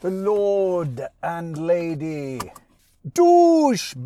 the 0.00 0.10
Lord 0.10 1.06
and 1.22 1.58
Lady 1.58 2.40
Douchebag. 3.06 4.00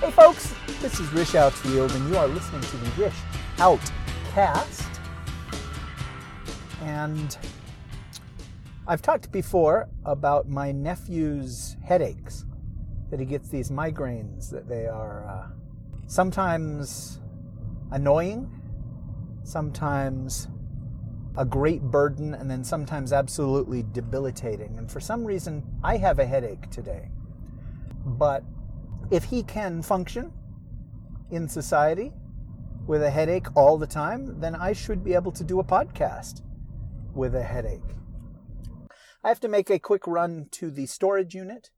Hey 0.00 0.10
folks, 0.10 0.52
this 0.80 0.98
is 0.98 1.12
Rish 1.12 1.36
Outfield, 1.36 1.92
and 1.92 2.08
you 2.08 2.16
are 2.16 2.26
listening 2.26 2.62
to 2.62 2.76
the 2.76 3.02
Rish 3.02 3.14
Outcast. 3.58 4.82
And 6.82 7.38
I've 8.88 9.02
talked 9.02 9.32
before 9.32 9.88
about 10.04 10.48
my 10.48 10.70
nephew's 10.70 11.76
headaches, 11.84 12.44
that 13.10 13.18
he 13.18 13.26
gets 13.26 13.48
these 13.48 13.68
migraines, 13.68 14.48
that 14.50 14.68
they 14.68 14.86
are 14.86 15.26
uh, 15.26 15.48
sometimes 16.06 17.18
annoying, 17.90 18.48
sometimes 19.42 20.46
a 21.36 21.44
great 21.44 21.82
burden, 21.82 22.34
and 22.34 22.48
then 22.48 22.62
sometimes 22.62 23.12
absolutely 23.12 23.84
debilitating. 23.92 24.78
And 24.78 24.88
for 24.88 25.00
some 25.00 25.24
reason, 25.24 25.64
I 25.82 25.96
have 25.96 26.20
a 26.20 26.26
headache 26.26 26.70
today. 26.70 27.10
But 28.04 28.44
if 29.10 29.24
he 29.24 29.42
can 29.42 29.82
function 29.82 30.32
in 31.32 31.48
society 31.48 32.12
with 32.86 33.02
a 33.02 33.10
headache 33.10 33.48
all 33.56 33.78
the 33.78 33.86
time, 33.86 34.38
then 34.38 34.54
I 34.54 34.72
should 34.72 35.02
be 35.02 35.14
able 35.14 35.32
to 35.32 35.42
do 35.42 35.58
a 35.58 35.64
podcast 35.64 36.42
with 37.14 37.34
a 37.34 37.42
headache. 37.42 37.82
I 39.26 39.30
have 39.30 39.40
to 39.40 39.48
make 39.48 39.70
a 39.70 39.80
quick 39.80 40.06
run 40.06 40.46
to 40.52 40.70
the 40.70 40.86
storage 40.86 41.34
unit 41.34 41.70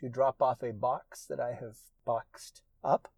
to 0.00 0.08
drop 0.08 0.40
off 0.40 0.62
a 0.62 0.72
box 0.72 1.26
that 1.26 1.38
I 1.38 1.52
have 1.52 1.76
boxed 2.06 2.62
up. 2.82 3.12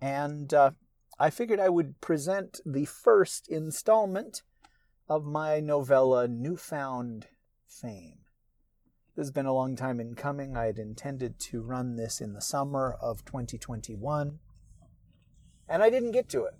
And 0.00 0.54
uh, 0.54 0.70
I 1.18 1.28
figured 1.28 1.60
I 1.60 1.68
would 1.68 2.00
present 2.00 2.62
the 2.64 2.86
first 2.86 3.46
installment 3.46 4.40
of 5.06 5.26
my 5.26 5.60
novella, 5.60 6.28
Newfound 6.28 7.26
Fame. 7.66 8.20
This 9.14 9.26
has 9.26 9.32
been 9.32 9.44
a 9.44 9.52
long 9.52 9.76
time 9.76 10.00
in 10.00 10.14
coming. 10.14 10.56
I 10.56 10.64
had 10.64 10.78
intended 10.78 11.38
to 11.40 11.60
run 11.60 11.96
this 11.96 12.22
in 12.22 12.32
the 12.32 12.40
summer 12.40 12.96
of 13.02 13.22
2021, 13.26 14.38
and 15.68 15.82
I 15.82 15.90
didn't 15.90 16.12
get 16.12 16.30
to 16.30 16.44
it. 16.44 16.54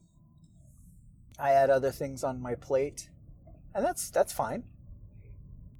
I 1.39 1.53
had 1.53 1.71
other 1.71 1.91
things 1.91 2.23
on 2.23 2.43
my 2.43 2.55
plate, 2.55 3.09
and 3.75 3.83
that's 3.83 4.11
that's 4.11 4.34
fine. 4.34 4.65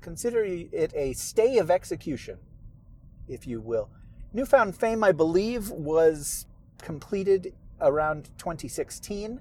Consider 0.01 0.45
it 0.45 0.93
a 0.95 1.13
stay 1.13 1.59
of 1.59 1.71
execution, 1.71 2.39
if 3.27 3.47
you 3.47 3.61
will. 3.61 3.89
Newfound 4.33 4.77
Fame, 4.77 5.03
I 5.03 5.13
believe, 5.13 5.71
was 5.71 6.47
completed 6.83 7.55
around 7.81 8.31
2016. 8.39 9.41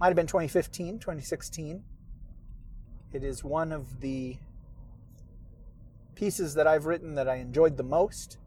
Might 0.00 0.06
have 0.06 0.16
been 0.16 0.26
2015, 0.26 0.98
2016. 0.98 1.84
It 3.12 3.24
is 3.24 3.44
one 3.44 3.72
of 3.72 4.00
the 4.00 4.36
pieces 6.14 6.54
that 6.54 6.66
I've 6.66 6.86
written 6.86 7.14
that 7.14 7.28
I 7.28 7.36
enjoyed 7.36 7.76
the 7.76 7.82
most. 7.82 8.38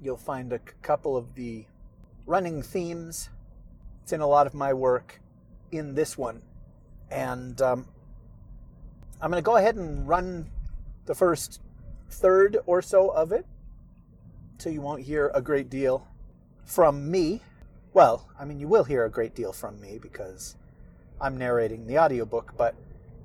You'll 0.00 0.16
find 0.16 0.52
a 0.52 0.58
couple 0.82 1.16
of 1.16 1.34
the 1.34 1.64
running 2.26 2.62
themes. 2.62 3.30
It's 4.02 4.12
in 4.12 4.20
a 4.20 4.26
lot 4.26 4.46
of 4.46 4.54
my 4.54 4.72
work 4.72 5.20
in 5.70 5.94
this 5.94 6.16
one. 6.16 6.42
And 7.10 7.60
um, 7.60 7.86
I'm 9.22 9.30
going 9.30 9.40
to 9.40 9.46
go 9.46 9.56
ahead 9.56 9.76
and 9.76 10.08
run 10.08 10.50
the 11.06 11.14
first 11.14 11.60
third 12.10 12.58
or 12.66 12.82
so 12.82 13.08
of 13.10 13.30
it 13.30 13.46
so 14.58 14.68
you 14.68 14.80
won't 14.80 15.02
hear 15.02 15.30
a 15.32 15.40
great 15.40 15.70
deal 15.70 16.08
from 16.64 17.08
me. 17.08 17.40
Well, 17.94 18.28
I 18.38 18.44
mean, 18.44 18.58
you 18.58 18.66
will 18.66 18.82
hear 18.82 19.04
a 19.04 19.10
great 19.10 19.36
deal 19.36 19.52
from 19.52 19.80
me 19.80 20.00
because 20.02 20.56
I'm 21.20 21.38
narrating 21.38 21.86
the 21.86 21.98
audiobook, 21.98 22.54
but 22.56 22.74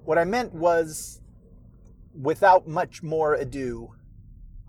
what 0.05 0.19
I 0.19 0.23
meant 0.23 0.53
was 0.53 1.19
without 2.13 2.67
much 2.67 3.01
more 3.01 3.33
ado, 3.33 3.95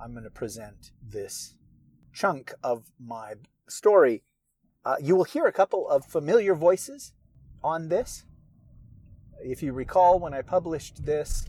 I'm 0.00 0.12
going 0.12 0.24
to 0.24 0.30
present 0.30 0.92
this 1.02 1.56
chunk 2.14 2.54
of 2.64 2.90
my 2.98 3.34
story. 3.68 4.22
Uh, 4.82 4.96
you 5.02 5.14
will 5.14 5.24
hear 5.24 5.44
a 5.44 5.52
couple 5.52 5.86
of 5.90 6.06
familiar 6.06 6.54
voices 6.54 7.12
on 7.62 7.88
this. 7.90 8.24
If 9.42 9.62
you 9.62 9.72
recall, 9.72 10.18
when 10.18 10.34
I 10.34 10.42
published 10.42 11.04
this, 11.04 11.46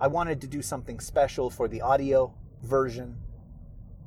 I 0.00 0.08
wanted 0.08 0.40
to 0.42 0.46
do 0.46 0.62
something 0.62 1.00
special 1.00 1.50
for 1.50 1.68
the 1.68 1.80
audio 1.80 2.34
version. 2.62 3.16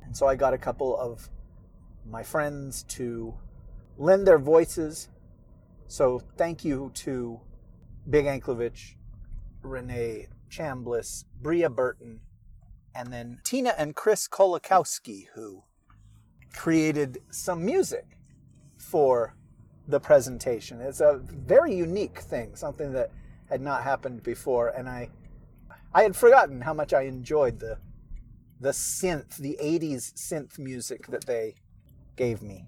And 0.02 0.16
so 0.16 0.26
I 0.26 0.36
got 0.36 0.54
a 0.54 0.58
couple 0.58 0.96
of 0.96 1.28
my 2.08 2.22
friends 2.22 2.82
to 2.84 3.34
lend 3.96 4.26
their 4.26 4.38
voices. 4.38 5.08
So 5.86 6.20
thank 6.36 6.64
you 6.64 6.90
to 6.94 7.40
Big 8.08 8.24
Anklevich, 8.24 8.96
Renee 9.62 10.28
Chambliss, 10.48 11.24
Bria 11.40 11.70
Burton, 11.70 12.20
and 12.94 13.12
then 13.12 13.40
Tina 13.44 13.74
and 13.78 13.94
Chris 13.94 14.26
Kolakowski, 14.26 15.28
who 15.34 15.62
created 16.52 17.18
some 17.30 17.64
music 17.64 18.18
for 18.76 19.36
the 19.86 20.00
presentation. 20.00 20.80
It's 20.80 21.00
a 21.00 21.20
very 21.22 21.74
unique 21.74 22.18
thing, 22.18 22.56
something 22.56 22.92
that 22.92 23.10
had 23.50 23.60
not 23.60 23.82
happened 23.82 24.22
before, 24.22 24.68
and 24.68 24.88
I 24.88 25.10
I 25.92 26.02
had 26.02 26.16
forgotten 26.16 26.60
how 26.60 26.72
much 26.72 26.92
I 26.92 27.02
enjoyed 27.02 27.58
the 27.58 27.78
the 28.60 28.70
synth, 28.70 29.36
the 29.36 29.56
80s 29.60 30.12
synth 30.14 30.58
music 30.58 31.06
that 31.06 31.24
they 31.24 31.54
gave 32.16 32.42
me. 32.42 32.66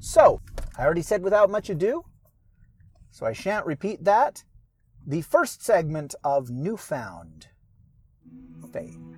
So, 0.00 0.40
I 0.76 0.84
already 0.84 1.02
said 1.02 1.22
without 1.22 1.50
much 1.50 1.70
ado, 1.70 2.04
so 3.10 3.24
I 3.24 3.32
shan't 3.32 3.64
repeat 3.64 4.04
that. 4.04 4.42
The 5.06 5.22
first 5.22 5.62
segment 5.62 6.14
of 6.24 6.50
Newfound 6.50 7.46
Fame. 8.72 9.14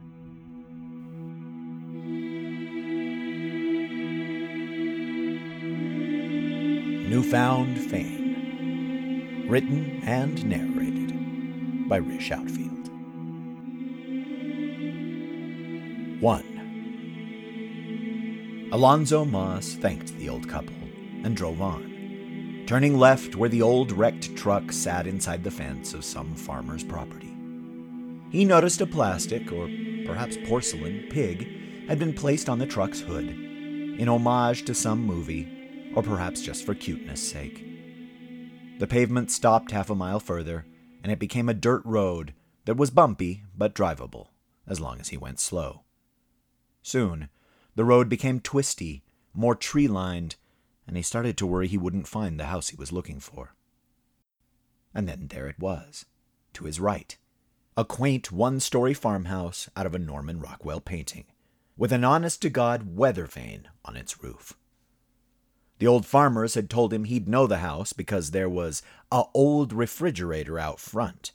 Newfound 7.08 7.78
Fame. 7.78 8.25
Written 9.48 10.02
and 10.04 10.44
narrated 10.44 11.88
by 11.88 11.98
Rish 11.98 12.32
Outfield. 12.32 12.88
1. 16.20 18.68
Alonzo 18.72 19.24
Moss 19.24 19.74
thanked 19.74 20.18
the 20.18 20.28
old 20.28 20.48
couple 20.48 20.74
and 21.22 21.36
drove 21.36 21.62
on, 21.62 22.64
turning 22.66 22.98
left 22.98 23.36
where 23.36 23.48
the 23.48 23.62
old 23.62 23.92
wrecked 23.92 24.34
truck 24.34 24.72
sat 24.72 25.06
inside 25.06 25.44
the 25.44 25.50
fence 25.52 25.94
of 25.94 26.04
some 26.04 26.34
farmer's 26.34 26.82
property. 26.82 27.32
He 28.32 28.44
noticed 28.44 28.80
a 28.80 28.86
plastic, 28.86 29.52
or 29.52 29.70
perhaps 30.06 30.36
porcelain, 30.48 31.06
pig 31.08 31.86
had 31.86 32.00
been 32.00 32.14
placed 32.14 32.48
on 32.48 32.58
the 32.58 32.66
truck's 32.66 32.98
hood, 32.98 33.28
in 33.28 34.08
homage 34.08 34.64
to 34.64 34.74
some 34.74 35.06
movie, 35.06 35.46
or 35.94 36.02
perhaps 36.02 36.40
just 36.40 36.66
for 36.66 36.74
cuteness' 36.74 37.22
sake. 37.22 37.62
The 38.78 38.86
pavement 38.86 39.30
stopped 39.30 39.70
half 39.70 39.88
a 39.88 39.94
mile 39.94 40.20
further, 40.20 40.66
and 41.02 41.10
it 41.10 41.18
became 41.18 41.48
a 41.48 41.54
dirt 41.54 41.82
road 41.86 42.34
that 42.66 42.76
was 42.76 42.90
bumpy 42.90 43.42
but 43.56 43.74
drivable, 43.74 44.28
as 44.66 44.80
long 44.80 45.00
as 45.00 45.08
he 45.08 45.16
went 45.16 45.40
slow. 45.40 45.84
Soon, 46.82 47.30
the 47.74 47.86
road 47.86 48.10
became 48.10 48.38
twisty, 48.38 49.02
more 49.32 49.54
tree 49.54 49.88
lined, 49.88 50.36
and 50.86 50.96
he 50.96 51.02
started 51.02 51.38
to 51.38 51.46
worry 51.46 51.68
he 51.68 51.78
wouldn't 51.78 52.06
find 52.06 52.38
the 52.38 52.46
house 52.46 52.68
he 52.68 52.76
was 52.76 52.92
looking 52.92 53.18
for. 53.18 53.54
And 54.94 55.08
then 55.08 55.28
there 55.28 55.48
it 55.48 55.58
was, 55.58 56.04
to 56.52 56.64
his 56.64 56.78
right, 56.78 57.16
a 57.78 57.84
quaint 57.84 58.30
one 58.30 58.60
story 58.60 58.92
farmhouse 58.92 59.70
out 59.74 59.86
of 59.86 59.94
a 59.94 59.98
Norman 59.98 60.38
Rockwell 60.38 60.80
painting, 60.80 61.24
with 61.78 61.92
an 61.92 62.04
honest 62.04 62.42
to 62.42 62.50
God 62.50 62.94
weather 62.94 63.26
vane 63.26 63.68
on 63.86 63.96
its 63.96 64.22
roof. 64.22 64.54
The 65.78 65.86
old 65.86 66.06
farmers 66.06 66.54
had 66.54 66.70
told 66.70 66.92
him 66.92 67.04
he'd 67.04 67.28
know 67.28 67.46
the 67.46 67.58
house 67.58 67.92
because 67.92 68.30
there 68.30 68.48
was 68.48 68.82
a 69.12 69.24
old 69.34 69.72
refrigerator 69.72 70.58
out 70.58 70.80
front. 70.80 71.32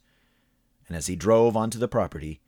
And 0.87 0.97
as 0.97 1.07
he 1.07 1.15
drove 1.15 1.55
onto 1.55 1.77
the 1.77 1.87
property, 1.87 2.41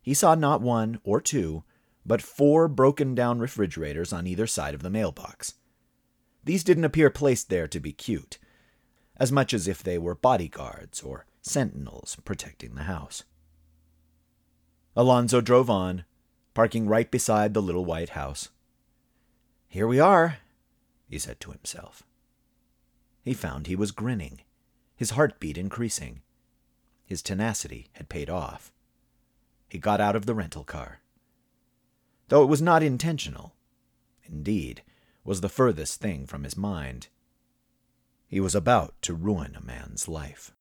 he 0.00 0.14
saw 0.14 0.34
not 0.34 0.62
one 0.62 1.00
or 1.04 1.20
two, 1.20 1.64
but 2.06 2.22
four 2.22 2.68
broken 2.68 3.14
down 3.14 3.40
refrigerators 3.40 4.12
on 4.12 4.26
either 4.26 4.46
side 4.46 4.74
of 4.74 4.82
the 4.82 4.90
mailbox. 4.90 5.54
These 6.44 6.64
didn't 6.64 6.84
appear 6.84 7.10
placed 7.10 7.50
there 7.50 7.68
to 7.68 7.80
be 7.80 7.92
cute, 7.92 8.38
as 9.16 9.30
much 9.30 9.52
as 9.52 9.68
if 9.68 9.82
they 9.82 9.98
were 9.98 10.14
bodyguards 10.14 11.02
or 11.02 11.26
sentinels 11.42 12.16
protecting 12.24 12.74
the 12.74 12.84
house. 12.84 13.24
Alonzo 14.96 15.40
drove 15.40 15.68
on, 15.68 16.04
parking 16.54 16.86
right 16.86 17.10
beside 17.10 17.54
the 17.54 17.62
little 17.62 17.84
white 17.84 18.10
house. 18.10 18.48
Here 19.68 19.86
we 19.86 20.00
are, 20.00 20.38
he 21.10 21.18
said 21.18 21.40
to 21.40 21.50
himself. 21.50 22.04
He 23.22 23.34
found 23.34 23.66
he 23.66 23.76
was 23.76 23.90
grinning, 23.90 24.40
his 24.96 25.10
heartbeat 25.10 25.58
increasing. 25.58 26.22
His 27.04 27.20
tenacity 27.20 27.88
had 27.94 28.08
paid 28.08 28.30
off. 28.30 28.72
He 29.68 29.78
got 29.78 30.00
out 30.00 30.16
of 30.16 30.26
the 30.26 30.34
rental 30.34 30.64
car. 30.64 31.00
though 32.28 32.44
it 32.44 32.48
was 32.48 32.62
not 32.62 32.82
intentional. 32.82 33.56
Indeed, 34.24 34.82
was 35.24 35.40
the 35.40 35.48
furthest 35.48 36.00
thing 36.00 36.26
from 36.26 36.44
his 36.44 36.56
mind. 36.56 37.08
He 38.28 38.38
was 38.38 38.54
about 38.54 38.94
to 39.02 39.14
ruin 39.14 39.56
a 39.56 39.60
man's 39.60 40.06
life. 40.06 40.52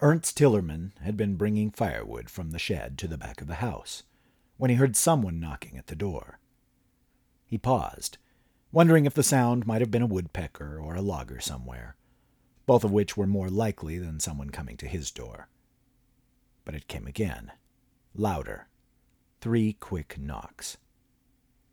Ernst 0.00 0.38
Hillerman 0.38 0.92
had 1.00 1.16
been 1.16 1.36
bringing 1.36 1.70
firewood 1.70 2.28
from 2.28 2.50
the 2.50 2.58
shed 2.58 2.98
to 2.98 3.08
the 3.08 3.16
back 3.16 3.40
of 3.40 3.46
the 3.46 3.56
house 3.56 4.02
when 4.58 4.68
he 4.68 4.76
heard 4.76 4.94
someone 4.94 5.40
knocking 5.40 5.78
at 5.78 5.86
the 5.86 5.96
door. 5.96 6.38
He 7.48 7.56
paused, 7.56 8.18
wondering 8.72 9.06
if 9.06 9.14
the 9.14 9.22
sound 9.22 9.66
might 9.66 9.80
have 9.80 9.90
been 9.90 10.02
a 10.02 10.06
woodpecker 10.06 10.78
or 10.78 10.94
a 10.94 11.00
logger 11.00 11.40
somewhere, 11.40 11.96
both 12.66 12.84
of 12.84 12.92
which 12.92 13.16
were 13.16 13.26
more 13.26 13.48
likely 13.48 13.98
than 13.98 14.20
someone 14.20 14.50
coming 14.50 14.76
to 14.76 14.86
his 14.86 15.10
door. 15.10 15.48
But 16.66 16.74
it 16.74 16.88
came 16.88 17.06
again, 17.06 17.52
louder, 18.14 18.68
three 19.40 19.72
quick 19.72 20.18
knocks. 20.18 20.76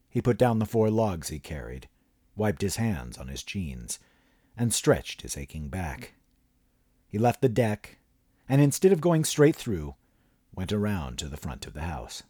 He 0.10 0.22
put 0.22 0.38
down 0.38 0.60
the 0.60 0.66
four 0.66 0.90
logs 0.90 1.28
he 1.28 1.40
carried, 1.40 1.90
wiped 2.38 2.62
his 2.62 2.78
hands 2.78 3.18
on 3.18 3.28
his 3.28 3.44
jeans, 3.44 4.00
and 4.56 4.74
stretched 4.74 5.24
his 5.24 5.36
aching 5.36 5.68
back. 5.68 6.14
He 7.10 7.18
left 7.18 7.42
the 7.42 7.50
deck 7.50 8.00
and 8.48 8.62
instead 8.62 8.94
of 8.94 9.02
going 9.02 9.26
straight 9.26 9.58
through, 9.58 9.96
went 10.54 10.72
around 10.72 11.18
to 11.20 11.28
the 11.28 11.36
front 11.36 11.68
of 11.68 11.74
the 11.74 11.82
house. 11.82 12.24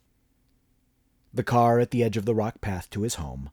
The 1.35 1.43
car 1.43 1.81
at 1.81 1.91
the 1.91 2.01
edge 2.01 2.15
of 2.15 2.23
the 2.23 2.33
rock 2.33 2.61
path 2.61 2.89
to 2.91 3.01
his 3.01 3.15
home 3.15 3.49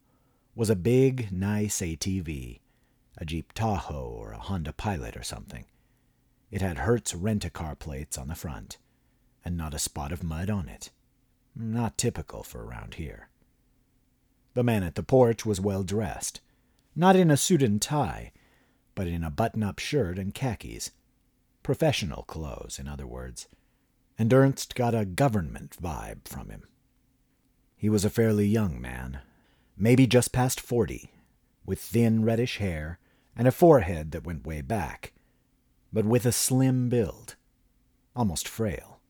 was 0.54 0.70
a 0.70 0.76
big, 0.76 1.32
nice 1.32 1.80
ATV, 1.80 2.60
a 3.18 3.24
Jeep 3.24 3.52
Tahoe 3.54 4.08
or 4.08 4.30
a 4.30 4.38
Honda 4.38 4.72
Pilot 4.72 5.16
or 5.16 5.24
something. 5.24 5.64
It 6.52 6.62
had 6.62 6.78
Hertz 6.78 7.12
rent-a-car 7.12 7.74
plates 7.74 8.16
on 8.16 8.28
the 8.28 8.36
front, 8.36 8.78
and 9.44 9.56
not 9.56 9.74
a 9.74 9.80
spot 9.80 10.12
of 10.12 10.22
mud 10.22 10.48
on 10.48 10.68
it. 10.68 10.92
Not 11.56 11.98
typical 11.98 12.44
for 12.44 12.64
around 12.64 12.94
here. 12.94 13.30
The 14.54 14.62
man 14.62 14.84
at 14.84 14.94
the 14.94 15.02
porch 15.02 15.44
was 15.44 15.60
well 15.60 15.82
dressed, 15.82 16.40
not 16.94 17.16
in 17.16 17.32
a 17.32 17.36
suit 17.36 17.64
and 17.64 17.82
tie, 17.82 18.30
but 18.94 19.08
in 19.08 19.24
a 19.24 19.30
button 19.30 19.64
up 19.64 19.80
shirt 19.80 20.20
and 20.20 20.32
khakis, 20.32 20.92
Professional 21.64 22.22
clothes, 22.22 22.78
in 22.78 22.86
other 22.86 23.08
words. 23.08 23.48
And 24.16 24.32
Ernst 24.32 24.76
got 24.76 24.94
a 24.94 25.04
government 25.04 25.76
vibe 25.82 26.28
from 26.28 26.48
him. 26.48 26.68
He 27.82 27.90
was 27.90 28.04
a 28.04 28.10
fairly 28.10 28.46
young 28.46 28.80
man, 28.80 29.18
maybe 29.76 30.06
just 30.06 30.30
past 30.30 30.60
forty, 30.60 31.10
with 31.66 31.80
thin 31.80 32.24
reddish 32.24 32.58
hair 32.58 33.00
and 33.34 33.48
a 33.48 33.50
forehead 33.50 34.12
that 34.12 34.22
went 34.22 34.46
way 34.46 34.60
back, 34.60 35.12
but 35.92 36.04
with 36.04 36.24
a 36.24 36.30
slim 36.30 36.88
build, 36.88 37.34
almost 38.14 38.46
frail. 38.46 39.00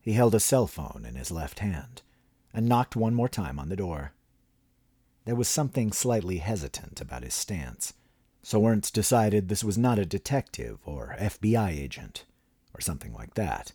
He 0.00 0.14
held 0.14 0.34
a 0.34 0.40
cell 0.40 0.66
phone 0.66 1.04
in 1.06 1.16
his 1.16 1.30
left 1.30 1.58
hand 1.58 2.00
and 2.54 2.66
knocked 2.66 2.96
one 2.96 3.12
more 3.14 3.28
time 3.28 3.58
on 3.58 3.68
the 3.68 3.76
door. 3.76 4.14
There 5.26 5.36
was 5.36 5.46
something 5.46 5.92
slightly 5.92 6.38
hesitant 6.38 7.02
about 7.02 7.22
his 7.22 7.34
stance 7.34 7.92
so 8.42 8.66
Ernst 8.66 8.94
decided 8.94 9.48
this 9.48 9.62
was 9.62 9.76
not 9.76 9.98
a 9.98 10.06
detective 10.06 10.78
or 10.86 11.14
FBI 11.20 11.70
agent 11.70 12.24
or 12.74 12.80
something 12.80 13.12
like 13.12 13.34
that. 13.34 13.72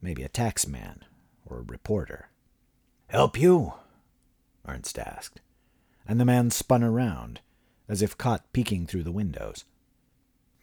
Maybe 0.00 0.22
a 0.22 0.28
taxman 0.30 1.02
or 1.44 1.58
a 1.58 1.62
reporter. 1.62 2.30
Help 3.08 3.38
you? 3.38 3.74
Ernst 4.66 4.98
asked, 4.98 5.40
and 6.06 6.18
the 6.18 6.24
man 6.24 6.50
spun 6.50 6.82
around, 6.82 7.40
as 7.88 8.02
if 8.02 8.18
caught 8.18 8.52
peeking 8.52 8.86
through 8.86 9.04
the 9.04 9.12
windows. 9.12 9.64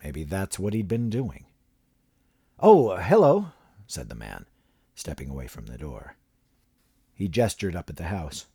Maybe 0.03 0.23
that's 0.23 0.59
what 0.59 0.73
he'd 0.73 0.87
been 0.87 1.09
doing. 1.09 1.45
Oh, 2.59 2.97
hello, 2.97 3.47
said 3.87 4.09
the 4.09 4.15
man, 4.15 4.45
stepping 4.93 5.29
away 5.29 5.47
from 5.47 5.67
the 5.67 5.77
door. 5.77 6.17
He 7.13 7.27
gestured 7.27 7.75
up 7.75 7.89
at 7.89 7.95
the 7.95 8.05
house. 8.05 8.47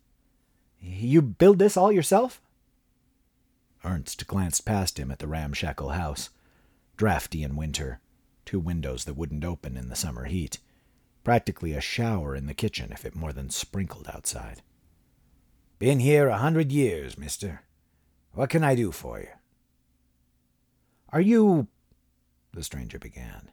You 0.79 1.21
build 1.21 1.59
this 1.59 1.75
all 1.75 1.91
yourself? 1.91 2.41
Ernst 3.83 4.27
glanced 4.27 4.65
past 4.65 4.99
him 4.99 5.09
at 5.09 5.19
the 5.19 5.27
ramshackle 5.27 5.89
house. 5.89 6.29
Drafty 6.97 7.43
in 7.43 7.55
winter, 7.55 8.01
two 8.45 8.59
windows 8.59 9.05
that 9.05 9.15
wouldn't 9.15 9.45
open 9.45 9.77
in 9.77 9.89
the 9.89 9.95
summer 9.95 10.25
heat. 10.25 10.59
Practically 11.29 11.73
a 11.73 11.79
shower 11.79 12.35
in 12.35 12.47
the 12.47 12.55
kitchen 12.55 12.91
if 12.91 13.05
it 13.05 13.15
more 13.15 13.31
than 13.31 13.51
sprinkled 13.51 14.07
outside. 14.11 14.63
Been 15.77 15.99
here 15.99 16.27
a 16.27 16.39
hundred 16.39 16.71
years, 16.71 17.19
mister. 17.19 17.61
What 18.31 18.49
can 18.49 18.63
I 18.63 18.73
do 18.73 18.91
for 18.91 19.19
you? 19.19 19.27
Are 21.09 21.21
you. 21.21 21.67
the 22.51 22.63
stranger 22.63 22.97
began. 22.97 23.51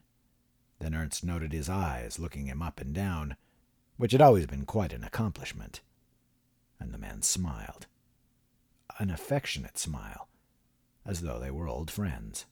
Then 0.79 0.95
Ernst 0.95 1.23
noted 1.23 1.53
his 1.53 1.69
eyes 1.69 2.17
looking 2.17 2.47
him 2.47 2.63
up 2.63 2.81
and 2.81 2.95
down, 2.95 3.35
which 3.97 4.13
had 4.13 4.21
always 4.21 4.47
been 4.47 4.65
quite 4.65 4.91
an 4.91 5.03
accomplishment. 5.03 5.81
And 6.79 6.91
the 6.91 6.97
man 6.97 7.21
smiled 7.21 7.85
an 8.97 9.11
affectionate 9.11 9.77
smile, 9.77 10.29
as 11.05 11.21
though 11.21 11.37
they 11.37 11.51
were 11.51 11.67
old 11.67 11.91
friends. 11.91 12.47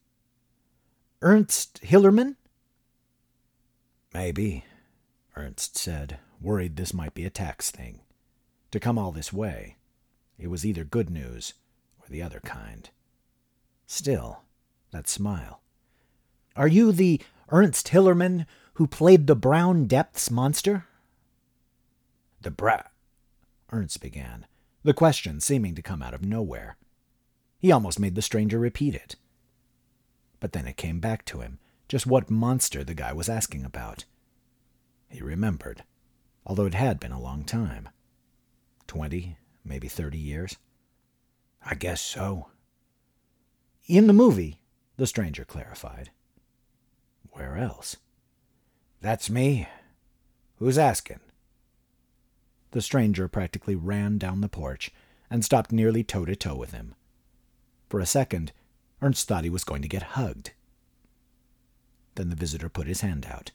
Ernst 1.24 1.82
Hillerman? 1.82 2.36
Maybe, 4.14 4.66
Ernst 5.36 5.78
said, 5.78 6.20
worried 6.42 6.76
this 6.76 6.94
might 6.94 7.14
be 7.14 7.26
a 7.26 7.30
tax 7.30 7.72
thing. 7.72 8.02
To 8.72 8.80
come 8.80 8.98
all 8.98 9.12
this 9.12 9.34
way, 9.34 9.78
it 10.38 10.48
was 10.48 10.66
either 10.66 10.84
good 10.84 11.10
news 11.10 11.54
or 12.00 12.08
the 12.10 12.22
other 12.22 12.40
kind. 12.40 12.90
Still, 13.86 14.42
that 14.92 15.08
smile. 15.08 15.62
Are 16.56 16.68
you 16.68 16.92
the 16.92 17.22
Ernst 17.50 17.90
Hillerman 17.90 18.46
who 18.76 18.88
played 18.88 19.28
the 19.28 19.36
Brown 19.36 19.86
Depths 19.86 20.32
monster? 20.32 20.86
The 22.42 22.52
Bra. 22.52 22.84
Ernst 23.72 24.02
began, 24.02 24.46
the 24.84 24.94
question 24.94 25.42
seeming 25.42 25.76
to 25.76 25.82
come 25.82 26.02
out 26.02 26.14
of 26.14 26.24
nowhere. 26.24 26.78
He 27.60 27.72
almost 27.72 28.00
made 28.00 28.16
the 28.16 28.22
stranger 28.22 28.60
repeat 28.60 28.96
it. 28.96 29.16
But 30.40 30.54
then 30.54 30.68
it 30.68 30.78
came 30.78 31.00
back 31.00 31.26
to 31.26 31.42
him 31.42 31.60
just 31.88 32.08
what 32.08 32.30
monster 32.30 32.84
the 32.84 32.94
guy 32.94 33.14
was 33.14 33.30
asking 33.30 33.64
about. 33.64 34.06
He 35.16 35.22
remembered, 35.22 35.86
although 36.46 36.66
it 36.66 36.74
had 36.74 37.00
been 37.00 37.14
a 37.14 37.22
long 37.22 37.46
time. 37.46 37.88
Twenty, 38.86 39.38
maybe 39.64 39.88
thirty 39.88 40.18
years. 40.18 40.58
I 41.66 41.76
guess 41.76 42.02
so. 42.02 42.50
In 43.86 44.08
the 44.08 44.14
movie, 44.14 44.60
the 44.98 45.08
stranger 45.08 45.46
clarified. 45.46 46.10
Where 47.32 47.56
else? 47.56 47.96
That's 49.00 49.30
me. 49.30 49.70
Who's 50.58 50.78
asking? 50.78 51.22
The 52.72 52.82
stranger 52.82 53.30
practically 53.30 53.76
ran 53.76 54.18
down 54.18 54.42
the 54.42 54.50
porch 54.50 54.92
and 55.30 55.46
stopped 55.46 55.72
nearly 55.72 56.04
toe 56.04 56.26
to 56.26 56.36
toe 56.36 56.58
with 56.58 56.74
him. 56.74 56.94
For 57.88 58.02
a 58.02 58.06
second, 58.06 58.52
Ernst 59.02 59.30
thought 59.30 59.46
he 59.46 59.50
was 59.50 59.64
going 59.64 59.82
to 59.82 59.88
get 59.88 60.18
hugged. 60.20 60.52
Then 62.16 62.30
the 62.30 62.36
visitor 62.36 62.68
put 62.68 62.88
his 62.88 63.00
hand 63.00 63.26
out. 63.26 63.52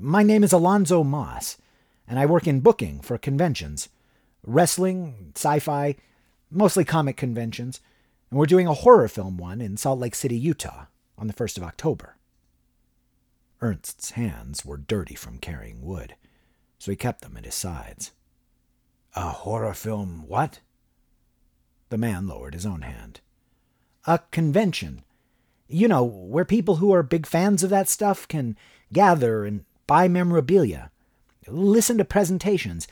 My 0.00 0.22
name 0.22 0.44
is 0.44 0.52
Alonzo 0.52 1.02
Moss, 1.02 1.56
and 2.06 2.18
I 2.18 2.26
work 2.26 2.46
in 2.46 2.60
booking 2.60 3.00
for 3.00 3.16
conventions 3.16 3.88
wrestling, 4.44 5.32
sci 5.34 5.58
fi, 5.58 5.96
mostly 6.50 6.84
comic 6.84 7.16
conventions, 7.16 7.80
and 8.30 8.38
we're 8.38 8.46
doing 8.46 8.66
a 8.66 8.74
horror 8.74 9.08
film 9.08 9.38
one 9.38 9.60
in 9.60 9.76
Salt 9.76 9.98
Lake 9.98 10.14
City, 10.14 10.36
Utah, 10.36 10.86
on 11.18 11.26
the 11.26 11.32
1st 11.32 11.56
of 11.56 11.62
October. 11.64 12.16
Ernst's 13.60 14.10
hands 14.12 14.64
were 14.64 14.76
dirty 14.76 15.14
from 15.14 15.38
carrying 15.38 15.82
wood, 15.82 16.14
so 16.78 16.90
he 16.90 16.96
kept 16.96 17.22
them 17.22 17.36
at 17.36 17.46
his 17.46 17.54
sides. 17.54 18.12
A 19.14 19.30
horror 19.30 19.74
film, 19.74 20.24
what? 20.28 20.60
The 21.88 21.98
man 21.98 22.28
lowered 22.28 22.54
his 22.54 22.66
own 22.66 22.82
hand. 22.82 23.20
A 24.06 24.20
convention. 24.30 25.04
You 25.68 25.88
know, 25.88 26.04
where 26.04 26.44
people 26.44 26.76
who 26.76 26.92
are 26.92 27.02
big 27.02 27.26
fans 27.26 27.62
of 27.62 27.70
that 27.70 27.88
stuff 27.88 28.28
can 28.28 28.56
gather 28.92 29.44
and 29.44 29.64
buy 29.86 30.08
memorabilia, 30.08 30.90
listen 31.46 31.98
to 31.98 32.04
presentations, 32.04 32.88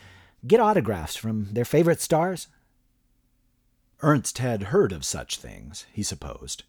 get 0.47 0.59
autographs 0.59 1.15
from 1.15 1.53
their 1.53 1.65
favorite 1.65 2.01
stars. 2.01 2.47
Ernst 4.01 4.37
had 4.37 4.63
heard 4.63 4.91
of 4.91 5.05
such 5.05 5.37
things, 5.37 5.85
he 5.91 6.03
supposed, 6.03 6.63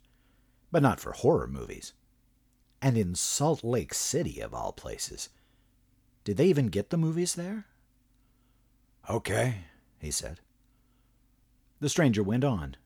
but 0.71 0.83
not 0.83 1.01
for 1.01 1.13
horror 1.13 1.47
movies. 1.47 1.93
And 2.81 2.97
in 2.97 3.15
Salt 3.15 3.65
Lake 3.65 3.95
City, 3.95 4.41
of 4.41 4.55
all 4.55 4.73
places. 4.73 5.29
Did 6.25 6.37
they 6.37 6.47
even 6.47 6.69
get 6.69 6.91
the 6.91 6.97
movies 6.97 7.35
there? 7.35 7.67
Okay, 9.09 9.59
he 9.99 10.11
said. 10.11 10.41
The 11.81 11.89
stranger 11.89 12.23
went 12.23 12.45
on. 12.45 12.77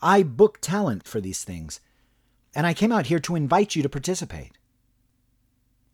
I 0.00 0.22
book 0.22 0.58
talent 0.60 1.04
for 1.06 1.20
these 1.20 1.44
things, 1.44 1.80
and 2.54 2.66
I 2.66 2.74
came 2.74 2.92
out 2.92 3.06
here 3.06 3.18
to 3.20 3.36
invite 3.36 3.76
you 3.76 3.82
to 3.82 3.88
participate. 3.88 4.52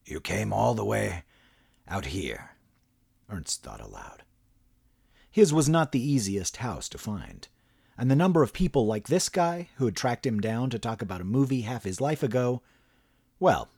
You 0.04 0.20
came 0.20 0.52
all 0.52 0.74
the 0.74 0.84
way 0.84 1.24
out 1.88 2.06
here, 2.06 2.50
Ernst 3.28 3.62
thought 3.62 3.80
aloud. 3.80 4.22
His 5.30 5.52
was 5.52 5.68
not 5.68 5.92
the 5.92 6.02
easiest 6.02 6.58
house 6.58 6.88
to 6.90 6.98
find, 6.98 7.48
and 7.96 8.10
the 8.10 8.16
number 8.16 8.42
of 8.42 8.52
people 8.52 8.86
like 8.86 9.08
this 9.08 9.28
guy 9.28 9.68
who 9.76 9.86
had 9.86 9.96
tracked 9.96 10.26
him 10.26 10.40
down 10.40 10.70
to 10.70 10.78
talk 10.78 11.02
about 11.02 11.20
a 11.20 11.24
movie 11.24 11.62
half 11.62 11.84
his 11.84 12.00
life 12.00 12.22
ago, 12.22 12.62
well, 13.40 13.68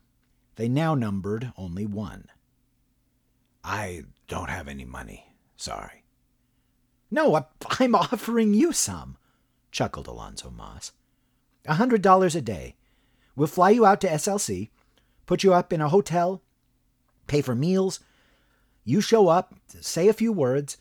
they 0.57 0.69
now 0.69 0.95
numbered 0.95 1.53
only 1.57 1.87
one. 1.87 2.29
I 3.63 4.03
don't 4.29 4.51
have 4.51 4.69
any 4.69 4.85
money. 4.85 5.35
Sorry. 5.57 6.03
No, 7.11 7.47
I'm 7.79 7.95
offering 7.95 8.53
you 8.53 8.73
some, 8.73 9.17
chuckled 9.71 10.07
Alonzo 10.07 10.51
Moss. 10.51 10.93
A 11.67 11.75
hundred 11.75 12.03
dollars 12.03 12.35
a 12.35 12.41
day. 12.41 12.77
We'll 13.35 13.49
fly 13.49 13.71
you 13.71 13.85
out 13.87 14.01
to 14.03 14.09
SLC, 14.09 14.71
put 15.27 15.43
you 15.43 15.53
up 15.53 15.73
in 15.73 15.81
a 15.81 15.89
hotel, 15.89 16.43
pay 17.27 17.43
for 17.43 17.55
meals. 17.55 18.01
You 18.85 19.01
show 19.01 19.29
up, 19.29 19.55
say 19.81 20.09
a 20.09 20.13
few 20.13 20.33
words, 20.33 20.77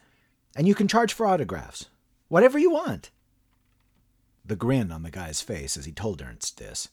and 0.56 0.68
you 0.68 0.76
can 0.76 0.88
charge 0.88 1.14
for 1.14 1.26
autographs. 1.26 1.88
Whatever 2.28 2.58
you 2.58 2.72
want. 2.72 3.12
The 4.46 4.56
grin 4.56 4.92
on 4.92 5.04
the 5.04 5.12
guy's 5.12 5.42
face 5.42 5.76
as 5.76 5.86
he 5.86 5.92
told 5.92 6.22
Ernst 6.22 6.58
this 6.58 6.90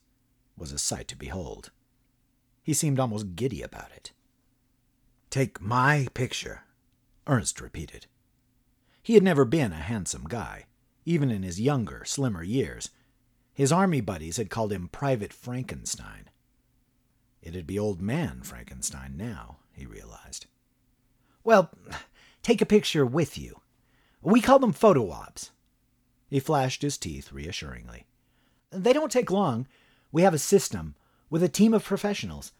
was 0.56 0.72
a 0.72 0.78
sight 0.78 1.08
to 1.08 1.16
behold. 1.16 1.70
He 2.62 2.72
seemed 2.72 2.98
almost 2.98 3.36
giddy 3.36 3.62
about 3.62 3.90
it. 3.94 4.12
Take 5.30 5.60
my 5.60 6.08
picture, 6.14 6.62
Ernst 7.26 7.60
repeated. 7.60 8.06
He 9.02 9.14
had 9.14 9.22
never 9.22 9.44
been 9.44 9.72
a 9.72 9.76
handsome 9.76 10.24
guy, 10.28 10.66
even 11.04 11.30
in 11.30 11.42
his 11.42 11.60
younger, 11.60 12.04
slimmer 12.04 12.42
years. 12.42 12.90
His 13.52 13.72
army 13.72 14.00
buddies 14.00 14.36
had 14.36 14.50
called 14.50 14.72
him 14.72 14.88
Private 14.88 15.32
Frankenstein. 15.32 16.30
It'd 17.42 17.66
be 17.66 17.78
Old 17.78 18.00
Man 18.00 18.42
Frankenstein 18.42 19.16
now, 19.16 19.58
he 19.72 19.84
realized. 19.84 20.46
Well, 21.42 21.70
take 22.42 22.60
a 22.60 22.66
picture 22.66 23.04
with 23.04 23.36
you. 23.36 23.60
We 24.20 24.40
call 24.40 24.60
them 24.60 24.72
photo 24.72 25.10
ops. 25.10 25.50
He 26.30 26.38
flashed 26.38 26.82
his 26.82 26.96
teeth 26.96 27.32
reassuringly. 27.32 28.06
They 28.70 28.92
don't 28.92 29.10
take 29.10 29.30
long. 29.30 29.66
We 30.12 30.22
have 30.22 30.34
a 30.34 30.38
system 30.38 30.94
with 31.28 31.42
a 31.42 31.48
team 31.48 31.74
of 31.74 31.84
professionals. 31.84 32.52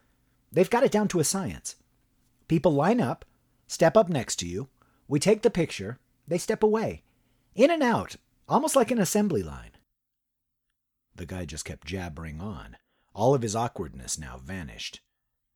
They've 0.51 0.69
got 0.69 0.83
it 0.83 0.91
down 0.91 1.07
to 1.09 1.19
a 1.19 1.23
science. 1.23 1.75
People 2.47 2.73
line 2.73 2.99
up, 2.99 3.25
step 3.67 3.95
up 3.95 4.09
next 4.09 4.35
to 4.37 4.47
you. 4.47 4.67
We 5.07 5.19
take 5.19 5.41
the 5.41 5.49
picture. 5.49 5.97
They 6.27 6.37
step 6.37 6.61
away. 6.61 7.03
In 7.55 7.71
and 7.71 7.81
out, 7.81 8.17
almost 8.47 8.75
like 8.75 8.91
an 8.91 8.99
assembly 8.99 9.43
line. 9.43 9.71
The 11.15 11.25
guy 11.25 11.45
just 11.45 11.65
kept 11.65 11.87
jabbering 11.87 12.41
on. 12.41 12.77
All 13.13 13.35
of 13.35 13.41
his 13.41 13.55
awkwardness 13.55 14.17
now 14.17 14.37
vanished. 14.37 15.01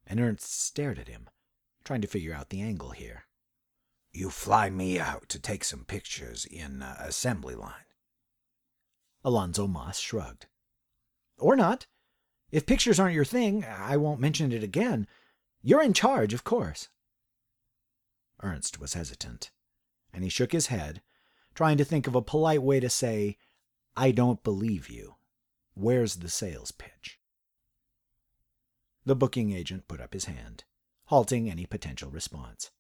And 0.06 0.20
Ernst 0.20 0.62
stared 0.62 1.00
at 1.00 1.08
him, 1.08 1.30
trying 1.84 2.02
to 2.02 2.08
figure 2.08 2.34
out 2.34 2.50
the 2.50 2.62
angle 2.62 2.92
here. 2.92 3.26
You 4.12 4.30
fly 4.30 4.70
me 4.70 5.00
out 5.00 5.28
to 5.30 5.40
take 5.40 5.64
some 5.64 5.84
pictures 5.84 6.46
in 6.46 6.82
uh, 6.82 6.96
assembly 7.00 7.56
line. 7.56 7.74
Alonzo 9.24 9.68
Moss 9.68 10.00
shrugged. 10.00 10.48
Or 11.38 11.56
not. 11.56 11.88
If 12.50 12.66
pictures 12.66 13.00
aren't 13.00 13.16
your 13.16 13.26
thing, 13.26 13.66
I 13.66 13.98
won't 13.98 14.22
mention 14.22 14.52
it 14.52 14.64
again. 14.64 15.08
You're 15.62 15.84
in 15.84 15.94
charge, 15.94 16.34
of 16.34 16.44
course. 16.44 16.88
Ernst 18.42 18.80
was 18.80 18.94
hesitant, 18.94 19.52
and 20.14 20.24
he 20.24 20.30
shook 20.30 20.52
his 20.52 20.68
head, 20.68 21.02
trying 21.54 21.78
to 21.78 21.84
think 21.84 22.08
of 22.08 22.16
a 22.16 22.22
polite 22.22 22.62
way 22.62 22.80
to 22.80 22.90
say, 22.90 23.38
I 23.96 24.12
don't 24.12 24.44
believe 24.44 24.90
you. 24.90 25.16
Where's 25.74 26.18
the 26.18 26.30
sales 26.30 26.72
pitch? 26.72 27.20
The 29.08 29.16
booking 29.16 29.54
agent 29.54 29.88
put 29.88 30.02
up 30.02 30.12
his 30.12 30.26
hand, 30.26 30.66
halting 31.06 31.50
any 31.50 31.66
potential 31.66 32.12
response. 32.12 32.72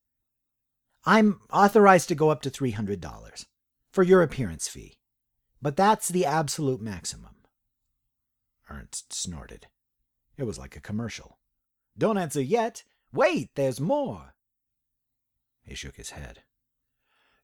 I'm 1.05 1.39
authorized 1.53 2.09
to 2.09 2.15
go 2.15 2.31
up 2.31 2.41
to 2.41 2.51
$300 2.51 3.45
for 3.91 4.03
your 4.03 4.21
appearance 4.21 4.67
fee, 4.67 4.97
but 5.61 5.77
that's 5.77 6.09
the 6.09 6.25
absolute 6.25 6.81
maximum. 6.81 7.37
Ernst 8.69 9.13
snorted. 9.13 9.67
It 10.35 10.43
was 10.43 10.59
like 10.59 10.75
a 10.75 10.81
commercial. 10.81 11.39
Don't 11.97 12.17
answer 12.17 12.41
yet. 12.41 12.83
Wait, 13.13 13.51
there's 13.55 13.79
more. 13.79 14.35
He 15.63 15.75
shook 15.75 15.95
his 15.95 16.09
head. 16.09 16.43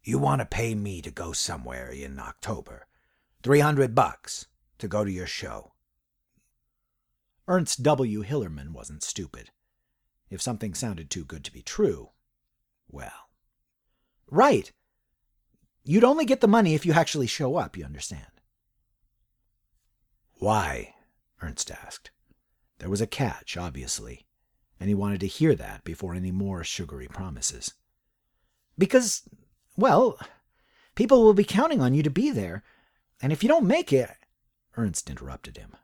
You 0.03 0.19
want 0.19 0.41
to 0.41 0.45
pay 0.45 0.75
me 0.75 1.01
to 1.03 1.09
go 1.09 1.31
somewhere 1.31 1.89
in 1.89 2.19
October. 2.19 2.87
Three 3.43 3.61
hundred 3.61 3.95
bucks 3.95 4.47
to 4.79 4.89
go 4.89 5.05
to 5.05 5.11
your 5.11 5.25
show. 5.25 5.72
Ernst 7.47 7.83
W. 7.83 8.23
Hillerman 8.23 8.69
wasn't 8.69 9.03
stupid. 9.03 9.49
If 10.29 10.41
something 10.41 10.73
sounded 10.73 11.09
too 11.09 11.25
good 11.25 11.43
to 11.43 11.51
be 11.51 11.61
true, 11.61 12.11
well. 12.89 13.29
Right. 14.29 14.71
You'd 15.83 16.05
only 16.05 16.25
get 16.25 16.41
the 16.41 16.47
money 16.47 16.73
if 16.73 16.85
you 16.85 16.93
actually 16.93 17.27
show 17.27 17.57
up, 17.57 17.75
you 17.75 17.83
understand. 17.83 18.25
Why? 20.39 20.95
Ernst 21.41 21.69
asked. 21.69 22.11
There 22.79 22.89
was 22.89 23.01
a 23.01 23.07
catch, 23.07 23.57
obviously, 23.57 24.25
and 24.79 24.87
he 24.89 24.95
wanted 24.95 25.19
to 25.21 25.27
hear 25.27 25.55
that 25.55 25.83
before 25.83 26.15
any 26.15 26.31
more 26.31 26.63
sugary 26.63 27.07
promises. 27.07 27.73
Because, 28.77 29.23
well, 29.77 30.17
people 30.95 31.23
will 31.23 31.33
be 31.33 31.43
counting 31.43 31.81
on 31.81 31.93
you 31.93 32.03
to 32.03 32.09
be 32.09 32.31
there, 32.31 32.63
and 33.21 33.31
if 33.31 33.43
you 33.43 33.49
don't 33.49 33.67
make 33.67 33.91
it. 33.91 34.11
Ernst 34.75 35.09
interrupted 35.09 35.57
him. 35.57 35.75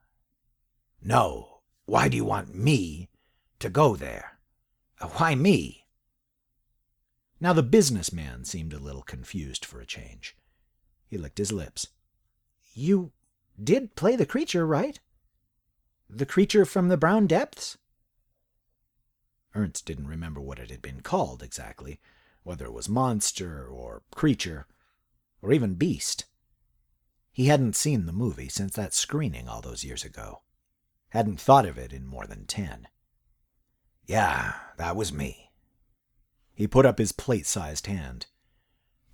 No, 1.01 1.61
why 1.85 2.09
do 2.09 2.17
you 2.17 2.25
want 2.25 2.53
me 2.53 3.09
to 3.59 3.69
go 3.69 3.95
there? 3.95 4.39
Uh, 4.99 5.07
why 5.07 5.35
me? 5.35 5.85
Now 7.39 7.53
the 7.53 7.63
businessman 7.63 8.43
seemed 8.43 8.73
a 8.73 8.79
little 8.79 9.01
confused 9.01 9.63
for 9.63 9.79
a 9.79 9.85
change. 9.85 10.35
He 11.07 11.17
licked 11.17 11.37
his 11.37 11.51
lips. 11.51 11.87
You 12.73 13.11
did 13.61 13.95
play 13.95 14.15
the 14.15 14.25
creature, 14.25 14.65
right? 14.65 14.99
The 16.09 16.25
creature 16.25 16.65
from 16.65 16.89
the 16.89 16.97
brown 16.97 17.27
depths? 17.27 17.77
Ernst 19.55 19.85
didn't 19.85 20.07
remember 20.07 20.41
what 20.41 20.59
it 20.59 20.69
had 20.69 20.81
been 20.81 21.01
called 21.01 21.41
exactly, 21.41 21.99
whether 22.43 22.65
it 22.65 22.73
was 22.73 22.89
monster 22.89 23.67
or 23.67 24.03
creature 24.11 24.67
or 25.41 25.51
even 25.53 25.75
beast. 25.75 26.25
He 27.31 27.45
hadn't 27.45 27.75
seen 27.75 28.05
the 28.05 28.11
movie 28.11 28.49
since 28.49 28.73
that 28.73 28.93
screening 28.93 29.47
all 29.47 29.61
those 29.61 29.83
years 29.83 30.03
ago. 30.03 30.41
Hadn't 31.09 31.39
thought 31.39 31.65
of 31.65 31.77
it 31.77 31.91
in 31.91 32.05
more 32.05 32.25
than 32.27 32.45
ten. 32.45 32.87
Yeah, 34.05 34.53
that 34.77 34.95
was 34.95 35.13
me. 35.13 35.51
He 36.53 36.67
put 36.67 36.85
up 36.85 36.97
his 36.97 37.11
plate 37.11 37.45
sized 37.45 37.87
hand. 37.87 38.27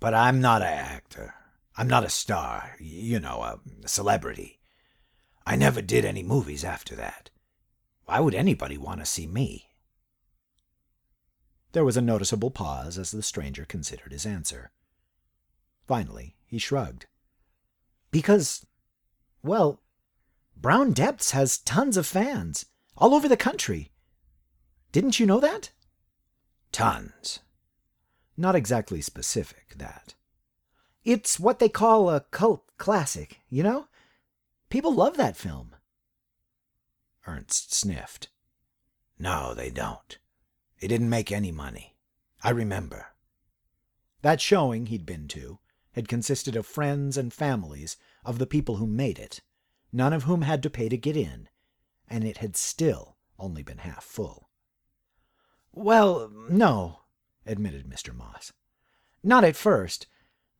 But 0.00 0.14
I'm 0.14 0.40
not 0.40 0.62
an 0.62 0.68
actor. 0.68 1.34
I'm 1.76 1.88
not 1.88 2.04
a 2.04 2.10
star, 2.10 2.76
you 2.80 3.20
know, 3.20 3.42
a 3.42 3.88
celebrity. 3.88 4.60
I 5.46 5.56
never 5.56 5.80
did 5.80 6.04
any 6.04 6.22
movies 6.22 6.64
after 6.64 6.96
that. 6.96 7.30
Why 8.04 8.20
would 8.20 8.34
anybody 8.34 8.76
want 8.76 9.00
to 9.00 9.06
see 9.06 9.26
me? 9.26 9.66
There 11.72 11.84
was 11.84 11.96
a 11.96 12.02
noticeable 12.02 12.50
pause 12.50 12.98
as 12.98 13.10
the 13.10 13.22
stranger 13.22 13.64
considered 13.64 14.12
his 14.12 14.26
answer. 14.26 14.70
Finally, 15.86 16.36
he 16.46 16.58
shrugged. 16.58 17.06
Because, 18.10 18.64
well, 19.42 19.82
Brown 20.56 20.92
Depths 20.92 21.32
has 21.32 21.58
tons 21.58 21.96
of 21.96 22.06
fans 22.06 22.66
all 22.96 23.14
over 23.14 23.28
the 23.28 23.36
country. 23.36 23.92
Didn't 24.90 25.20
you 25.20 25.26
know 25.26 25.40
that? 25.40 25.70
Tons. 26.72 27.40
Not 28.36 28.54
exactly 28.54 29.00
specific, 29.00 29.74
that. 29.76 30.14
It's 31.04 31.38
what 31.38 31.58
they 31.58 31.68
call 31.68 32.10
a 32.10 32.20
cult 32.20 32.64
classic, 32.78 33.40
you 33.48 33.62
know? 33.62 33.88
People 34.70 34.92
love 34.92 35.16
that 35.16 35.36
film. 35.36 35.76
Ernst 37.26 37.72
sniffed. 37.72 38.28
No, 39.18 39.54
they 39.54 39.70
don't. 39.70 40.18
It 40.80 40.88
didn't 40.88 41.10
make 41.10 41.30
any 41.30 41.52
money. 41.52 41.96
I 42.42 42.50
remember. 42.50 43.06
That 44.22 44.40
showing 44.40 44.86
he'd 44.86 45.06
been 45.06 45.28
to 45.28 45.58
had 45.92 46.08
consisted 46.08 46.56
of 46.56 46.66
friends 46.66 47.16
and 47.16 47.32
families 47.32 47.96
of 48.24 48.38
the 48.38 48.46
people 48.46 48.76
who 48.76 48.86
made 48.86 49.18
it, 49.18 49.40
none 49.92 50.12
of 50.12 50.24
whom 50.24 50.42
had 50.42 50.62
to 50.62 50.70
pay 50.70 50.88
to 50.88 50.96
get 50.96 51.16
in, 51.16 51.48
and 52.08 52.24
it 52.24 52.38
had 52.38 52.56
still 52.56 53.16
only 53.38 53.62
been 53.62 53.78
half 53.78 54.04
full. 54.04 54.50
Well, 55.72 56.30
no, 56.48 57.00
admitted 57.44 57.86
Mr. 57.88 58.14
Moss. 58.14 58.52
Not 59.22 59.44
at 59.44 59.56
first, 59.56 60.06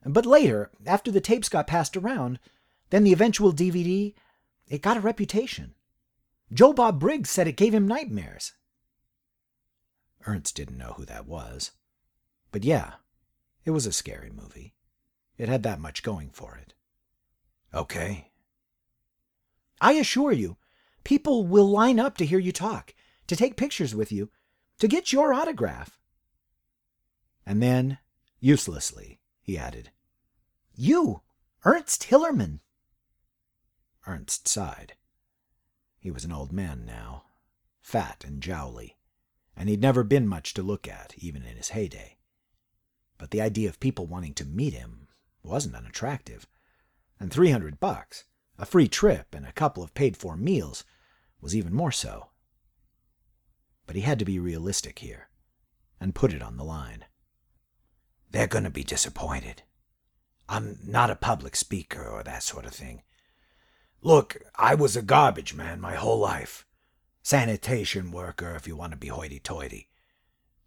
but 0.05 0.27
later, 0.27 0.71
after 0.85 1.11
the 1.11 1.21
tapes 1.21 1.49
got 1.49 1.67
passed 1.67 1.97
around, 1.97 2.39
then 2.91 3.05
the 3.05 3.13
eventual 3.13 3.53
DVD, 3.53 4.15
it 4.69 4.83
got 4.83 4.97
a 4.97 5.01
reputation. 5.01 5.75
Joe 6.53 6.73
Bob 6.73 7.01
Briggs 7.01 7.31
said 7.31 7.49
it 7.49 7.57
gave 7.57 7.75
him 7.75 7.89
nightmares. 7.89 8.53
Ernst 10.27 10.55
didn't 10.55 10.79
know 10.79 10.95
who 10.97 11.05
that 11.05 11.27
was. 11.27 11.73
But 12.53 12.65
yeah, 12.65 12.95
it 13.65 13.71
was 13.71 13.87
a 13.87 13.93
scary 13.93 14.31
movie. 14.31 14.75
It 15.39 15.49
had 15.49 15.63
that 15.65 15.81
much 15.81 16.03
going 16.03 16.31
for 16.31 16.57
it. 16.57 16.75
Okay. 17.75 18.31
I 19.81 19.93
assure 19.93 20.33
you, 20.33 20.57
people 21.05 21.47
will 21.47 21.69
line 21.71 22.01
up 22.01 22.17
to 22.19 22.27
hear 22.27 22.39
you 22.39 22.53
talk, 22.53 22.95
to 23.27 23.37
take 23.37 23.57
pictures 23.57 23.95
with 23.95 24.11
you, 24.11 24.31
to 24.79 24.89
get 24.89 25.13
your 25.13 25.33
autograph. 25.33 25.99
And 27.45 27.63
then, 27.63 27.99
uselessly, 28.41 29.21
he 29.41 29.57
added, 29.57 29.91
You, 30.75 31.23
Ernst 31.65 32.05
Hillerman. 32.11 32.61
Ernst 34.07 34.49
sighed. 34.49 34.95
He 35.99 36.11
was 36.11 36.25
an 36.25 36.33
old 36.33 36.53
man 36.53 36.85
now, 36.87 37.25
fat 37.81 38.25
and 38.25 38.43
jowly, 38.43 38.97
and 39.57 39.69
he'd 39.69 39.81
never 39.81 40.05
been 40.05 40.29
much 40.29 40.55
to 40.55 40.63
look 40.63 40.87
at, 40.87 41.15
even 41.19 41.43
in 41.43 41.57
his 41.57 41.71
heyday. 41.71 42.19
But 43.19 43.31
the 43.31 43.41
idea 43.41 43.69
of 43.69 43.81
people 43.81 44.07
wanting 44.07 44.35
to 44.35 44.45
meet 44.45 44.75
him 44.75 45.09
wasn't 45.43 45.75
unattractive, 45.75 46.47
and 47.19 47.33
300 47.33 47.81
bucks, 47.81 48.25
a 48.59 48.67
free 48.67 48.89
trip, 48.89 49.35
and 49.35 49.47
a 49.47 49.53
couple 49.53 49.83
of 49.83 49.95
paid 49.95 50.17
for 50.17 50.37
meals 50.37 50.85
was 51.41 51.55
even 51.55 51.75
more 51.75 51.93
so. 51.93 52.31
But 53.87 53.97
he 53.97 54.03
had 54.03 54.19
to 54.19 54.25
be 54.25 54.39
realistic 54.39 55.01
here, 55.01 55.29
and 56.01 56.15
put 56.15 56.33
it 56.33 56.43
on 56.43 56.57
the 56.57 56.65
line. 56.65 57.05
They're 58.31 58.47
going 58.47 58.65
to 58.65 58.71
be 58.71 58.85
disappointed. 58.85 59.63
I'm 60.49 60.79
not 60.85 61.11
a 61.11 61.17
public 61.17 61.57
speaker 61.57 62.07
or 62.07 62.23
that 62.23 62.43
sort 62.43 62.67
of 62.67 62.73
thing. 62.73 63.03
Look, 64.03 64.37
I 64.57 64.75
was 64.75 64.97
a 64.97 65.03
garbage 65.03 65.55
man 65.55 65.81
my 65.81 65.95
whole 65.95 66.19
life. 66.19 66.67
Sanitation 67.23 68.13
worker, 68.13 68.55
if 68.55 68.67
you 68.67 68.77
want 68.77 68.93
to 68.93 68.99
be 68.99 69.09
hoity 69.09 69.41
toity. 69.41 69.89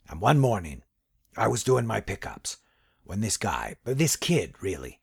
And 0.09 0.19
one 0.19 0.39
morning, 0.39 0.83
I 1.37 1.47
was 1.47 1.63
doing 1.63 1.85
my 1.85 2.01
pickups 2.01 2.57
when 3.03 3.21
this 3.21 3.37
guy, 3.37 3.77
this 3.85 4.15
kid 4.15 4.55
really, 4.61 4.99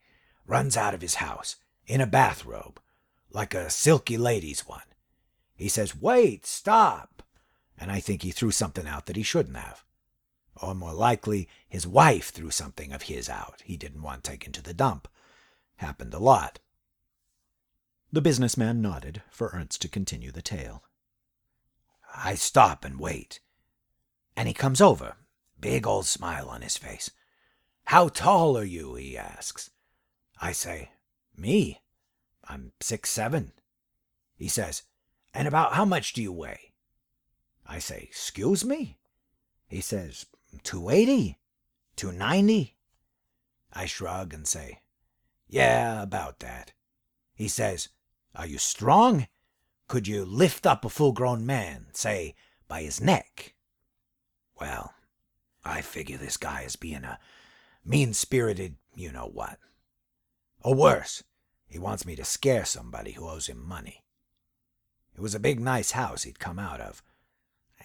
runs 0.46 0.76
out 0.76 0.94
of 0.94 1.00
his 1.00 1.16
house 1.16 1.56
in 1.86 2.00
a 2.00 2.06
bathrobe, 2.06 2.80
like 3.30 3.54
a 3.54 3.70
silky 3.70 4.16
lady's 4.16 4.66
one. 4.66 4.82
He 5.54 5.68
says, 5.68 5.96
Wait, 5.96 6.46
stop. 6.46 7.22
And 7.78 7.90
I 7.90 8.00
think 8.00 8.22
he 8.22 8.30
threw 8.30 8.50
something 8.50 8.86
out 8.86 9.06
that 9.06 9.16
he 9.16 9.22
shouldn't 9.22 9.56
have. 9.56 9.84
Or 10.56 10.74
more 10.74 10.94
likely, 10.94 11.48
his 11.68 11.86
wife 11.86 12.30
threw 12.30 12.50
something 12.50 12.92
of 12.92 13.02
his 13.02 13.28
out 13.28 13.62
he 13.64 13.76
didn't 13.76 14.02
want 14.02 14.24
taken 14.24 14.52
to 14.52 14.62
the 14.62 14.74
dump. 14.74 15.08
Happened 15.76 16.14
a 16.14 16.18
lot. 16.18 16.58
The 18.10 18.22
businessman 18.22 18.80
nodded 18.80 19.22
for 19.30 19.50
Ernst 19.52 19.82
to 19.82 19.88
continue 19.88 20.32
the 20.32 20.40
tale. 20.40 20.84
I 22.14 22.34
stop 22.34 22.84
and 22.84 22.98
wait. 22.98 23.40
And 24.36 24.48
he 24.48 24.54
comes 24.54 24.80
over, 24.80 25.16
big 25.60 25.86
old 25.86 26.06
smile 26.06 26.48
on 26.48 26.62
his 26.62 26.76
face. 26.78 27.10
How 27.84 28.08
tall 28.08 28.56
are 28.56 28.64
you? 28.64 28.94
he 28.94 29.18
asks. 29.18 29.70
I 30.40 30.52
say, 30.52 30.90
Me? 31.36 31.80
I'm 32.44 32.72
six 32.80 33.10
seven. 33.10 33.52
He 34.36 34.48
says, 34.48 34.82
And 35.34 35.48
about 35.48 35.74
how 35.74 35.84
much 35.84 36.12
do 36.12 36.22
you 36.22 36.32
weigh? 36.32 36.72
I 37.66 37.78
say, 37.78 38.06
Excuse 38.08 38.64
me? 38.64 38.98
He 39.68 39.80
says, 39.80 40.26
280? 40.62 41.38
290? 41.96 42.76
I 43.72 43.86
shrug 43.86 44.32
and 44.32 44.46
say, 44.46 44.80
Yeah, 45.48 46.02
about 46.02 46.40
that. 46.40 46.72
He 47.34 47.48
says, 47.48 47.88
Are 48.34 48.46
you 48.46 48.58
strong? 48.58 49.26
Could 49.88 50.08
you 50.08 50.24
lift 50.24 50.66
up 50.66 50.84
a 50.84 50.88
full 50.88 51.12
grown 51.12 51.46
man, 51.46 51.86
say, 51.92 52.34
by 52.68 52.82
his 52.82 53.00
neck? 53.00 53.54
Well, 54.60 54.94
I 55.64 55.80
figure 55.80 56.16
this 56.16 56.36
guy 56.36 56.62
is 56.62 56.76
being 56.76 57.04
a 57.04 57.18
mean 57.84 58.14
spirited 58.14 58.76
you 58.96 59.12
know 59.12 59.28
what. 59.32 59.58
Or 60.62 60.74
worse, 60.74 61.22
he 61.66 61.78
wants 61.78 62.04
me 62.04 62.16
to 62.16 62.24
scare 62.24 62.64
somebody 62.64 63.12
who 63.12 63.28
owes 63.28 63.46
him 63.46 63.66
money. 63.66 64.04
It 65.14 65.20
was 65.20 65.34
a 65.34 65.40
big, 65.40 65.60
nice 65.60 65.92
house 65.92 66.24
he'd 66.24 66.38
come 66.38 66.58
out 66.58 66.80
of, 66.80 67.02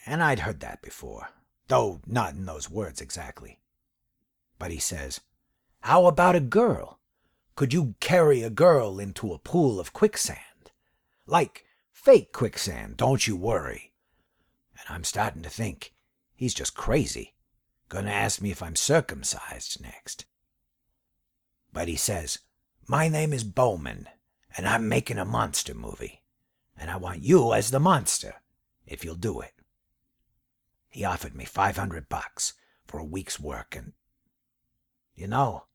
and 0.05 0.23
I'd 0.23 0.39
heard 0.39 0.59
that 0.61 0.81
before 0.81 1.29
though 1.71 2.01
not 2.05 2.33
in 2.33 2.45
those 2.45 2.69
words 2.69 2.99
exactly. 2.99 3.57
But 4.59 4.71
he 4.71 4.77
says, 4.77 5.21
How 5.79 6.05
about 6.05 6.35
a 6.35 6.41
girl? 6.41 6.99
Could 7.55 7.73
you 7.73 7.95
carry 8.01 8.43
a 8.43 8.49
girl 8.49 8.99
into 8.99 9.31
a 9.31 9.39
pool 9.39 9.79
of 9.79 9.93
quicksand? 9.93 10.71
Like 11.25 11.63
fake 11.93 12.33
quicksand, 12.33 12.97
don't 12.97 13.25
you 13.25 13.37
worry. 13.37 13.93
And 14.77 14.85
I'm 14.89 15.05
starting 15.05 15.43
to 15.43 15.49
think 15.49 15.93
he's 16.35 16.53
just 16.53 16.75
crazy. 16.75 17.35
Gonna 17.87 18.11
ask 18.11 18.41
me 18.41 18.51
if 18.51 18.61
I'm 18.61 18.75
circumcised 18.75 19.81
next. 19.81 20.25
But 21.71 21.87
he 21.87 21.95
says, 21.95 22.39
My 22.91 23.07
name 23.07 23.31
is 23.31 23.45
Bowman, 23.45 24.09
and 24.57 24.67
I'm 24.67 24.89
making 24.89 25.17
a 25.17 25.23
monster 25.23 25.73
movie. 25.73 26.23
And 26.75 26.91
I 26.91 26.97
want 26.97 27.23
you 27.23 27.53
as 27.53 27.71
the 27.71 27.79
monster, 27.79 28.41
if 28.85 29.05
you'll 29.05 29.15
do 29.15 29.39
it. 29.39 29.53
He 30.89 31.05
offered 31.05 31.33
me 31.33 31.45
500 31.45 32.09
bucks 32.09 32.51
for 32.85 32.99
a 32.99 33.05
week's 33.05 33.39
work, 33.39 33.77
and 33.77 33.93
you 35.15 35.25
know, 35.25 35.67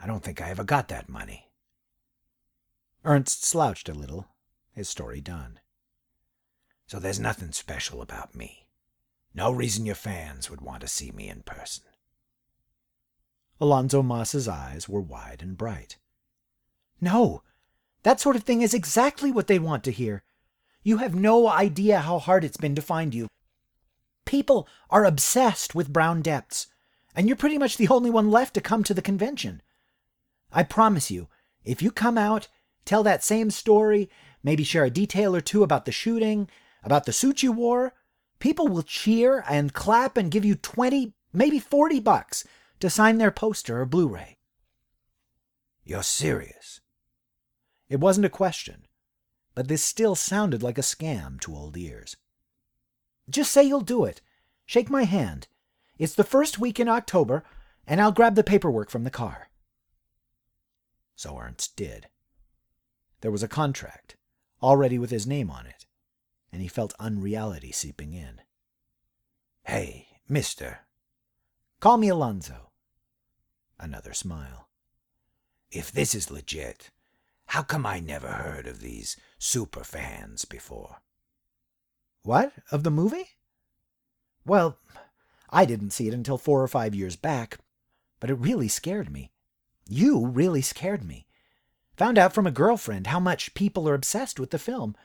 I 0.00 0.06
don't 0.06 0.22
think 0.22 0.40
I 0.40 0.48
ever 0.48 0.64
got 0.64 0.88
that 0.88 1.10
money. 1.10 1.50
Ernst 3.04 3.44
slouched 3.44 3.90
a 3.90 3.92
little, 3.92 4.26
his 4.72 4.88
story 4.88 5.20
done. 5.20 5.60
So 6.86 6.98
there's 6.98 7.20
nothing 7.20 7.52
special 7.52 8.00
about 8.00 8.34
me. 8.34 8.64
No 9.34 9.52
reason 9.52 9.84
your 9.84 9.94
fans 9.94 10.48
would 10.48 10.62
want 10.62 10.80
to 10.80 10.88
see 10.88 11.10
me 11.10 11.28
in 11.28 11.42
person. 11.42 11.84
Alonzo 13.60 14.02
Moss's 14.02 14.48
eyes 14.48 14.88
were 14.88 15.02
wide 15.02 15.42
and 15.42 15.58
bright. 15.58 15.98
No, 17.00 17.42
that 18.02 18.20
sort 18.20 18.36
of 18.36 18.44
thing 18.44 18.62
is 18.62 18.74
exactly 18.74 19.32
what 19.32 19.46
they 19.46 19.58
want 19.58 19.84
to 19.84 19.90
hear. 19.90 20.22
You 20.82 20.98
have 20.98 21.14
no 21.14 21.48
idea 21.48 22.00
how 22.00 22.18
hard 22.18 22.44
it's 22.44 22.56
been 22.56 22.74
to 22.76 22.82
find 22.82 23.14
you. 23.14 23.28
People 24.24 24.68
are 24.90 25.04
obsessed 25.04 25.74
with 25.74 25.92
brown 25.92 26.22
depths, 26.22 26.68
and 27.14 27.26
you're 27.26 27.36
pretty 27.36 27.58
much 27.58 27.76
the 27.76 27.88
only 27.88 28.10
one 28.10 28.30
left 28.30 28.54
to 28.54 28.60
come 28.60 28.84
to 28.84 28.94
the 28.94 29.02
convention. 29.02 29.62
I 30.52 30.62
promise 30.62 31.10
you, 31.10 31.28
if 31.64 31.82
you 31.82 31.90
come 31.90 32.16
out, 32.16 32.48
tell 32.84 33.02
that 33.02 33.24
same 33.24 33.50
story, 33.50 34.08
maybe 34.42 34.62
share 34.62 34.84
a 34.84 34.90
detail 34.90 35.34
or 35.34 35.40
two 35.40 35.62
about 35.62 35.84
the 35.84 35.92
shooting, 35.92 36.48
about 36.84 37.04
the 37.04 37.12
suit 37.12 37.42
you 37.42 37.50
wore, 37.50 37.94
people 38.38 38.68
will 38.68 38.82
cheer 38.82 39.44
and 39.48 39.74
clap 39.74 40.16
and 40.16 40.30
give 40.30 40.44
you 40.44 40.54
20, 40.54 41.12
maybe 41.32 41.58
40 41.58 42.00
bucks 42.00 42.44
to 42.78 42.88
sign 42.88 43.18
their 43.18 43.32
poster 43.32 43.80
or 43.80 43.86
Blu 43.86 44.06
ray. 44.06 44.36
You're 45.84 46.04
serious? 46.04 46.80
It 47.88 48.00
wasn't 48.00 48.26
a 48.26 48.30
question, 48.30 48.86
but 49.54 49.68
this 49.68 49.84
still 49.84 50.14
sounded 50.14 50.62
like 50.62 50.78
a 50.78 50.82
scam 50.82 51.40
to 51.40 51.54
old 51.54 51.76
ears. 51.76 52.16
Just 53.28 53.52
say 53.52 53.62
you'll 53.62 53.80
do 53.80 54.04
it. 54.04 54.20
Shake 54.64 54.90
my 54.90 55.04
hand. 55.04 55.48
It's 55.98 56.14
the 56.14 56.24
first 56.24 56.58
week 56.58 56.78
in 56.80 56.88
October, 56.88 57.44
and 57.86 58.00
I'll 58.00 58.12
grab 58.12 58.34
the 58.34 58.44
paperwork 58.44 58.90
from 58.90 59.04
the 59.04 59.10
car. 59.10 59.48
So 61.14 61.38
Ernst 61.38 61.76
did. 61.76 62.08
There 63.20 63.30
was 63.30 63.42
a 63.42 63.48
contract, 63.48 64.16
already 64.62 64.98
with 64.98 65.10
his 65.10 65.26
name 65.26 65.50
on 65.50 65.66
it, 65.66 65.86
and 66.52 66.60
he 66.60 66.68
felt 66.68 66.94
unreality 67.00 67.72
seeping 67.72 68.12
in. 68.12 68.42
Hey, 69.64 70.08
mister. 70.28 70.80
Call 71.80 71.96
me 71.96 72.08
Alonzo. 72.08 72.70
Another 73.78 74.12
smile. 74.12 74.68
If 75.70 75.90
this 75.90 76.14
is 76.14 76.30
legit, 76.30 76.90
how 77.46 77.62
come 77.62 77.86
I 77.86 78.00
never 78.00 78.28
heard 78.28 78.66
of 78.66 78.80
these 78.80 79.16
super 79.38 79.84
fans 79.84 80.44
before? 80.44 81.02
What? 82.22 82.52
Of 82.70 82.82
the 82.82 82.90
movie? 82.90 83.30
Well, 84.44 84.78
I 85.50 85.64
didn't 85.64 85.90
see 85.90 86.08
it 86.08 86.14
until 86.14 86.38
four 86.38 86.62
or 86.62 86.68
five 86.68 86.94
years 86.94 87.16
back, 87.16 87.58
but 88.20 88.30
it 88.30 88.34
really 88.34 88.68
scared 88.68 89.10
me. 89.10 89.30
You 89.88 90.26
really 90.26 90.62
scared 90.62 91.04
me. 91.04 91.26
Found 91.96 92.18
out 92.18 92.32
from 92.32 92.46
a 92.46 92.52
girlfriend 92.52 93.06
how 93.06 93.20
much 93.20 93.54
people 93.54 93.88
are 93.88 93.94
obsessed 93.94 94.38
with 94.38 94.50
the 94.50 94.58
film, 94.58 94.96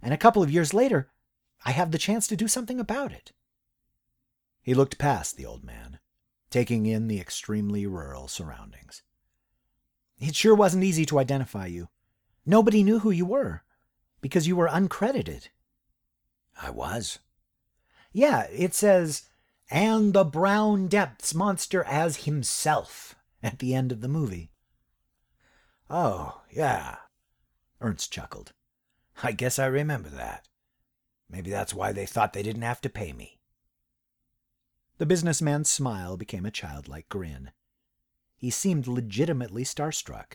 and 0.00 0.12
a 0.12 0.18
couple 0.18 0.42
of 0.42 0.50
years 0.50 0.74
later, 0.74 1.10
I 1.64 1.70
have 1.72 1.90
the 1.90 1.98
chance 1.98 2.26
to 2.28 2.36
do 2.36 2.48
something 2.48 2.80
about 2.80 3.12
it. 3.12 3.32
He 4.62 4.74
looked 4.74 4.98
past 4.98 5.36
the 5.36 5.46
old 5.46 5.62
man, 5.62 6.00
taking 6.50 6.86
in 6.86 7.08
the 7.08 7.20
extremely 7.20 7.86
rural 7.86 8.28
surroundings. 8.28 9.02
It 10.22 10.36
sure 10.36 10.54
wasn't 10.54 10.84
easy 10.84 11.04
to 11.06 11.18
identify 11.18 11.66
you. 11.66 11.88
Nobody 12.46 12.84
knew 12.84 13.00
who 13.00 13.10
you 13.10 13.26
were, 13.26 13.64
because 14.20 14.46
you 14.46 14.54
were 14.54 14.68
uncredited 14.68 15.48
I 16.60 16.70
was. 16.70 17.18
Yeah, 18.12 18.42
it 18.52 18.72
says, 18.72 19.24
and 19.68 20.12
the 20.12 20.22
Brown 20.22 20.86
Depths 20.86 21.34
monster 21.34 21.82
as 21.82 22.18
himself 22.18 23.16
at 23.42 23.58
the 23.58 23.74
end 23.74 23.90
of 23.90 24.00
the 24.00 24.06
movie. 24.06 24.52
Oh, 25.90 26.42
yeah. 26.52 26.98
Ernst 27.80 28.12
chuckled. 28.12 28.52
I 29.24 29.32
guess 29.32 29.58
I 29.58 29.66
remember 29.66 30.08
that. 30.10 30.46
Maybe 31.28 31.50
that's 31.50 31.74
why 31.74 31.90
they 31.90 32.06
thought 32.06 32.32
they 32.32 32.44
didn't 32.44 32.62
have 32.62 32.80
to 32.82 32.88
pay 32.88 33.12
me. 33.12 33.40
The 34.98 35.06
businessman's 35.06 35.68
smile 35.68 36.16
became 36.16 36.46
a 36.46 36.52
childlike 36.52 37.08
grin. 37.08 37.50
He 38.42 38.50
seemed 38.50 38.88
legitimately 38.88 39.62
starstruck, 39.62 40.32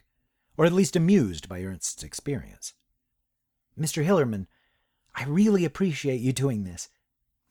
or 0.55 0.63
at 0.63 0.71
least 0.71 0.95
amused 0.95 1.49
by 1.49 1.61
Ernst's 1.61 2.03
experience. 2.03 2.73
Mr. 3.77 4.05
Hillerman, 4.05 4.47
I 5.13 5.25
really 5.25 5.65
appreciate 5.65 6.21
you 6.21 6.31
doing 6.31 6.63
this. 6.63 6.87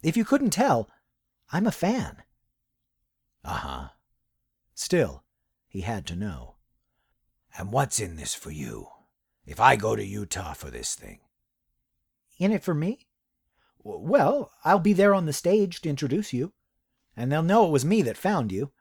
If 0.01 0.17
you 0.17 0.25
couldn't 0.25 0.49
tell, 0.49 0.89
I'm 1.51 1.67
a 1.67 1.71
fan. 1.71 2.23
Uh 3.45 3.49
huh. 3.49 3.87
Still, 4.73 5.23
he 5.67 5.81
had 5.81 6.07
to 6.07 6.15
know. 6.15 6.55
And 7.55 7.71
what's 7.71 7.99
in 7.99 8.15
this 8.15 8.33
for 8.33 8.49
you? 8.49 8.87
If 9.45 9.59
I 9.59 9.75
go 9.75 9.95
to 9.95 10.03
Utah 10.03 10.53
for 10.53 10.71
this 10.71 10.95
thing? 10.95 11.19
In 12.39 12.51
it 12.51 12.63
for 12.63 12.73
me? 12.73 13.05
Well, 13.83 14.51
I'll 14.65 14.79
be 14.79 14.93
there 14.93 15.13
on 15.13 15.27
the 15.27 15.33
stage 15.33 15.81
to 15.81 15.89
introduce 15.89 16.33
you, 16.33 16.53
and 17.15 17.31
they'll 17.31 17.43
know 17.43 17.67
it 17.67 17.71
was 17.71 17.85
me 17.85 18.01
that 18.01 18.17
found 18.17 18.51
you. 18.51 18.71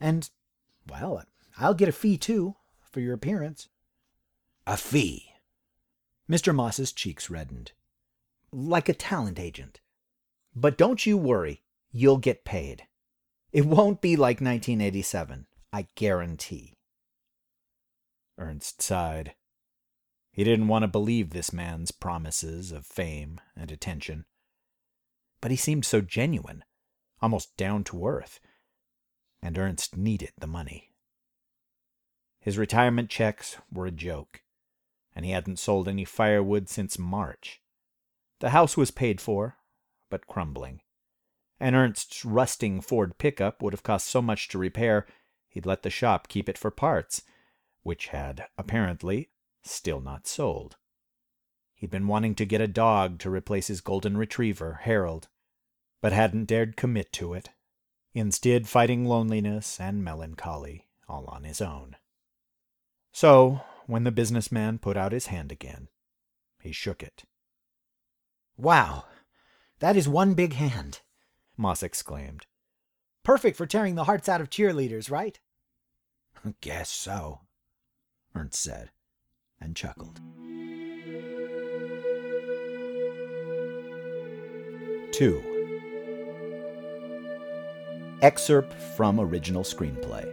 And, 0.00 0.30
well, 0.88 1.22
I'll 1.58 1.74
get 1.74 1.88
a 1.88 1.92
fee 1.92 2.18
too 2.18 2.56
for 2.90 3.00
your 3.00 3.14
appearance. 3.14 3.68
A 4.66 4.76
fee? 4.76 5.30
Mr. 6.30 6.54
Moss's 6.54 6.92
cheeks 6.92 7.30
reddened. 7.30 7.72
Like 8.52 8.88
a 8.88 8.94
talent 8.94 9.38
agent. 9.38 9.80
But 10.54 10.78
don't 10.78 11.04
you 11.06 11.16
worry, 11.16 11.62
you'll 11.92 12.18
get 12.18 12.44
paid. 12.44 12.84
It 13.52 13.66
won't 13.66 14.00
be 14.00 14.16
like 14.16 14.40
1987, 14.40 15.46
I 15.72 15.86
guarantee. 15.94 16.74
Ernst 18.38 18.82
sighed. 18.82 19.34
He 20.32 20.44
didn't 20.44 20.68
want 20.68 20.82
to 20.82 20.88
believe 20.88 21.30
this 21.30 21.52
man's 21.52 21.90
promises 21.90 22.72
of 22.72 22.84
fame 22.84 23.40
and 23.56 23.70
attention. 23.70 24.26
But 25.40 25.50
he 25.50 25.56
seemed 25.56 25.84
so 25.84 26.00
genuine, 26.00 26.64
almost 27.22 27.56
down 27.56 27.84
to 27.84 28.06
earth, 28.06 28.40
and 29.42 29.58
Ernst 29.58 29.96
needed 29.96 30.32
the 30.38 30.46
money. 30.46 30.92
His 32.40 32.58
retirement 32.58 33.10
checks 33.10 33.56
were 33.72 33.86
a 33.86 33.90
joke, 33.90 34.42
and 35.14 35.24
he 35.24 35.32
hadn't 35.32 35.58
sold 35.58 35.88
any 35.88 36.04
firewood 36.04 36.68
since 36.68 36.98
March. 36.98 37.60
The 38.40 38.50
house 38.50 38.76
was 38.76 38.90
paid 38.90 39.20
for, 39.20 39.56
but 40.10 40.26
crumbling. 40.26 40.80
And 41.58 41.74
Ernst's 41.74 42.24
rusting 42.24 42.80
Ford 42.80 43.18
pickup 43.18 43.62
would 43.62 43.72
have 43.72 43.82
cost 43.82 44.06
so 44.06 44.20
much 44.20 44.48
to 44.48 44.58
repair, 44.58 45.06
he'd 45.48 45.66
let 45.66 45.82
the 45.82 45.90
shop 45.90 46.28
keep 46.28 46.48
it 46.48 46.58
for 46.58 46.70
parts, 46.70 47.22
which 47.82 48.08
had, 48.08 48.46
apparently, 48.58 49.30
still 49.62 50.00
not 50.00 50.26
sold. 50.26 50.76
He'd 51.74 51.90
been 51.90 52.06
wanting 52.06 52.34
to 52.36 52.46
get 52.46 52.60
a 52.60 52.68
dog 52.68 53.18
to 53.20 53.30
replace 53.30 53.68
his 53.68 53.80
golden 53.80 54.16
retriever, 54.16 54.80
Harold, 54.82 55.28
but 56.00 56.12
hadn't 56.12 56.44
dared 56.44 56.76
commit 56.76 57.12
to 57.14 57.34
it, 57.34 57.50
instead 58.16 58.66
fighting 58.66 59.04
loneliness 59.04 59.78
and 59.78 60.02
melancholy 60.02 60.86
all 61.06 61.26
on 61.26 61.44
his 61.44 61.60
own. 61.60 61.96
So, 63.12 63.60
when 63.86 64.04
the 64.04 64.10
businessman 64.10 64.78
put 64.78 64.96
out 64.96 65.12
his 65.12 65.26
hand 65.26 65.52
again, 65.52 65.88
he 66.60 66.72
shook 66.72 67.02
it. 67.02 67.24
Wow, 68.56 69.04
that 69.80 69.96
is 69.96 70.08
one 70.08 70.34
big 70.34 70.54
hand, 70.54 71.00
Moss 71.56 71.82
exclaimed. 71.82 72.46
Perfect 73.22 73.56
for 73.56 73.66
tearing 73.66 73.94
the 73.94 74.04
hearts 74.04 74.28
out 74.28 74.40
of 74.40 74.50
cheerleaders, 74.50 75.10
right? 75.10 75.38
Guess 76.60 76.90
so, 76.90 77.40
Ernst 78.34 78.62
said, 78.62 78.90
and 79.60 79.76
chuckled. 79.76 80.20
Two. 85.12 85.55
Excerpt 88.22 88.72
from 88.96 89.20
original 89.20 89.62
screenplay. 89.62 90.26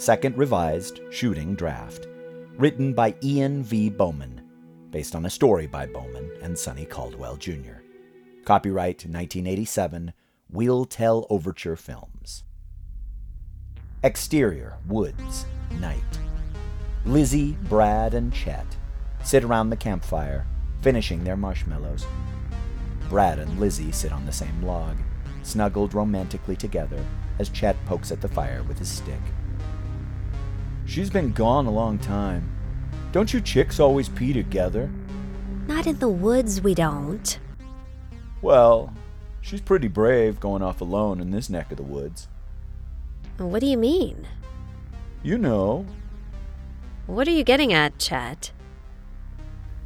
Second 0.00 0.36
revised 0.36 1.00
shooting 1.10 1.54
draft. 1.54 2.08
Written 2.56 2.92
by 2.92 3.14
Ian 3.22 3.62
V. 3.62 3.90
Bowman, 3.90 4.42
based 4.90 5.14
on 5.14 5.24
a 5.24 5.30
story 5.30 5.68
by 5.68 5.86
Bowman 5.86 6.32
and 6.42 6.58
Sonny 6.58 6.84
Caldwell 6.84 7.36
Jr. 7.36 7.82
Copyright 8.44 9.04
1987, 9.04 10.12
We'll 10.50 10.84
Tell 10.84 11.28
Overture 11.30 11.76
Films. 11.76 12.42
Exterior, 14.02 14.78
woods, 14.88 15.46
night. 15.78 16.02
Lizzie, 17.06 17.56
Brad, 17.68 18.14
and 18.14 18.32
Chet 18.32 18.66
sit 19.22 19.44
around 19.44 19.70
the 19.70 19.76
campfire, 19.76 20.44
finishing 20.80 21.22
their 21.22 21.36
marshmallows. 21.36 22.04
Brad 23.08 23.38
and 23.38 23.60
Lizzie 23.60 23.92
sit 23.92 24.12
on 24.12 24.26
the 24.26 24.32
same 24.32 24.60
log, 24.62 24.96
snuggled 25.48 25.94
romantically 25.94 26.56
together 26.56 27.04
as 27.38 27.48
Chet 27.48 27.76
pokes 27.86 28.12
at 28.12 28.20
the 28.20 28.28
fire 28.28 28.62
with 28.64 28.78
his 28.78 28.88
stick. 28.88 29.20
She's 30.84 31.10
been 31.10 31.32
gone 31.32 31.66
a 31.66 31.70
long 31.70 31.98
time. 31.98 32.50
Don't 33.12 33.32
you 33.32 33.40
chicks 33.40 33.80
always 33.80 34.08
pee 34.08 34.32
together? 34.32 34.90
Not 35.66 35.86
in 35.86 35.98
the 35.98 36.08
woods, 36.08 36.60
we 36.60 36.74
don't. 36.74 37.38
Well, 38.40 38.94
she's 39.40 39.60
pretty 39.60 39.88
brave 39.88 40.40
going 40.40 40.62
off 40.62 40.80
alone 40.80 41.20
in 41.20 41.30
this 41.30 41.50
neck 41.50 41.70
of 41.70 41.76
the 41.76 41.82
woods. 41.82 42.28
What 43.36 43.60
do 43.60 43.66
you 43.66 43.76
mean? 43.76 44.26
You 45.22 45.38
know. 45.38 45.86
What 47.06 47.28
are 47.28 47.32
you 47.32 47.44
getting 47.44 47.72
at, 47.72 47.98
Chet? 47.98 48.52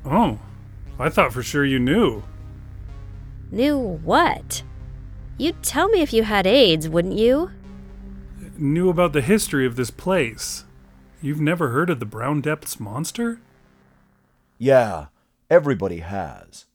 Oh, 0.05 0.39
I 0.99 1.09
thought 1.09 1.33
for 1.33 1.43
sure 1.43 1.65
you 1.65 1.79
knew. 1.79 2.23
Knew 3.51 3.79
what? 3.79 4.63
You'd 5.43 5.65
tell 5.65 5.89
me 5.89 6.03
if 6.03 6.13
you 6.13 6.23
had 6.23 6.47
AIDS, 6.47 6.89
wouldn't 6.89 7.19
you? 7.19 7.51
Knew 8.57 8.89
about 8.89 9.13
the 9.13 9.21
history 9.21 9.67
of 9.67 9.75
this 9.75 9.91
place. 9.91 10.63
You've 11.21 11.41
never 11.41 11.71
heard 11.71 11.91
of 11.91 11.99
the 11.99 12.07
Brown 12.07 12.41
Depths 12.41 12.79
monster? 12.79 13.41
Yeah, 14.57 15.07
everybody 15.51 15.99
has. 15.99 16.67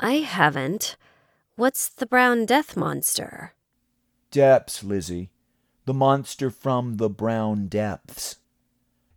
I 0.00 0.14
haven't. 0.14 0.96
What's 1.54 1.88
the 1.88 2.04
brown 2.04 2.46
death 2.46 2.76
monster? 2.76 3.54
Depths, 4.32 4.82
Lizzie. 4.82 5.30
The 5.84 5.94
monster 5.94 6.50
from 6.50 6.96
the 6.96 7.08
brown 7.08 7.68
depths. 7.68 8.38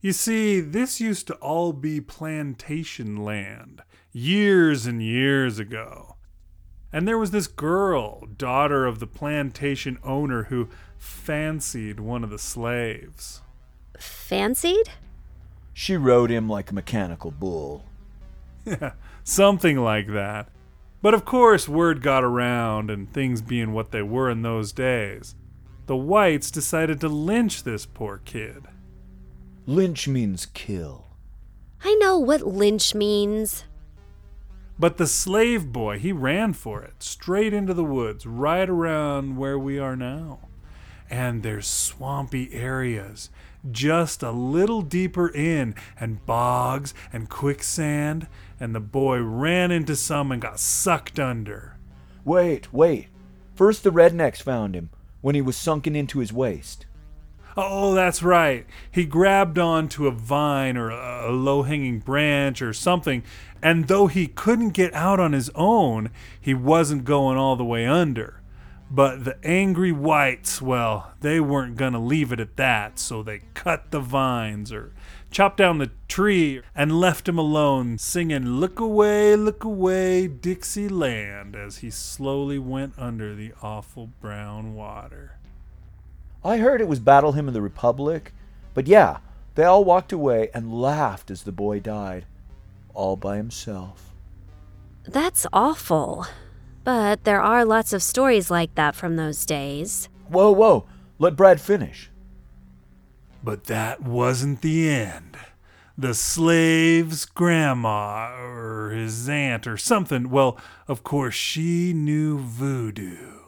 You 0.01 0.13
see, 0.13 0.59
this 0.59 1.01
used 1.01 1.25
to 1.25 1.33
all 1.37 1.73
be 1.73 1.99
plantation 1.99 3.25
land, 3.25 3.81
years 4.11 4.85
and 4.85 5.01
years 5.01 5.57
ago. 5.57 6.17
And 6.93 7.07
there 7.07 7.17
was 7.17 7.31
this 7.31 7.47
girl, 7.47 8.27
daughter 8.37 8.85
of 8.85 8.99
the 8.99 9.07
plantation 9.07 9.97
owner, 10.03 10.43
who 10.43 10.69
fancied 10.97 11.99
one 11.99 12.23
of 12.23 12.29
the 12.29 12.39
slaves. 12.39 13.41
Fancied? 13.97 14.89
She 15.73 15.95
rode 15.95 16.29
him 16.29 16.49
like 16.49 16.69
a 16.69 16.75
mechanical 16.75 17.31
bull. 17.31 17.85
Yeah, 18.65 18.91
Something 19.23 19.77
like 19.77 20.07
that. 20.07 20.49
But 21.01 21.13
of 21.13 21.25
course, 21.25 21.67
word 21.67 22.01
got 22.01 22.23
around, 22.23 22.91
and 22.91 23.11
things 23.11 23.41
being 23.41 23.73
what 23.73 23.91
they 23.91 24.01
were 24.01 24.29
in 24.29 24.41
those 24.41 24.71
days, 24.71 25.35
the 25.87 25.95
whites 25.95 26.51
decided 26.51 26.99
to 27.01 27.09
lynch 27.09 27.63
this 27.63 27.85
poor 27.85 28.21
kid. 28.23 28.65
Lynch 29.65 30.07
means 30.07 30.45
kill. 30.47 31.07
I 31.83 31.95
know 31.95 32.19
what 32.19 32.41
lynch 32.41 32.93
means. 32.93 33.63
But 34.79 34.97
the 34.97 35.07
slave 35.07 35.71
boy, 35.71 35.99
he 35.99 36.11
ran 36.11 36.53
for 36.53 36.81
it, 36.81 37.03
straight 37.03 37.53
into 37.53 37.73
the 37.73 37.83
woods, 37.83 38.25
right 38.25 38.69
around 38.69 39.37
where 39.37 39.59
we 39.59 39.77
are 39.77 39.95
now. 39.95 40.39
And 41.09 41.43
there's 41.43 41.67
swampy 41.67 42.53
areas, 42.53 43.29
just 43.69 44.23
a 44.23 44.31
little 44.31 44.81
deeper 44.81 45.29
in, 45.29 45.75
and 45.99 46.25
bogs 46.25 46.93
and 47.13 47.29
quicksand, 47.29 48.27
and 48.59 48.73
the 48.73 48.79
boy 48.79 49.19
ran 49.19 49.71
into 49.71 49.95
some 49.95 50.31
and 50.31 50.41
got 50.41 50.59
sucked 50.59 51.19
under. 51.19 51.77
Wait, 52.23 52.73
wait. 52.73 53.07
First 53.53 53.83
the 53.83 53.91
rednecks 53.91 54.41
found 54.41 54.75
him, 54.75 54.89
when 55.21 55.35
he 55.35 55.41
was 55.41 55.57
sunken 55.57 55.95
into 55.95 56.19
his 56.19 56.33
waist. 56.33 56.85
Oh, 57.57 57.93
that's 57.93 58.23
right. 58.23 58.65
He 58.89 59.05
grabbed 59.05 59.59
onto 59.59 60.07
a 60.07 60.11
vine 60.11 60.77
or 60.77 60.89
a 60.89 61.31
low 61.31 61.63
hanging 61.63 61.99
branch 61.99 62.61
or 62.61 62.73
something, 62.73 63.23
and 63.61 63.87
though 63.87 64.07
he 64.07 64.27
couldn't 64.27 64.69
get 64.69 64.93
out 64.93 65.19
on 65.19 65.33
his 65.33 65.49
own, 65.55 66.11
he 66.39 66.53
wasn't 66.53 67.03
going 67.03 67.37
all 67.37 67.55
the 67.55 67.65
way 67.65 67.85
under. 67.85 68.41
But 68.89 69.23
the 69.23 69.37
angry 69.45 69.93
whites, 69.93 70.61
well, 70.61 71.13
they 71.21 71.39
weren't 71.39 71.77
going 71.77 71.93
to 71.93 71.99
leave 71.99 72.33
it 72.33 72.41
at 72.41 72.57
that, 72.57 72.99
so 72.99 73.23
they 73.23 73.43
cut 73.53 73.91
the 73.91 74.01
vines 74.01 74.71
or 74.73 74.93
chopped 75.29 75.57
down 75.57 75.77
the 75.77 75.91
tree 76.09 76.61
and 76.75 76.99
left 76.99 77.29
him 77.29 77.37
alone, 77.37 77.97
singing 77.97 78.59
Look 78.59 78.81
Away, 78.81 79.37
Look 79.37 79.63
Away, 79.63 80.27
Dixieland, 80.27 81.55
as 81.55 81.77
he 81.77 81.89
slowly 81.89 82.59
went 82.59 82.93
under 82.97 83.33
the 83.33 83.53
awful 83.61 84.07
brown 84.19 84.73
water. 84.73 85.37
I 86.43 86.57
heard 86.57 86.81
it 86.81 86.87
was 86.87 86.99
Battle 86.99 87.33
Hymn 87.33 87.47
of 87.47 87.53
the 87.53 87.61
Republic, 87.61 88.33
but 88.73 88.87
yeah, 88.87 89.19
they 89.55 89.63
all 89.63 89.83
walked 89.83 90.11
away 90.11 90.49
and 90.53 90.73
laughed 90.73 91.29
as 91.29 91.43
the 91.43 91.51
boy 91.51 91.79
died, 91.79 92.25
all 92.93 93.15
by 93.15 93.37
himself. 93.37 94.13
That's 95.03 95.45
awful. 95.53 96.25
But 96.83 97.25
there 97.25 97.41
are 97.41 97.63
lots 97.63 97.93
of 97.93 98.01
stories 98.01 98.49
like 98.49 98.73
that 98.75 98.95
from 98.95 99.15
those 99.15 99.45
days. 99.45 100.09
Whoa, 100.29 100.51
whoa, 100.51 100.85
let 101.19 101.35
Brad 101.35 101.61
finish. 101.61 102.09
But 103.43 103.65
that 103.65 104.01
wasn't 104.01 104.61
the 104.61 104.89
end. 104.89 105.37
The 105.97 106.13
slave's 106.15 107.25
grandma, 107.25 108.33
or 108.41 108.91
his 108.91 109.29
aunt, 109.29 109.67
or 109.67 109.77
something, 109.77 110.31
well, 110.31 110.57
of 110.87 111.03
course, 111.03 111.35
she 111.35 111.93
knew 111.93 112.39
voodoo. 112.39 113.41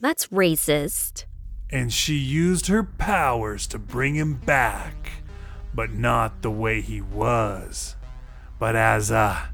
That's 0.00 0.26
racist. 0.26 1.24
And 1.72 1.92
she 1.92 2.14
used 2.14 2.66
her 2.66 2.82
powers 2.82 3.66
to 3.68 3.78
bring 3.78 4.14
him 4.14 4.34
back, 4.34 5.24
but 5.74 5.90
not 5.90 6.42
the 6.42 6.50
way 6.50 6.82
he 6.82 7.00
was, 7.00 7.96
but 8.58 8.76
as 8.76 9.10
a 9.10 9.48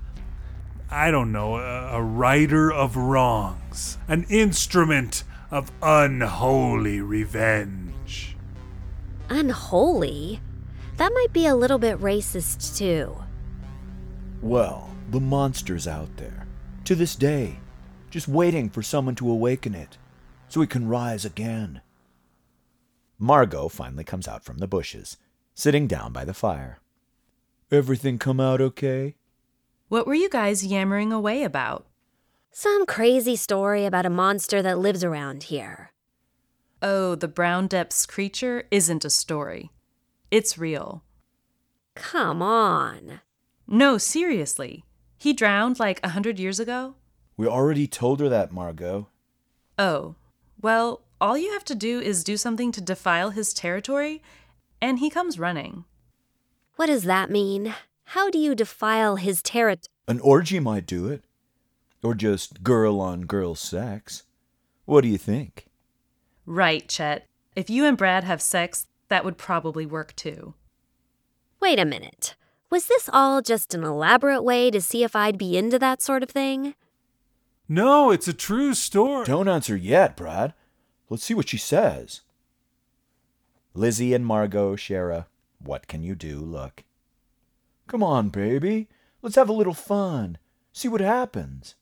I 0.90 1.10
don't 1.10 1.32
know, 1.32 1.56
a, 1.56 1.98
a 1.98 2.02
righter 2.02 2.72
of 2.72 2.96
wrongs, 2.96 3.98
an 4.08 4.24
instrument 4.30 5.22
of 5.50 5.70
unholy 5.82 7.00
revenge. 7.00 8.36
Unholy? 9.28 10.40
That 10.96 11.12
might 11.12 11.32
be 11.32 11.46
a 11.46 11.54
little 11.54 11.78
bit 11.78 11.98
racist, 11.98 12.78
too. 12.78 13.16
Well, 14.40 14.90
the 15.10 15.20
monster's 15.20 15.86
out 15.86 16.16
there, 16.16 16.46
to 16.84 16.94
this 16.94 17.14
day, 17.14 17.58
just 18.10 18.26
waiting 18.26 18.70
for 18.70 18.82
someone 18.82 19.14
to 19.16 19.30
awaken 19.30 19.74
it, 19.74 19.98
so 20.48 20.62
it 20.62 20.70
can 20.70 20.88
rise 20.88 21.26
again. 21.26 21.82
Margot 23.18 23.68
finally 23.68 24.04
comes 24.04 24.28
out 24.28 24.44
from 24.44 24.58
the 24.58 24.68
bushes, 24.68 25.16
sitting 25.54 25.88
down 25.88 26.12
by 26.12 26.24
the 26.24 26.34
fire. 26.34 26.78
Everything 27.70 28.16
come 28.16 28.38
out 28.38 28.60
okay? 28.60 29.16
What 29.88 30.06
were 30.06 30.14
you 30.14 30.28
guys 30.28 30.64
yammering 30.64 31.12
away 31.12 31.42
about? 31.42 31.86
Some 32.52 32.86
crazy 32.86 33.34
story 33.34 33.84
about 33.84 34.06
a 34.06 34.10
monster 34.10 34.62
that 34.62 34.78
lives 34.78 35.02
around 35.02 35.44
here. 35.44 35.92
Oh, 36.80 37.16
the 37.16 37.26
Brown 37.26 37.66
Depths 37.66 38.06
creature 38.06 38.64
isn't 38.70 39.04
a 39.04 39.10
story. 39.10 39.72
It's 40.30 40.56
real. 40.56 41.02
Come 41.94 42.40
on. 42.40 43.20
No, 43.66 43.98
seriously. 43.98 44.84
He 45.18 45.32
drowned 45.32 45.80
like 45.80 45.98
a 46.04 46.10
hundred 46.10 46.38
years 46.38 46.60
ago? 46.60 46.94
We 47.36 47.48
already 47.48 47.88
told 47.88 48.20
her 48.20 48.28
that, 48.28 48.52
Margot. 48.52 49.08
Oh, 49.76 50.14
well, 50.60 51.02
all 51.20 51.36
you 51.36 51.52
have 51.52 51.64
to 51.64 51.74
do 51.74 52.00
is 52.00 52.24
do 52.24 52.36
something 52.36 52.72
to 52.72 52.80
defile 52.80 53.30
his 53.30 53.52
territory, 53.52 54.22
and 54.80 54.98
he 54.98 55.10
comes 55.10 55.38
running. 55.38 55.84
What 56.76 56.86
does 56.86 57.04
that 57.04 57.30
mean? 57.30 57.74
How 58.04 58.30
do 58.30 58.38
you 58.38 58.54
defile 58.54 59.16
his 59.16 59.42
territory? 59.42 59.92
An 60.06 60.20
orgy 60.20 60.60
might 60.60 60.86
do 60.86 61.08
it. 61.08 61.24
Or 62.02 62.14
just 62.14 62.62
girl 62.62 63.00
on 63.00 63.22
girl 63.22 63.54
sex. 63.54 64.22
What 64.84 65.02
do 65.02 65.08
you 65.08 65.18
think? 65.18 65.66
Right, 66.46 66.88
Chet. 66.88 67.26
If 67.56 67.68
you 67.68 67.84
and 67.84 67.98
Brad 67.98 68.24
have 68.24 68.40
sex, 68.40 68.86
that 69.08 69.24
would 69.24 69.36
probably 69.36 69.84
work 69.84 70.14
too. 70.14 70.54
Wait 71.60 71.78
a 71.78 71.84
minute. 71.84 72.36
Was 72.70 72.86
this 72.86 73.10
all 73.12 73.42
just 73.42 73.74
an 73.74 73.82
elaborate 73.82 74.42
way 74.42 74.70
to 74.70 74.80
see 74.80 75.02
if 75.02 75.16
I'd 75.16 75.38
be 75.38 75.56
into 75.56 75.78
that 75.78 76.00
sort 76.00 76.22
of 76.22 76.30
thing? 76.30 76.74
No, 77.68 78.10
it's 78.10 78.28
a 78.28 78.32
true 78.32 78.74
story. 78.74 79.26
Don't 79.26 79.48
answer 79.48 79.76
yet, 79.76 80.16
Brad. 80.16 80.54
Let's 81.10 81.24
see 81.24 81.34
what 81.34 81.48
she 81.48 81.58
says. 81.58 82.20
Lizzie 83.74 84.14
and 84.14 84.26
Margot 84.26 84.76
share 84.76 85.10
a 85.10 85.26
what 85.58 85.88
can 85.88 86.02
you 86.02 86.14
do 86.14 86.38
look. 86.38 86.84
Come 87.86 88.02
on, 88.02 88.28
baby. 88.28 88.88
Let's 89.22 89.36
have 89.36 89.48
a 89.48 89.52
little 89.52 89.74
fun. 89.74 90.38
See 90.72 90.88
what 90.88 91.00
happens. 91.00 91.74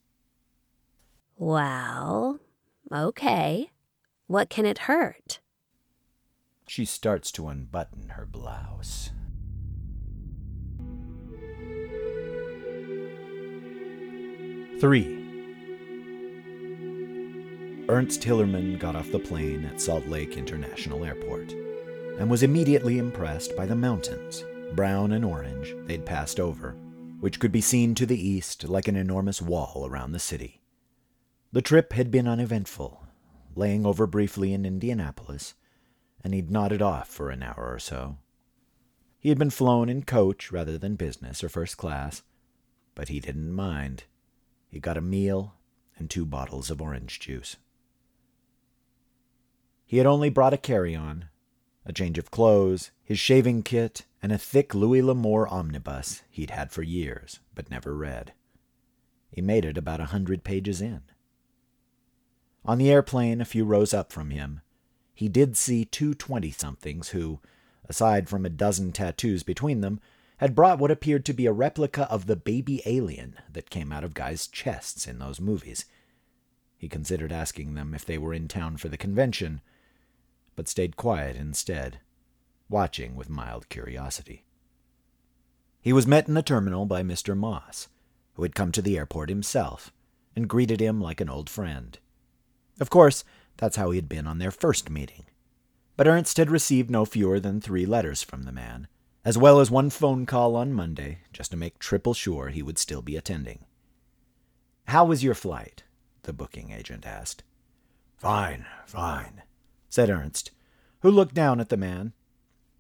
Well, 1.37 2.41
okay. 2.93 3.71
What 4.27 4.49
can 4.49 4.65
it 4.65 4.79
hurt? 4.79 5.41
She 6.67 6.85
starts 6.85 7.31
to 7.33 7.49
unbutton 7.49 8.11
her 8.11 8.27
blouse. 8.27 9.11
Three. 14.81 15.26
Ernst 17.89 18.21
Hillerman 18.23 18.81
got 18.81 18.97
off 18.97 19.13
the 19.13 19.19
plane 19.21 19.65
at 19.65 19.81
Salt 19.81 20.09
Lake 20.09 20.37
International 20.37 21.05
Airport 21.05 21.53
and 22.19 22.29
was 22.29 22.43
immediately 22.43 22.99
impressed 22.99 23.55
by 23.57 23.65
the 23.65 23.77
mountains, 23.77 24.43
brown 24.75 25.13
and 25.13 25.25
orange, 25.25 25.73
they'd 25.87 26.05
passed 26.05 26.41
over, 26.41 26.73
which 27.21 27.39
could 27.39 27.53
be 27.53 27.61
seen 27.61 27.95
to 27.95 28.05
the 28.05 28.21
east 28.21 28.65
like 28.65 28.89
an 28.89 28.97
enormous 28.97 29.41
wall 29.41 29.87
around 29.89 30.11
the 30.11 30.19
city. 30.19 30.63
The 31.53 31.63
trip 31.63 31.93
had 31.93 32.11
been 32.11 32.27
uneventful, 32.27 33.07
laying 33.55 33.87
over 33.87 34.09
briefly 34.09 34.53
in 34.53 34.67
Indianapolis, 34.67 35.55
and 36.25 36.35
he'd 36.35 36.51
nodded 36.51 36.83
off 36.83 37.07
for 37.07 37.31
an 37.31 37.45
hour 37.45 37.71
or 37.73 37.79
so. 37.79 38.19
He 39.21 39.29
had 39.29 39.39
been 39.39 39.51
flown 39.51 39.89
in 39.89 40.03
coach 40.03 40.51
rather 40.51 40.77
than 40.77 40.97
business 40.97 41.45
or 41.45 41.49
first 41.49 41.77
class, 41.77 42.25
but 42.97 43.11
he 43.11 43.21
didn't 43.21 43.53
mind. 43.53 44.05
He 44.69 44.81
got 44.81 44.97
a 44.97 45.01
meal 45.01 45.55
and 45.97 46.11
two 46.11 46.27
bottles 46.27 46.69
of 46.69 46.83
orange 46.83 47.21
juice. 47.21 47.57
He 49.89 49.99
had 49.99 50.07
only 50.07 50.31
brought 50.31 50.53
a 50.53 50.59
carry 50.59 50.97
on, 50.97 51.27
a 51.85 51.93
change 51.93 52.19
of 52.19 52.33
clothes, 52.33 52.91
his 53.05 53.21
shaving 53.21 53.63
kit, 53.63 54.05
and 54.21 54.33
a 54.33 54.39
thick 54.39 54.75
Louis 54.75 55.01
L'Amour 55.01 55.47
omnibus 55.47 56.25
he'd 56.29 56.51
had 56.51 56.73
for 56.73 56.83
years 56.83 57.39
but 57.55 57.71
never 57.71 57.97
read. 57.97 58.33
He 59.31 59.41
made 59.41 59.65
it 59.65 59.79
about 59.79 60.01
a 60.01 60.07
hundred 60.07 60.43
pages 60.43 60.81
in. 60.81 61.03
On 62.65 62.79
the 62.79 62.91
airplane, 62.91 63.41
a 63.41 63.45
few 63.45 63.65
rows 63.65 63.95
up 63.95 64.13
from 64.13 64.31
him, 64.31 64.61
he 65.15 65.29
did 65.29 65.57
see 65.57 65.85
two 65.85 66.15
twenty 66.15 66.51
somethings 66.51 67.11
who, 67.11 67.39
aside 67.89 68.29
from 68.29 68.45
a 68.45 68.51
dozen 68.51 68.91
tattoos 68.91 69.45
between 69.45 69.83
them, 69.83 70.01
had 70.39 70.57
brought 70.57 70.81
what 70.81 70.91
appeared 70.91 71.25
to 71.27 71.33
be 71.33 71.47
a 71.47 71.53
replica 71.53 72.11
of 72.11 72.27
the 72.27 72.35
baby 72.35 72.83
alien 72.85 73.37
that 73.51 73.71
came 73.71 73.93
out 73.93 74.03
of 74.03 74.15
guys' 74.15 74.49
chests 74.49 75.07
in 75.07 75.21
those 75.21 75.41
movies. 75.41 75.85
He 76.77 76.89
considered 76.89 77.33
asking 77.33 77.75
them 77.75 77.95
if 77.95 78.05
they 78.05 78.19
were 78.19 78.35
in 78.35 78.49
town 78.49 78.77
for 78.79 78.89
the 78.89 78.99
convention, 78.99 79.61
but 80.57 80.69
stayed 80.69 80.97
quiet 80.97 81.37
instead, 81.37 82.01
watching 82.69 83.15
with 83.15 83.31
mild 83.31 83.69
curiosity. 83.69 84.45
He 85.81 85.93
was 85.93 86.07
met 86.07 86.27
in 86.27 86.35
the 86.35 86.43
terminal 86.43 86.87
by 86.87 87.03
Mr. 87.03 87.37
Moss, 87.37 87.89
who 88.35 88.43
had 88.43 88.57
come 88.57 88.73
to 88.73 88.83
the 88.83 88.99
airport 88.99 89.29
himself 89.29 89.93
and 90.35 90.49
greeted 90.49 90.81
him 90.81 91.01
like 91.01 91.21
an 91.21 91.31
old 91.31 91.49
friend. 91.49 91.99
Of 92.81 92.91
course, 92.91 93.23
that's 93.57 93.77
how 93.77 93.91
he 93.91 93.97
had 93.97 94.09
been 94.09 94.27
on 94.27 94.39
their 94.39 94.51
first 94.51 94.91
meeting. 94.91 95.27
But 95.97 96.09
Ernst 96.09 96.37
had 96.37 96.51
received 96.51 96.91
no 96.91 97.05
fewer 97.05 97.39
than 97.39 97.61
three 97.61 97.87
letters 97.87 98.23
from 98.23 98.43
the 98.43 98.53
man, 98.53 98.89
as 99.25 99.39
well 99.39 99.61
as 99.61 99.71
one 99.71 99.91
phone 99.91 100.27
call 100.27 100.57
on 100.57 100.73
Monday, 100.73 101.21
just 101.33 101.53
to 101.53 101.57
make 101.57 101.79
triple 101.79 102.15
sure 102.15 102.49
he 102.49 102.63
would 102.63 102.79
still 102.79 103.01
be 103.01 103.17
attending. 103.17 103.65
How 104.89 105.05
was 105.05 105.25
your 105.25 105.35
flight? 105.35 105.85
the 106.23 106.33
booking 106.33 106.73
agent 106.73 107.07
asked. 107.07 107.45
Fine, 108.17 108.67
fine, 108.85 109.43
said 109.97 110.11
Ernst, 110.11 110.51
who 111.01 111.11
looked 111.11 111.35
down 111.35 111.59
at 111.59 111.71
the 111.71 111.77
man, 111.79 112.13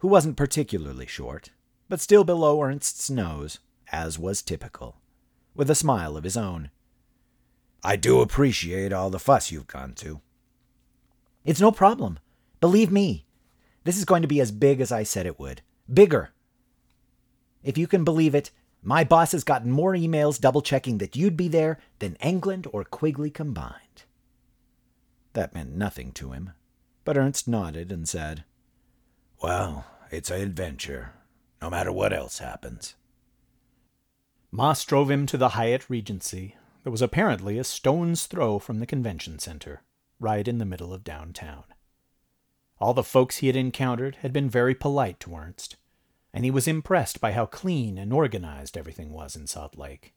who 0.00 0.08
wasn't 0.08 0.36
particularly 0.36 1.06
short, 1.06 1.48
but 1.88 1.98
still 1.98 2.24
below 2.24 2.60
Ernst's 2.60 3.08
nose, 3.08 3.58
as 3.90 4.18
was 4.18 4.42
typical, 4.42 5.00
with 5.54 5.70
a 5.70 5.74
smile 5.74 6.18
of 6.18 6.24
his 6.24 6.36
own. 6.36 6.70
I 7.82 7.96
do 7.96 8.20
appreciate 8.20 8.92
all 8.92 9.08
the 9.08 9.18
fuss 9.18 9.50
you've 9.50 9.66
gone 9.66 9.94
to. 9.94 10.20
It's 11.42 11.58
no 11.58 11.72
problem. 11.72 12.18
Believe 12.60 12.92
me, 12.92 13.24
this 13.84 13.96
is 13.96 14.04
going 14.04 14.20
to 14.20 14.28
be 14.28 14.42
as 14.42 14.52
big 14.52 14.82
as 14.82 14.92
I 14.92 15.02
said 15.02 15.24
it 15.24 15.40
would. 15.40 15.62
Bigger. 15.90 16.34
If 17.62 17.78
you 17.78 17.86
can 17.86 18.04
believe 18.04 18.34
it, 18.34 18.50
my 18.82 19.04
boss 19.04 19.32
has 19.32 19.42
gotten 19.42 19.70
more 19.70 19.94
emails 19.94 20.38
double 20.38 20.60
checking 20.60 20.98
that 20.98 21.16
you'd 21.16 21.34
be 21.34 21.48
there 21.48 21.78
than 21.98 22.18
Englund 22.22 22.66
or 22.74 22.84
Quigley 22.84 23.30
combined. 23.30 24.04
That 25.32 25.54
meant 25.54 25.74
nothing 25.74 26.12
to 26.12 26.32
him, 26.32 26.52
but 27.06 27.16
Ernst 27.16 27.46
nodded 27.46 27.92
and 27.92 28.06
said, 28.06 28.44
Well, 29.40 29.86
it's 30.10 30.28
an 30.28 30.40
adventure, 30.40 31.12
no 31.62 31.70
matter 31.70 31.92
what 31.92 32.12
else 32.12 32.40
happens. 32.40 32.96
Moss 34.50 34.84
drove 34.84 35.08
him 35.08 35.24
to 35.26 35.38
the 35.38 35.50
Hyatt 35.50 35.88
Regency 35.88 36.56
that 36.82 36.90
was 36.90 37.00
apparently 37.00 37.58
a 37.58 37.64
stone's 37.64 38.26
throw 38.26 38.58
from 38.58 38.80
the 38.80 38.86
convention 38.86 39.38
center, 39.38 39.82
right 40.18 40.46
in 40.46 40.58
the 40.58 40.64
middle 40.64 40.92
of 40.92 41.04
downtown. 41.04 41.62
All 42.80 42.92
the 42.92 43.04
folks 43.04 43.36
he 43.36 43.46
had 43.46 43.56
encountered 43.56 44.16
had 44.16 44.32
been 44.32 44.50
very 44.50 44.74
polite 44.74 45.20
to 45.20 45.34
Ernst, 45.34 45.76
and 46.34 46.44
he 46.44 46.50
was 46.50 46.66
impressed 46.66 47.20
by 47.20 47.32
how 47.32 47.46
clean 47.46 47.98
and 47.98 48.12
organized 48.12 48.76
everything 48.76 49.12
was 49.12 49.36
in 49.36 49.46
Salt 49.46 49.78
Lake. 49.78 50.12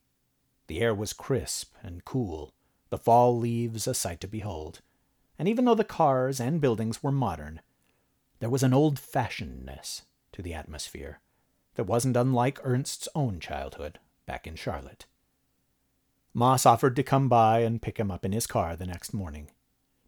The 0.66 0.80
air 0.80 0.94
was 0.94 1.12
crisp 1.12 1.72
and 1.84 2.04
cool, 2.04 2.52
the 2.88 2.98
fall 2.98 3.38
leaves 3.38 3.86
a 3.86 3.94
sight 3.94 4.20
to 4.22 4.28
behold, 4.28 4.80
and 5.40 5.48
even 5.48 5.64
though 5.64 5.74
the 5.74 5.84
cars 5.84 6.38
and 6.38 6.60
buildings 6.60 7.02
were 7.02 7.10
modern, 7.10 7.62
there 8.40 8.50
was 8.50 8.62
an 8.62 8.74
old 8.74 9.00
fashionedness 9.00 10.02
to 10.32 10.42
the 10.42 10.52
atmosphere 10.52 11.20
that 11.76 11.84
wasn't 11.84 12.14
unlike 12.14 12.60
Ernst's 12.62 13.08
own 13.14 13.40
childhood 13.40 13.98
back 14.26 14.46
in 14.46 14.54
Charlotte. 14.54 15.06
Moss 16.34 16.66
offered 16.66 16.94
to 16.94 17.02
come 17.02 17.30
by 17.30 17.60
and 17.60 17.80
pick 17.80 17.96
him 17.96 18.10
up 18.10 18.22
in 18.22 18.32
his 18.32 18.46
car 18.46 18.76
the 18.76 18.84
next 18.84 19.14
morning, 19.14 19.50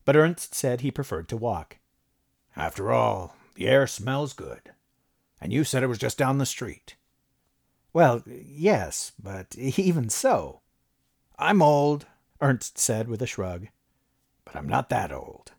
but 0.05 0.17
Ernst 0.17 0.55
said 0.55 0.83
he 0.83 0.91
preferred 0.91 1.31
to 1.31 1.37
walk. 1.39 1.79
After 2.55 2.93
all, 2.93 3.35
the 3.55 3.69
air 3.69 3.87
smells 3.87 4.35
good, 4.35 4.73
and 5.41 5.51
you 5.51 5.65
said 5.65 5.83
it 5.83 5.87
was 5.87 5.97
just 5.97 6.19
down 6.19 6.37
the 6.37 6.45
street. 6.45 6.97
Well, 7.95 8.23
yes, 8.27 9.13
but 9.19 9.57
even 9.57 10.11
so. 10.11 10.61
I'm 11.39 11.63
old, 11.63 12.05
Ernst 12.43 12.79
said 12.79 13.09
with 13.09 13.23
a 13.23 13.27
shrug, 13.27 13.69
but 14.53 14.59
I'm 14.59 14.69
not 14.69 14.91
that 14.91 15.11
old. 15.11 15.53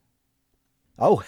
Oh, 0.99 1.23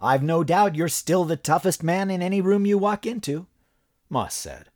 I've 0.00 0.22
no 0.22 0.42
doubt 0.42 0.74
you're 0.74 0.88
still 0.88 1.24
the 1.24 1.36
toughest 1.36 1.82
man 1.82 2.10
in 2.10 2.22
any 2.22 2.40
room 2.40 2.64
you 2.64 2.78
walk 2.78 3.04
into, 3.04 3.46
Moss 4.08 4.34
said, 4.34 4.70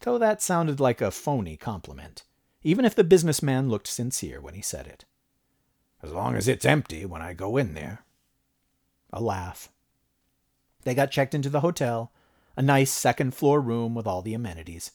though 0.00 0.18
that 0.18 0.40
sounded 0.40 0.80
like 0.80 1.00
a 1.00 1.10
phony 1.10 1.56
compliment 1.56 2.24
even 2.62 2.84
if 2.84 2.94
the 2.94 3.04
businessman 3.04 3.68
looked 3.68 3.88
sincere 3.88 4.40
when 4.40 4.54
he 4.54 4.62
said 4.62 4.86
it. 4.86 5.04
As 6.02 6.12
long 6.12 6.34
as 6.36 6.48
it's 6.48 6.64
empty 6.64 7.04
when 7.04 7.22
I 7.22 7.32
go 7.32 7.56
in 7.56 7.74
there. 7.74 8.04
A 9.12 9.20
laugh. 9.20 9.70
They 10.82 10.94
got 10.94 11.10
checked 11.10 11.34
into 11.34 11.50
the 11.50 11.60
hotel, 11.60 12.12
a 12.56 12.62
nice 12.62 12.90
second 12.90 13.34
floor 13.34 13.60
room 13.60 13.94
with 13.94 14.06
all 14.06 14.22
the 14.22 14.34
amenities. 14.34 14.92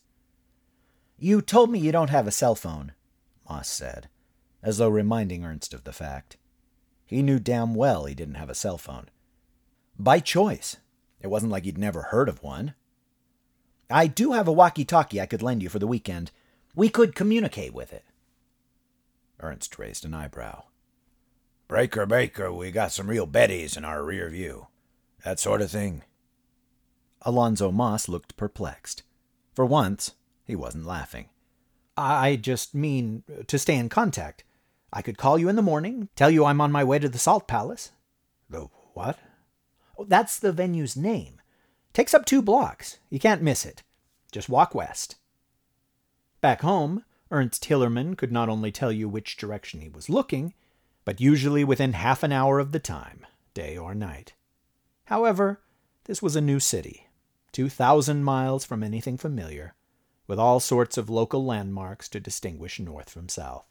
You 1.17 1.41
told 1.41 1.71
me 1.71 1.79
you 1.79 1.91
don't 1.91 2.09
have 2.09 2.27
a 2.27 2.31
cell 2.31 2.55
phone, 2.55 2.93
Moss 3.49 3.69
said, 3.69 4.09
as 4.61 4.77
though 4.77 4.89
reminding 4.89 5.43
Ernst 5.43 5.73
of 5.73 5.83
the 5.83 5.93
fact. 5.93 6.37
He 7.07 7.23
knew 7.23 7.39
damn 7.39 7.73
well 7.73 8.05
he 8.05 8.13
didn't 8.13 8.35
have 8.35 8.49
a 8.49 8.55
cell 8.55 8.77
phone. 8.77 9.09
By 9.97 10.19
choice. 10.19 10.77
It 11.21 11.27
wasn't 11.27 11.51
like 11.51 11.63
he'd 11.63 11.77
never 11.77 12.03
heard 12.03 12.29
of 12.29 12.43
one. 12.43 12.75
I 13.89 14.07
do 14.07 14.33
have 14.33 14.47
a 14.47 14.51
walkie 14.51 14.85
talkie 14.85 15.19
I 15.19 15.25
could 15.25 15.41
lend 15.41 15.63
you 15.63 15.69
for 15.69 15.79
the 15.79 15.87
weekend. 15.87 16.31
We 16.75 16.89
could 16.89 17.15
communicate 17.15 17.73
with 17.73 17.93
it. 17.93 18.03
Ernst 19.39 19.79
raised 19.79 20.03
an 20.05 20.13
eyebrow. 20.13 20.65
Breaker 21.67 22.05
Baker, 22.05 22.51
we 22.51 22.71
got 22.71 22.91
some 22.91 23.09
real 23.09 23.25
Bettys 23.25 23.77
in 23.77 23.85
our 23.85 24.03
rear 24.03 24.29
view. 24.29 24.67
That 25.23 25.39
sort 25.39 25.61
of 25.61 25.71
thing. 25.71 26.03
Alonzo 27.21 27.71
Moss 27.71 28.07
looked 28.07 28.37
perplexed. 28.37 29.03
For 29.55 29.65
once, 29.65 30.11
he 30.43 30.55
wasn't 30.55 30.85
laughing. 30.85 31.29
I 31.95 32.35
just 32.35 32.75
mean 32.75 33.23
to 33.47 33.57
stay 33.57 33.75
in 33.75 33.89
contact. 33.89 34.43
I 34.91 35.01
could 35.01 35.17
call 35.17 35.37
you 35.37 35.49
in 35.49 35.55
the 35.55 35.61
morning, 35.61 36.09
tell 36.15 36.29
you 36.29 36.45
I'm 36.45 36.61
on 36.61 36.71
my 36.71 36.83
way 36.83 36.99
to 36.99 37.09
the 37.09 37.19
Salt 37.19 37.47
Palace. 37.47 37.91
The 38.49 38.67
what? 38.93 39.19
Oh, 39.97 40.05
that's 40.05 40.39
the 40.39 40.51
venue's 40.51 40.95
name. 40.95 41.41
Takes 41.93 42.13
up 42.13 42.25
two 42.25 42.41
blocks. 42.41 42.99
You 43.09 43.19
can't 43.19 43.41
miss 43.41 43.65
it. 43.65 43.83
Just 44.31 44.49
walk 44.49 44.75
west. 44.75 45.15
Back 46.41 46.61
home, 46.61 47.03
Ernst 47.31 47.63
Hillerman 47.65 48.15
could 48.15 48.31
not 48.31 48.49
only 48.49 48.71
tell 48.71 48.91
you 48.91 49.09
which 49.09 49.37
direction 49.37 49.81
he 49.81 49.89
was 49.89 50.09
looking, 50.09 50.53
but 51.03 51.19
usually 51.19 51.63
within 51.63 51.93
half 51.93 52.23
an 52.23 52.31
hour 52.31 52.59
of 52.59 52.71
the 52.71 52.79
time, 52.79 53.25
day 53.53 53.77
or 53.77 53.95
night. 53.95 54.33
However, 55.05 55.61
this 56.05 56.21
was 56.21 56.35
a 56.35 56.41
new 56.41 56.59
city, 56.59 57.07
2,000 57.51 58.23
miles 58.23 58.63
from 58.63 58.83
anything 58.83 59.17
familiar, 59.17 59.73
with 60.27 60.39
all 60.39 60.59
sorts 60.59 60.97
of 60.97 61.09
local 61.09 61.45
landmarks 61.45 62.07
to 62.09 62.19
distinguish 62.19 62.79
north 62.79 63.09
from 63.09 63.29
south. 63.29 63.65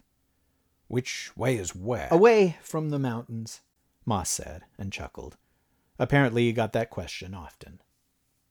Which 0.89 1.37
way 1.37 1.57
is 1.57 1.75
where? 1.75 2.09
Away 2.11 2.59
from 2.63 2.91
the 2.91 2.99
mountains, 2.99 3.61
Moss 4.05 4.31
said, 4.31 4.63
and 4.79 4.93
chuckled. 4.93 5.37
Apparently, 5.99 6.45
he 6.45 6.53
got 6.53 6.73
that 6.75 6.91
question 6.91 7.35
often. 7.35 7.81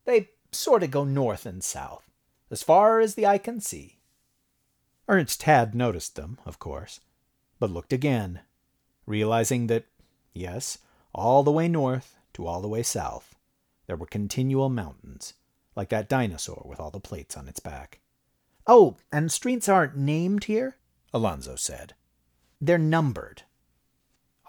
They 0.05 0.29
sort 0.51 0.83
of 0.83 0.91
go 0.91 1.03
north 1.03 1.45
and 1.45 1.63
south, 1.63 2.09
as 2.51 2.63
far 2.63 2.99
as 2.99 3.15
the 3.15 3.25
eye 3.25 3.37
can 3.37 3.59
see. 3.59 3.99
Ernst 5.07 5.43
had 5.43 5.75
noticed 5.75 6.15
them, 6.15 6.39
of 6.45 6.59
course, 6.59 6.99
but 7.59 7.69
looked 7.69 7.93
again, 7.93 8.41
realizing 9.05 9.67
that, 9.67 9.85
yes, 10.33 10.79
all 11.13 11.43
the 11.43 11.51
way 11.51 11.67
north 11.67 12.17
to 12.33 12.45
all 12.45 12.61
the 12.61 12.67
way 12.67 12.83
south, 12.83 13.35
there 13.87 13.95
were 13.95 14.07
continual 14.07 14.69
mountains, 14.69 15.35
like 15.75 15.89
that 15.89 16.09
dinosaur 16.09 16.63
with 16.65 16.79
all 16.79 16.91
the 16.91 16.99
plates 16.99 17.37
on 17.37 17.47
its 17.47 17.59
back. 17.59 17.99
Oh, 18.67 18.97
and 19.11 19.31
streets 19.31 19.69
aren't 19.69 19.95
named 19.95 20.45
here, 20.45 20.75
Alonzo 21.13 21.55
said. 21.55 21.93
They're 22.65 22.79
numbered. 22.79 23.43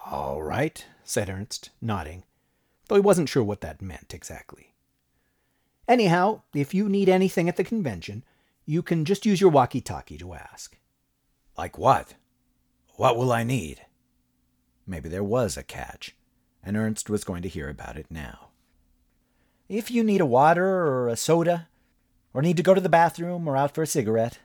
All 0.07 0.43
right, 0.43 0.83
said 1.05 1.29
Ernst, 1.29 1.69
nodding, 1.83 2.25
though 2.89 2.95
he 2.95 3.01
wasn't 3.03 3.29
sure 3.29 3.45
what 3.45 3.61
that 3.61 3.83
meant 3.83 4.15
exactly. 4.15 4.73
Anyhow, 5.87 6.41
if 6.55 6.73
you 6.73 6.89
need 6.89 7.11
anything 7.11 7.47
at 7.47 7.57
the 7.57 7.65
convention, 7.65 8.25
you 8.65 8.83
can 8.83 9.05
just 9.05 9.27
use 9.27 9.39
your 9.39 9.51
walkie 9.51 9.83
talkie 9.83 10.17
to 10.17 10.33
ask. 10.33 10.79
Like 11.59 11.77
what? 11.77 12.15
What 12.95 13.19
will 13.19 13.31
I 13.31 13.45
need? 13.45 13.83
Maybe 14.87 15.11
there 15.11 15.23
was 15.23 15.59
a 15.59 15.63
catch, 15.63 16.17
and 16.65 16.75
Ernst 16.75 17.11
was 17.11 17.23
going 17.23 17.43
to 17.43 17.51
hear 17.51 17.69
about 17.69 17.99
it 17.99 18.07
now. 18.09 18.49
If 19.69 19.91
you 19.91 20.03
need 20.03 20.23
a 20.23 20.27
water 20.27 20.67
or 20.67 21.09
a 21.09 21.17
soda, 21.17 21.69
or 22.33 22.41
need 22.41 22.57
to 22.57 22.63
go 22.63 22.73
to 22.73 22.81
the 22.81 22.89
bathroom 22.89 23.47
or 23.47 23.59
out 23.59 23.75
for 23.75 23.83
a 23.83 23.87
cigarette, 23.87 24.39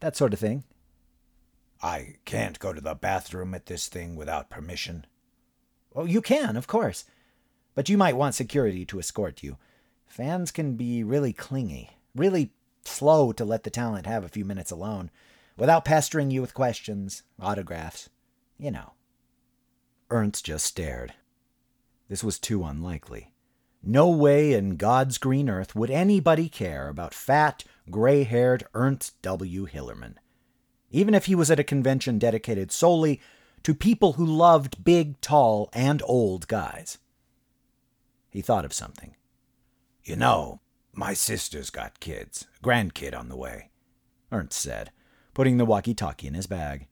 that 0.00 0.18
sort 0.18 0.34
of 0.34 0.38
thing. 0.38 0.64
I 1.82 2.16
can't 2.24 2.58
go 2.58 2.72
to 2.72 2.80
the 2.80 2.94
bathroom 2.94 3.54
at 3.54 3.66
this 3.66 3.88
thing 3.88 4.14
without 4.14 4.50
permission. 4.50 5.06
Oh, 5.94 6.04
you 6.04 6.20
can, 6.20 6.56
of 6.56 6.66
course. 6.66 7.04
But 7.74 7.88
you 7.88 7.96
might 7.96 8.16
want 8.16 8.34
security 8.34 8.84
to 8.86 8.98
escort 8.98 9.42
you. 9.42 9.56
Fans 10.06 10.50
can 10.50 10.76
be 10.76 11.02
really 11.02 11.32
clingy, 11.32 11.96
really 12.14 12.52
slow 12.84 13.32
to 13.32 13.44
let 13.44 13.62
the 13.62 13.70
talent 13.70 14.06
have 14.06 14.24
a 14.24 14.28
few 14.28 14.44
minutes 14.44 14.70
alone, 14.70 15.10
without 15.56 15.84
pestering 15.84 16.30
you 16.30 16.40
with 16.40 16.54
questions, 16.54 17.22
autographs, 17.40 18.10
you 18.58 18.70
know. 18.70 18.92
Ernst 20.10 20.44
just 20.44 20.66
stared. 20.66 21.14
This 22.08 22.24
was 22.24 22.38
too 22.38 22.64
unlikely. 22.64 23.32
No 23.82 24.10
way 24.10 24.52
in 24.52 24.76
God's 24.76 25.16
green 25.16 25.48
earth 25.48 25.74
would 25.74 25.90
anybody 25.90 26.48
care 26.48 26.88
about 26.88 27.14
fat, 27.14 27.64
gray 27.90 28.24
haired 28.24 28.64
Ernst 28.74 29.20
W. 29.22 29.66
Hillerman 29.66 30.16
even 30.90 31.14
if 31.14 31.26
he 31.26 31.34
was 31.34 31.50
at 31.50 31.60
a 31.60 31.64
convention 31.64 32.18
dedicated 32.18 32.72
solely 32.72 33.20
to 33.62 33.74
people 33.74 34.14
who 34.14 34.24
loved 34.24 34.84
big, 34.84 35.20
tall, 35.20 35.68
and 35.72 36.02
old 36.06 36.48
guys. 36.48 36.98
He 38.30 38.40
thought 38.40 38.64
of 38.64 38.72
something. 38.72 39.16
You 40.04 40.16
know, 40.16 40.60
my 40.92 41.14
sister's 41.14 41.70
got 41.70 42.00
kids, 42.00 42.46
a 42.58 42.64
grandkid 42.64 43.16
on 43.16 43.28
the 43.28 43.36
way, 43.36 43.70
Ernst 44.32 44.58
said, 44.58 44.90
putting 45.34 45.56
the 45.56 45.64
walkie 45.64 45.94
talkie 45.94 46.26
in 46.26 46.34
his 46.34 46.46
bag. 46.46 46.86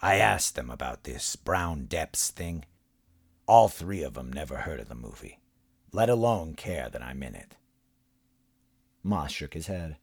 I 0.00 0.16
asked 0.16 0.56
them 0.56 0.70
about 0.70 1.04
this 1.04 1.36
Brown 1.36 1.84
Depths 1.84 2.30
thing. 2.30 2.64
All 3.46 3.68
three 3.68 4.02
of 4.02 4.14
them 4.14 4.32
never 4.32 4.58
heard 4.58 4.80
of 4.80 4.88
the 4.88 4.94
movie, 4.94 5.40
let 5.92 6.08
alone 6.08 6.54
care 6.54 6.88
that 6.88 7.02
I'm 7.02 7.22
in 7.22 7.34
it. 7.34 7.56
Moss 9.02 9.32
shook 9.32 9.54
his 9.54 9.66
head. 9.66 9.96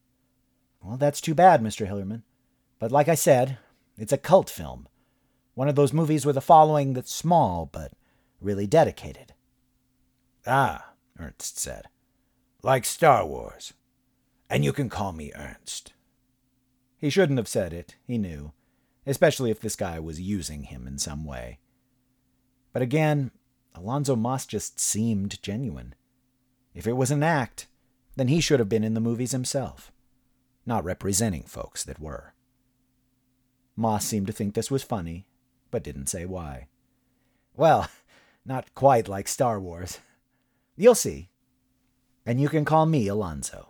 Well, 0.81 0.97
that's 0.97 1.21
too 1.21 1.33
bad, 1.35 1.61
Mr. 1.61 1.87
Hillerman. 1.87 2.23
But 2.79 2.91
like 2.91 3.09
I 3.09 3.15
said, 3.15 3.57
it's 3.97 4.13
a 4.13 4.17
cult 4.17 4.49
film. 4.49 4.87
One 5.53 5.67
of 5.67 5.75
those 5.75 5.93
movies 5.93 6.25
with 6.25 6.37
a 6.37 6.41
following 6.41 6.93
that's 6.93 7.13
small, 7.13 7.69
but 7.71 7.91
really 8.39 8.65
dedicated. 8.65 9.33
Ah, 10.47 10.93
Ernst 11.19 11.59
said. 11.59 11.85
Like 12.63 12.85
Star 12.85 13.25
Wars. 13.25 13.73
And 14.49 14.63
you 14.63 14.71
can 14.71 14.89
call 14.89 15.11
me 15.11 15.31
Ernst. 15.35 15.93
He 16.97 17.09
shouldn't 17.09 17.37
have 17.37 17.47
said 17.47 17.73
it, 17.73 17.95
he 18.07 18.17
knew, 18.17 18.51
especially 19.05 19.51
if 19.51 19.59
this 19.59 19.75
guy 19.75 19.99
was 19.99 20.19
using 20.19 20.63
him 20.63 20.87
in 20.87 20.97
some 20.97 21.23
way. 21.23 21.59
But 22.73 22.81
again, 22.81 23.31
Alonzo 23.75 24.15
Moss 24.15 24.45
just 24.45 24.79
seemed 24.79 25.41
genuine. 25.41 25.95
If 26.73 26.87
it 26.87 26.93
was 26.93 27.11
an 27.11 27.23
act, 27.23 27.67
then 28.15 28.27
he 28.27 28.41
should 28.41 28.59
have 28.59 28.69
been 28.69 28.83
in 28.83 28.93
the 28.93 28.99
movies 28.99 29.31
himself, 29.31 29.91
not 30.65 30.83
representing 30.83 31.43
folks 31.43 31.83
that 31.83 31.99
were. 31.99 32.33
Moss 33.79 34.03
seemed 34.03 34.27
to 34.27 34.33
think 34.33 34.55
this 34.55 34.69
was 34.69 34.83
funny, 34.83 35.25
but 35.71 35.83
didn't 35.83 36.07
say 36.07 36.25
why. 36.25 36.67
Well, 37.55 37.87
not 38.45 38.75
quite 38.75 39.07
like 39.07 39.29
Star 39.29 39.57
Wars. 39.57 39.99
You'll 40.75 40.95
see. 40.95 41.29
And 42.25 42.41
you 42.41 42.49
can 42.49 42.65
call 42.65 42.85
me 42.85 43.07
Alonzo. 43.07 43.69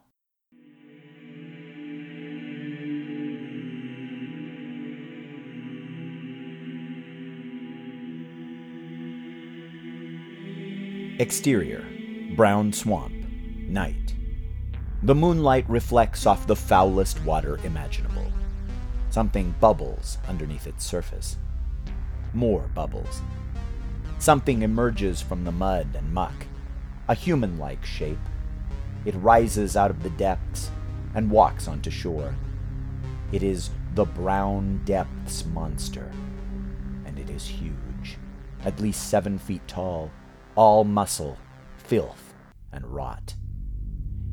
Exterior 11.20 11.86
Brown 12.36 12.74
Swamp, 12.74 13.14
night. 13.60 14.16
The 15.04 15.14
moonlight 15.14 15.70
reflects 15.70 16.26
off 16.26 16.48
the 16.48 16.56
foulest 16.56 17.24
water 17.24 17.60
imaginable. 17.64 18.26
Something 19.10 19.56
bubbles 19.60 20.20
underneath 20.28 20.68
its 20.68 20.86
surface. 20.86 21.38
More 22.34 22.70
bubbles. 22.76 23.22
Something 24.20 24.62
emerges 24.62 25.22
from 25.22 25.44
the 25.44 25.52
mud 25.52 25.88
and 25.96 26.14
muck, 26.14 26.46
a 27.08 27.16
human 27.16 27.58
like 27.58 27.84
shape. 27.84 28.20
It 29.06 29.16
rises 29.16 29.76
out 29.76 29.90
of 29.90 30.04
the 30.04 30.12
depths 30.12 30.70
and 31.16 31.32
walks 31.32 31.68
onto 31.68 31.90
shore. 31.90 32.36
It 33.32 33.42
is 33.42 33.72
the 33.96 34.06
Brown 34.06 34.82
Depths 34.86 35.46
monster, 35.46 36.12
and 37.06 37.18
it 37.18 37.30
is 37.30 37.48
huge, 37.48 38.18
at 38.64 38.80
least 38.80 39.10
seven 39.10 39.40
feet 39.40 39.68
tall, 39.68 40.12
all 40.56 40.84
muscle, 40.84 41.38
filth, 41.78 42.34
and 42.72 42.86
rot. 42.86 43.34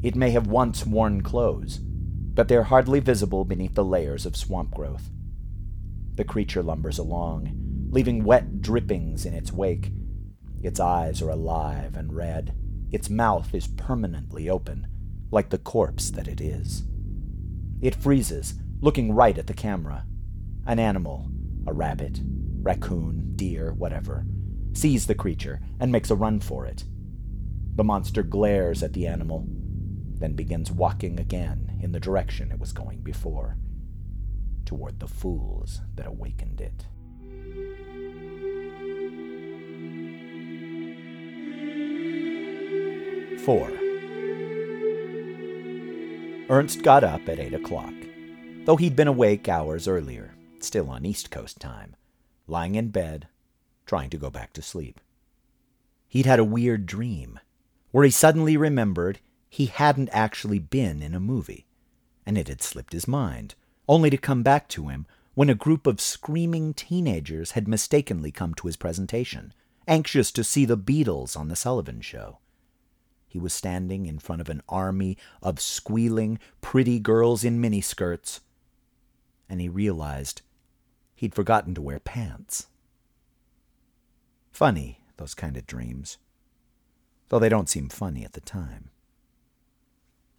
It 0.03 0.16
may 0.16 0.31
have 0.31 0.49
once 0.49 0.85
worn 0.85 1.22
clothes, 1.22 1.81
but 2.37 2.49
they're 2.49 2.64
hardly 2.64 3.01
visible 3.01 3.45
beneath 3.47 3.74
the 3.74 3.84
layers 3.84 4.26
of 4.26 4.37
swamp 4.37 4.72
growth. 4.72 5.09
The 6.14 6.24
creature 6.24 6.62
lumbers 6.62 6.99
along, 6.99 7.89
leaving 7.91 8.24
wet 8.24 8.61
drippings 8.61 9.24
in 9.24 9.32
its 9.32 9.51
wake. 9.51 9.91
Its 10.62 10.78
eyes 10.78 11.22
are 11.22 11.30
alive 11.30 11.97
and 11.97 12.14
red. 12.14 12.55
Its 12.93 13.09
mouth 13.09 13.55
is 13.55 13.66
permanently 13.66 14.51
open, 14.51 14.87
like 15.30 15.49
the 15.49 15.59
corpse 15.59 16.11
that 16.11 16.28
it 16.28 16.41
is. 16.41 16.84
It 17.80 17.95
freezes 17.95 18.55
looking 18.80 19.14
right 19.14 19.39
at 19.39 19.47
the 19.47 19.55
camera. 19.55 20.05
An 20.66 20.78
animal, 20.78 21.30
a 21.66 21.72
rabbit, 21.72 22.20
raccoon, 22.61 23.32
deer, 23.34 23.72
whatever, 23.72 24.26
sees 24.74 25.07
the 25.07 25.14
creature 25.14 25.61
and 25.80 25.91
makes 25.91 26.11
a 26.11 26.14
run 26.14 26.41
for 26.41 26.66
it. 26.66 26.84
The 27.76 27.84
monster 27.84 28.22
glares 28.22 28.82
at 28.82 28.93
the 28.93 29.07
animal, 29.07 29.47
then 30.19 30.33
begins 30.33 30.71
walking 30.71 31.21
again 31.21 31.79
in 31.83 31.93
the 31.93 32.01
direction 32.01 32.51
it 32.51 32.59
was 32.59 32.73
going 32.73 33.01
before, 33.01 33.57
toward 34.64 34.99
the 34.99 35.07
fools 35.07 35.81
that 35.95 36.07
awakened 36.07 36.61
it. 36.61 36.87
Four. 43.41 43.71
Ernst 46.49 46.83
got 46.83 47.05
up 47.05 47.29
at 47.29 47.39
eight 47.39 47.55
o'clock, 47.55 47.95
though 48.64 48.77
he'd 48.77 48.97
been 48.97 49.09
awake 49.09 49.49
hours 49.49 49.87
earlier, 49.87 50.35
still 50.61 50.91
on 50.91 51.05
East 51.05 51.31
Coast 51.31 51.61
time, 51.61 51.95
lying 52.47 52.75
in 52.75 52.89
bed, 52.89 53.29
trying 53.85 54.11
to 54.11 54.17
go 54.17 54.31
back 54.31 54.53
to 54.55 54.62
sleep. 54.62 55.01
He'd 56.09 56.27
had 56.27 56.39
a 56.39 56.45
weird 56.45 56.87
dream 56.87 57.39
where 57.91 58.05
he 58.05 58.11
suddenly 58.11 58.57
remembered 58.57 59.21
he 59.49 59.66
hadn't 59.66 60.11
actually 60.12 60.59
been 60.59 61.03
in 61.03 61.14
a 61.14 61.20
movie, 61.20 61.66
and 62.24 62.36
it 62.36 62.49
had 62.49 62.62
slipped 62.62 62.92
his 62.92 63.09
mind, 63.09 63.55
only 63.88 64.11
to 64.11 64.16
come 64.16 64.42
back 64.42 64.68
to 64.68 64.88
him 64.88 65.07
when 65.34 65.51
a 65.51 65.55
group 65.55 65.86
of 65.86 66.01
screaming 66.01 66.74
teenagers 66.74 67.53
had 67.53 67.68
mistakenly 67.68 68.32
come 68.32 68.55
to 68.55 68.66
his 68.66 68.76
presentation, 68.76 69.53
anxious 69.86 70.32
to 70.32 70.42
see 70.42 70.64
the 70.64 70.78
Beatles 70.78 71.36
on 71.36 71.49
The 71.49 71.57
Sullivan 71.57 72.01
Show. 72.01 72.38
He 73.28 73.38
was 73.38 73.53
standing 73.53 74.07
in 74.07 74.18
front 74.18 74.40
of 74.40 74.49
an 74.49 74.62
army 74.68 75.18
of 75.42 75.61
squealing, 75.61 76.38
pretty 76.61 76.99
girls 76.99 77.44
in 77.44 77.61
miniskirts, 77.61 78.40
and 79.49 79.61
he 79.61 79.68
realized 79.68 80.42
he'd 81.14 81.34
forgotten 81.34 81.74
to 81.74 81.82
wear 81.82 82.01
pants. 82.01 82.66
Funny, 84.51 85.01
those 85.18 85.34
kind 85.34 85.57
of 85.57 85.66
dreams, 85.66 86.16
though 87.28 87.38
they 87.38 87.51
don't 87.51 87.68
seem 87.68 87.88
funny 87.88 88.24
at 88.24 88.32
the 88.32 88.40
time. 88.40 88.90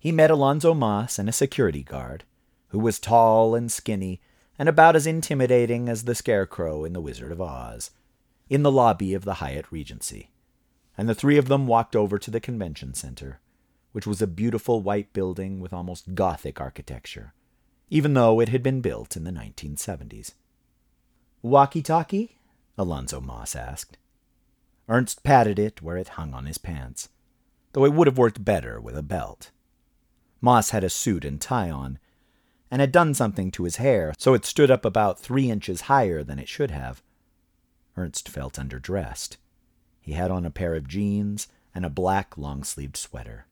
He 0.07 0.13
met 0.13 0.31
Alonzo 0.31 0.73
Moss 0.73 1.19
and 1.19 1.27
a 1.27 1.33
security 1.33 1.83
guard, 1.83 2.23
who 2.69 2.79
was 2.79 2.97
tall 2.97 3.55
and 3.55 3.69
skinny 3.69 4.21
and 4.57 4.69
about 4.69 4.95
as 4.95 5.05
intimidating 5.05 5.89
as 5.89 6.05
the 6.05 6.15
scarecrow 6.15 6.85
in 6.85 6.93
The 6.93 7.01
Wizard 7.01 7.29
of 7.29 7.41
Oz, 7.41 7.91
in 8.47 8.63
the 8.63 8.71
lobby 8.71 9.13
of 9.13 9.25
the 9.25 9.33
Hyatt 9.43 9.69
Regency 9.69 10.29
and 10.97 11.09
the 11.09 11.13
three 11.13 11.37
of 11.37 11.49
them 11.49 11.67
walked 11.67 11.93
over 11.93 12.17
to 12.19 12.31
the 12.31 12.39
convention 12.39 12.93
center, 12.93 13.41
which 13.91 14.07
was 14.07 14.21
a 14.21 14.27
beautiful 14.27 14.81
white 14.81 15.11
building 15.11 15.59
with 15.59 15.73
almost 15.73 16.15
Gothic 16.15 16.61
architecture, 16.61 17.33
even 17.89 18.13
though 18.13 18.39
it 18.39 18.47
had 18.47 18.63
been 18.63 18.79
built 18.79 19.17
in 19.17 19.25
the 19.25 19.31
1970s. 19.31 20.35
Walkie 21.41 21.81
talkie? 21.81 22.37
Alonzo 22.77 23.19
Moss 23.19 23.57
asked. 23.57 23.97
Ernst 24.87 25.25
patted 25.25 25.59
it 25.59 25.81
where 25.81 25.97
it 25.97 26.15
hung 26.15 26.33
on 26.33 26.45
his 26.45 26.57
pants, 26.57 27.09
though 27.73 27.83
it 27.83 27.91
would 27.91 28.07
have 28.07 28.17
worked 28.17 28.45
better 28.45 28.79
with 28.79 28.97
a 28.97 29.03
belt. 29.03 29.51
Moss 30.47 30.69
had 30.69 30.85
a 30.85 30.89
suit 30.89 31.25
and 31.25 31.41
tie 31.41 31.69
on, 31.69 31.99
and 32.71 32.79
had 32.79 32.93
done 32.93 33.13
something 33.13 33.51
to 33.51 33.65
his 33.65 33.75
hair, 33.75 34.13
so 34.17 34.33
it 34.33 34.45
stood 34.45 34.71
up 34.71 34.85
about 34.85 35.19
three 35.19 35.51
inches 35.51 35.91
higher 35.91 36.23
than 36.23 36.39
it 36.39 36.47
should 36.47 36.71
have. 36.71 37.03
Ernst 37.97 38.29
felt 38.29 38.53
underdressed. 38.53 39.35
He 39.99 40.13
had 40.13 40.31
on 40.31 40.45
a 40.45 40.49
pair 40.49 40.73
of 40.73 40.87
jeans 40.87 41.49
and 41.75 41.85
a 41.85 41.89
black 41.89 42.37
long 42.37 42.63
sleeved 42.63 42.95
sweater. 42.95 43.45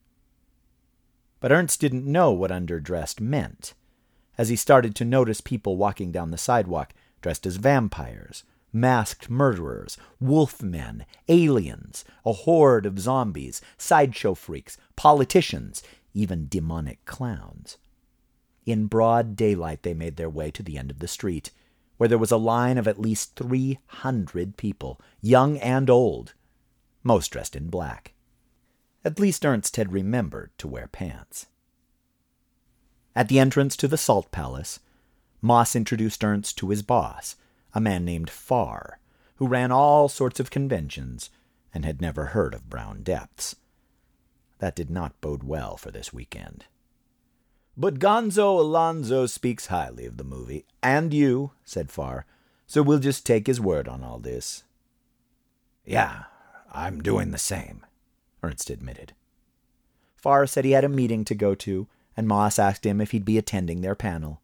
But 1.41 1.51
Ernst 1.51 1.81
didn't 1.81 2.09
know 2.09 2.31
what 2.31 2.49
underdressed 2.49 3.19
meant, 3.19 3.73
as 4.37 4.47
he 4.47 4.55
started 4.55 4.95
to 4.95 5.03
notice 5.03 5.41
people 5.41 5.75
walking 5.75 6.13
down 6.13 6.31
the 6.31 6.37
sidewalk 6.37 6.93
dressed 7.21 7.45
as 7.45 7.57
vampires, 7.57 8.45
masked 8.71 9.29
murderers, 9.29 9.97
wolfmen, 10.23 11.05
aliens, 11.27 12.05
a 12.25 12.31
horde 12.31 12.85
of 12.85 12.99
zombies, 12.99 13.59
sideshow 13.77 14.33
freaks, 14.33 14.77
politicians, 14.95 15.83
even 16.15 16.47
demonic 16.47 17.05
clowns. 17.05 17.77
In 18.65 18.87
broad 18.87 19.35
daylight, 19.35 19.83
they 19.83 19.93
made 19.93 20.15
their 20.15 20.29
way 20.29 20.49
to 20.49 20.63
the 20.63 20.77
end 20.77 20.89
of 20.89 20.97
the 20.97 21.07
street, 21.07 21.51
where 21.97 22.09
there 22.09 22.17
was 22.17 22.31
a 22.31 22.37
line 22.37 22.79
of 22.79 22.87
at 22.87 22.99
least 22.99 23.35
three 23.35 23.77
hundred 23.87 24.57
people, 24.57 24.99
young 25.21 25.57
and 25.59 25.89
old, 25.89 26.33
most 27.03 27.29
dressed 27.29 27.55
in 27.55 27.69
black. 27.69 28.13
At 29.03 29.19
least 29.19 29.45
Ernst 29.45 29.75
had 29.75 29.93
remembered 29.93 30.49
to 30.57 30.67
wear 30.67 30.87
pants. 30.87 31.45
At 33.15 33.27
the 33.27 33.37
entrance 33.37 33.77
to 33.77 33.87
the 33.87 33.97
Salt 33.97 34.31
Palace, 34.31 34.79
Moss 35.41 35.75
introduced 35.75 36.23
Ernst 36.23 36.57
to 36.57 36.69
his 36.69 36.81
boss, 36.81 37.35
a 37.73 37.79
man 37.79 38.03
named 38.03 38.31
Farr, 38.31 38.99
who 39.35 39.47
ran 39.47 39.71
all 39.71 40.09
sorts 40.09 40.39
of 40.39 40.49
conventions 40.49 41.29
and 41.73 41.85
had 41.85 42.01
never 42.01 42.27
heard 42.27 42.53
of 42.53 42.69
Brown 42.69 43.03
Depths. 43.03 43.55
That 44.59 44.75
did 44.75 44.89
not 44.89 45.19
bode 45.21 45.43
well 45.43 45.77
for 45.77 45.91
this 45.91 46.13
weekend. 46.13 46.65
But 47.77 47.99
Gonzo 47.99 48.59
Alonzo 48.59 49.25
speaks 49.25 49.67
highly 49.67 50.05
of 50.05 50.17
the 50.17 50.23
movie, 50.23 50.65
and 50.81 51.13
you, 51.13 51.51
said 51.65 51.91
Farr, 51.91 52.25
so 52.65 52.81
we'll 52.81 52.99
just 52.99 53.25
take 53.25 53.47
his 53.47 53.59
word 53.59 53.87
on 53.87 54.03
all 54.03 54.17
this. 54.17 54.63
Yeah, 55.83 56.23
I'm 56.71 57.01
doing 57.01 57.31
the 57.31 57.37
same, 57.37 57.85
Ernst 58.41 58.69
admitted. 58.69 59.13
Farr 60.15 60.47
said 60.47 60.65
he 60.65 60.71
had 60.71 60.83
a 60.83 60.89
meeting 60.89 61.25
to 61.25 61.35
go 61.35 61.53
to, 61.53 61.87
and 62.17 62.27
Moss 62.27 62.57
asked 62.57 62.85
him 62.85 63.01
if 63.01 63.11
he'd 63.11 63.25
be 63.25 63.37
attending 63.37 63.81
their 63.81 63.93
panel. 63.93 64.41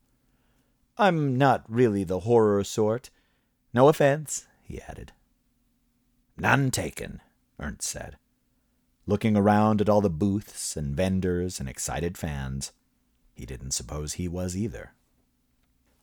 I'm 0.98 1.38
not 1.38 1.64
really 1.68 2.04
the 2.04 2.20
horror 2.22 2.64
sort. 2.64 3.10
No 3.74 3.88
offense, 3.88 4.48
he 4.62 4.82
added. 4.82 5.14
None 6.38 6.70
taken, 6.70 7.22
Ernst 7.60 7.88
said, 7.88 8.18
looking 9.06 9.36
around 9.36 9.82
at 9.82 9.90
all 9.90 10.02
the 10.02 10.10
booths 10.10 10.78
and 10.78 10.96
vendors 10.96 11.60
and 11.60 11.68
excited 11.68 12.18
fans. 12.18 12.72
He 13.34 13.46
didn't 13.46 13.72
suppose 13.72 14.14
he 14.14 14.28
was 14.28 14.56
either. 14.56 14.94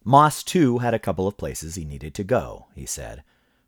Moss, 0.05 0.43
too, 0.43 0.79
had 0.79 0.95
a 0.95 0.99
couple 0.99 1.27
of 1.27 1.37
places 1.37 1.75
he 1.75 1.85
needed 1.85 2.15
to 2.15 2.25
go, 2.25 2.67
he 2.75 2.87
said, 2.87 3.23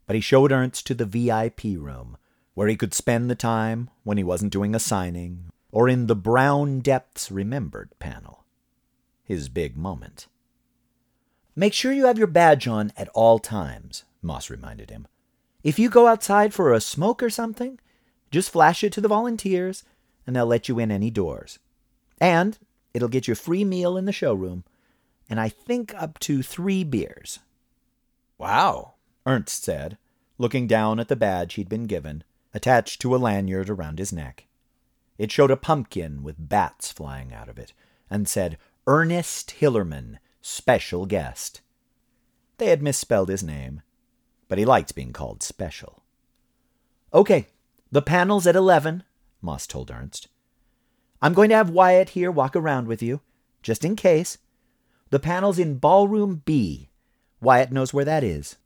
but 0.07 0.15
he 0.15 0.21
showed 0.21 0.53
Ernst 0.53 0.87
to 0.87 0.95
the 0.95 1.05
VIP 1.05 1.65
room, 1.65 2.17
where 2.55 2.69
he 2.69 2.77
could 2.77 2.95
spend 2.95 3.31
the 3.31 3.35
time 3.35 3.91
when 4.03 4.17
he 4.17 4.25
wasn't 4.25 4.53
doing 4.53 4.75
a 4.75 4.81
signing 4.81 5.51
or 5.73 5.89
in 5.89 6.07
the 6.07 6.17
Brown 6.17 6.81
Depths 6.81 7.31
Remembered 7.31 7.91
panel. 7.99 8.45
His 9.23 9.49
big 9.49 9.77
moment. 9.77 10.27
Make 11.55 11.73
sure 11.73 11.93
you 11.93 12.07
have 12.07 12.19
your 12.19 12.27
badge 12.27 12.67
on 12.67 12.93
at 12.97 13.09
all 13.11 13.39
times, 13.39 14.05
Moss 14.23 14.51
reminded 14.51 14.91
him. 14.91 15.07
If 15.63 15.79
you 15.79 15.91
go 15.91 16.07
outside 16.07 16.55
for 16.55 16.73
a 16.73 16.81
smoke 16.81 17.23
or 17.23 17.31
something, 17.31 17.79
just 18.31 18.51
flash 18.51 18.85
it 18.85 18.93
to 18.95 19.01
the 19.01 19.09
volunteers 19.09 19.85
and 20.27 20.37
they'll 20.37 20.47
let 20.47 20.69
you 20.69 20.79
in 20.79 20.91
any 20.91 21.11
doors. 21.11 21.59
And 22.21 22.59
it'll 22.95 23.09
get 23.09 23.27
you 23.27 23.33
a 23.33 23.37
free 23.37 23.65
meal 23.65 23.97
in 23.97 24.05
the 24.05 24.13
showroom, 24.13 24.65
and 25.29 25.41
I 25.41 25.49
think 25.49 25.95
up 25.95 26.19
to 26.21 26.43
three 26.43 26.85
beers. 26.85 27.41
Wow, 28.39 28.95
Ernst 29.27 29.65
said, 29.65 29.99
looking 30.39 30.67
down 30.67 31.01
at 31.01 31.09
the 31.09 31.17
badge 31.17 31.55
he'd 31.55 31.69
been 31.69 31.87
given 31.87 32.25
attached 32.53 33.01
to 33.01 33.15
a 33.15 33.19
lanyard 33.19 33.71
around 33.71 33.99
his 33.99 34.13
neck. 34.13 34.47
It 35.19 35.31
showed 35.31 35.51
a 35.51 35.57
pumpkin 35.57 36.23
with 36.23 36.49
bats 36.49 36.91
flying 36.91 37.33
out 37.33 37.49
of 37.49 37.59
it, 37.59 37.73
and 38.09 38.29
said, 38.29 38.59
Ernest 38.87 39.55
Hillerman, 39.61 40.19
special 40.41 41.07
guest. 41.07 41.61
They 42.59 42.67
had 42.67 42.83
misspelled 42.83 43.29
his 43.29 43.43
name, 43.43 43.83
but 44.49 44.59
he 44.59 44.65
liked 44.65 44.95
being 44.95 45.13
called 45.13 45.43
special. 45.43 46.03
Okay, 47.13 47.47
the 47.91 48.03
panel's 48.03 48.47
at 48.47 48.57
11, 48.57 49.03
Moss 49.43 49.67
told 49.67 49.91
Ernst. 49.91 50.29
I'm 51.23 51.35
going 51.35 51.49
to 51.51 51.57
have 51.57 51.71
Wyatt 51.71 52.11
here 52.11 52.31
walk 52.31 52.55
around 52.55 52.87
with 52.87 53.03
you, 53.03 53.21
just 53.63 53.85
in 53.85 53.97
case. 53.97 54.39
The 55.11 55.19
panel's 55.19 55.59
in 55.59 55.79
Ballroom 55.79 56.43
B. 56.45 56.89
Wyatt 57.41 57.73
knows 57.73 57.93
where 57.93 58.05
that 58.05 58.23
is. 58.23 58.57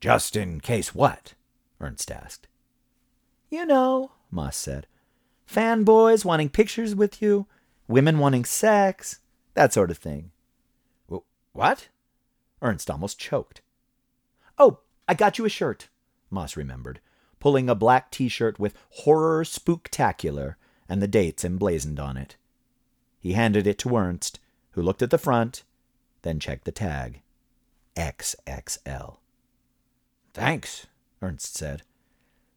Just 0.00 0.36
in 0.36 0.60
case 0.60 0.94
what? 0.94 1.34
Ernst 1.80 2.10
asked. 2.10 2.46
You 3.50 3.66
know, 3.66 4.12
Moss 4.30 4.56
said. 4.56 4.86
Fanboys 5.46 6.24
wanting 6.24 6.48
pictures 6.48 6.94
with 6.94 7.20
you, 7.20 7.46
women 7.88 8.18
wanting 8.18 8.44
sex, 8.44 9.18
that 9.54 9.72
sort 9.72 9.90
of 9.90 9.98
thing. 9.98 10.30
W- 11.08 11.24
what? 11.52 11.88
Ernst 12.62 12.90
almost 12.90 13.18
choked. 13.18 13.60
Oh, 14.56 14.78
I 15.08 15.14
got 15.14 15.36
you 15.36 15.44
a 15.44 15.50
shirt, 15.50 15.88
Moss 16.30 16.56
remembered, 16.56 17.00
pulling 17.42 17.68
a 17.68 17.74
black 17.74 18.10
t 18.10 18.28
shirt 18.28 18.58
with 18.58 18.74
Horror 19.02 19.44
Spooktacular 19.44 20.54
and 20.88 21.02
the 21.02 21.08
dates 21.08 21.44
emblazoned 21.44 22.00
on 22.00 22.16
it. 22.16 22.36
He 23.20 23.34
handed 23.34 23.66
it 23.66 23.78
to 23.80 23.94
Ernst, 23.94 24.40
who 24.70 24.82
looked 24.82 25.02
at 25.02 25.10
the 25.10 25.18
front, 25.18 25.64
then 26.22 26.40
checked 26.40 26.64
the 26.64 26.72
tag 26.72 27.20
XXL. 27.96 29.18
Thanks, 30.32 30.86
Ernst 31.20 31.54
said 31.54 31.82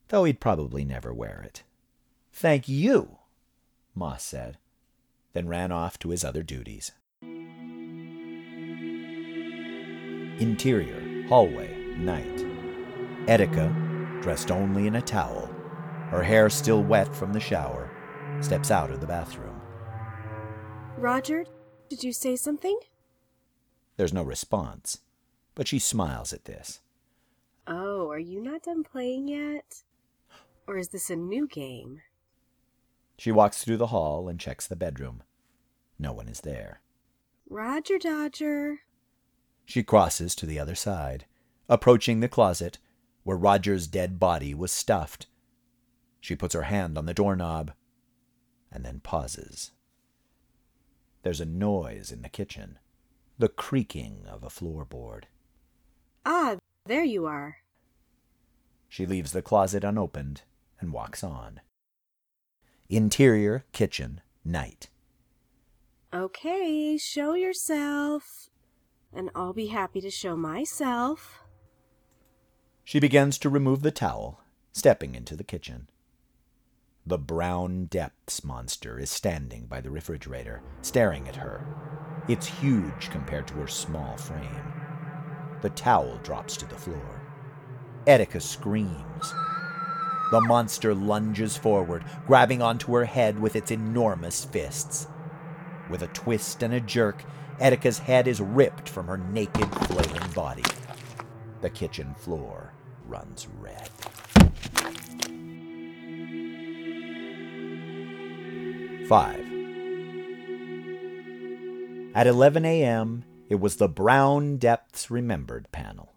though 0.09 0.23
he'd 0.23 0.39
probably 0.39 0.85
never 0.85 1.13
wear 1.13 1.41
it. 1.45 1.63
Thank 2.31 2.67
you, 2.67 3.17
Moss 3.93 4.23
said, 4.23 4.57
then 5.33 5.47
ran 5.47 5.71
off 5.71 5.97
to 5.99 6.09
his 6.09 6.23
other 6.23 6.43
duties. 6.43 6.91
Interior, 10.39 11.27
hallway, 11.27 11.75
night. 11.97 12.45
Etika, 13.25 13.73
dressed 14.21 14.51
only 14.51 14.87
in 14.87 14.95
a 14.95 15.01
towel, 15.01 15.47
her 16.09 16.23
hair 16.23 16.49
still 16.49 16.83
wet 16.83 17.13
from 17.15 17.33
the 17.33 17.39
shower, 17.39 17.91
steps 18.41 18.71
out 18.71 18.91
of 18.91 19.01
the 19.01 19.07
bathroom. 19.07 19.61
Roger, 20.97 21.45
did 21.89 22.03
you 22.03 22.13
say 22.13 22.35
something? 22.35 22.77
There's 23.97 24.13
no 24.13 24.23
response, 24.23 24.99
but 25.53 25.67
she 25.67 25.79
smiles 25.79 26.33
at 26.33 26.45
this. 26.45 26.81
Oh, 27.67 28.09
are 28.09 28.19
you 28.19 28.41
not 28.41 28.63
done 28.63 28.83
playing 28.83 29.27
yet? 29.27 29.83
Or 30.67 30.77
is 30.77 30.89
this 30.89 31.09
a 31.09 31.15
new 31.15 31.47
game? 31.47 32.01
She 33.17 33.31
walks 33.31 33.63
through 33.63 33.77
the 33.77 33.87
hall 33.87 34.27
and 34.27 34.39
checks 34.39 34.67
the 34.67 34.75
bedroom. 34.75 35.23
No 35.97 36.11
one 36.11 36.27
is 36.27 36.41
there. 36.41 36.81
Roger 37.49 37.97
Dodger. 37.97 38.79
She 39.65 39.83
crosses 39.83 40.35
to 40.35 40.45
the 40.45 40.59
other 40.59 40.75
side, 40.75 41.25
approaching 41.69 42.19
the 42.19 42.27
closet 42.27 42.77
where 43.25 43.35
Roger's 43.35 43.87
dead 43.87 44.19
body 44.19 44.53
was 44.53 44.71
stuffed. 44.71 45.25
She 46.21 46.35
puts 46.35 46.53
her 46.53 46.61
hand 46.61 46.97
on 46.97 47.07
the 47.07 47.13
doorknob 47.13 47.71
and 48.71 48.85
then 48.85 49.01
pauses. 49.01 49.71
There's 51.23 51.41
a 51.41 51.45
noise 51.45 52.11
in 52.11 52.21
the 52.21 52.29
kitchen, 52.29 52.77
the 53.39 53.49
creaking 53.49 54.25
of 54.29 54.43
a 54.43 54.47
floorboard. 54.47 55.23
Ah, 56.23 56.57
there 56.85 57.03
you 57.03 57.25
are. 57.25 57.57
She 58.87 59.07
leaves 59.07 59.31
the 59.31 59.41
closet 59.41 59.83
unopened 59.83 60.43
and 60.79 60.93
walks 60.93 61.23
on. 61.23 61.61
Interior, 62.89 63.65
kitchen, 63.71 64.21
night. 64.43 64.89
Okay, 66.13 66.95
show 66.97 67.33
yourself. 67.33 68.49
And 69.11 69.31
I'll 69.33 69.53
be 69.53 69.67
happy 69.67 69.99
to 70.01 70.11
show 70.11 70.35
myself. 70.35 71.44
She 72.87 72.99
begins 72.99 73.39
to 73.39 73.49
remove 73.49 73.81
the 73.81 73.89
towel, 73.89 74.41
stepping 74.71 75.15
into 75.15 75.35
the 75.35 75.43
kitchen. 75.43 75.89
The 77.03 77.17
brown 77.17 77.85
depths 77.85 78.43
monster 78.43 78.99
is 78.99 79.09
standing 79.09 79.65
by 79.65 79.81
the 79.81 79.89
refrigerator, 79.89 80.61
staring 80.83 81.27
at 81.27 81.35
her. 81.35 81.65
It's 82.27 82.45
huge 82.45 83.09
compared 83.09 83.47
to 83.47 83.55
her 83.55 83.67
small 83.67 84.17
frame. 84.17 84.71
The 85.61 85.71
towel 85.71 86.19
drops 86.19 86.55
to 86.57 86.67
the 86.67 86.75
floor. 86.75 87.21
Etika 88.05 88.39
screams. 88.39 89.33
The 90.29 90.41
monster 90.41 90.93
lunges 90.93 91.57
forward, 91.57 92.05
grabbing 92.27 92.61
onto 92.61 92.93
her 92.93 93.05
head 93.05 93.39
with 93.39 93.55
its 93.55 93.71
enormous 93.71 94.45
fists. 94.45 95.07
With 95.89 96.03
a 96.03 96.07
twist 96.07 96.61
and 96.61 96.73
a 96.75 96.79
jerk, 96.79 97.23
Etika's 97.59 97.97
head 97.97 98.27
is 98.27 98.41
ripped 98.41 98.87
from 98.87 99.07
her 99.07 99.17
naked, 99.17 99.73
floating 99.87 100.31
body. 100.33 100.63
The 101.61 101.69
kitchen 101.71 102.13
floor 102.13 102.64
runs 103.07 103.47
red. 103.59 103.89
5. 109.07 109.55
At 112.15 112.27
11 112.27 112.65
a.m., 112.65 113.23
it 113.49 113.59
was 113.59 113.75
the 113.75 113.87
Brown 113.87 114.57
Depths 114.57 115.11
Remembered 115.11 115.71
panel. 115.71 116.13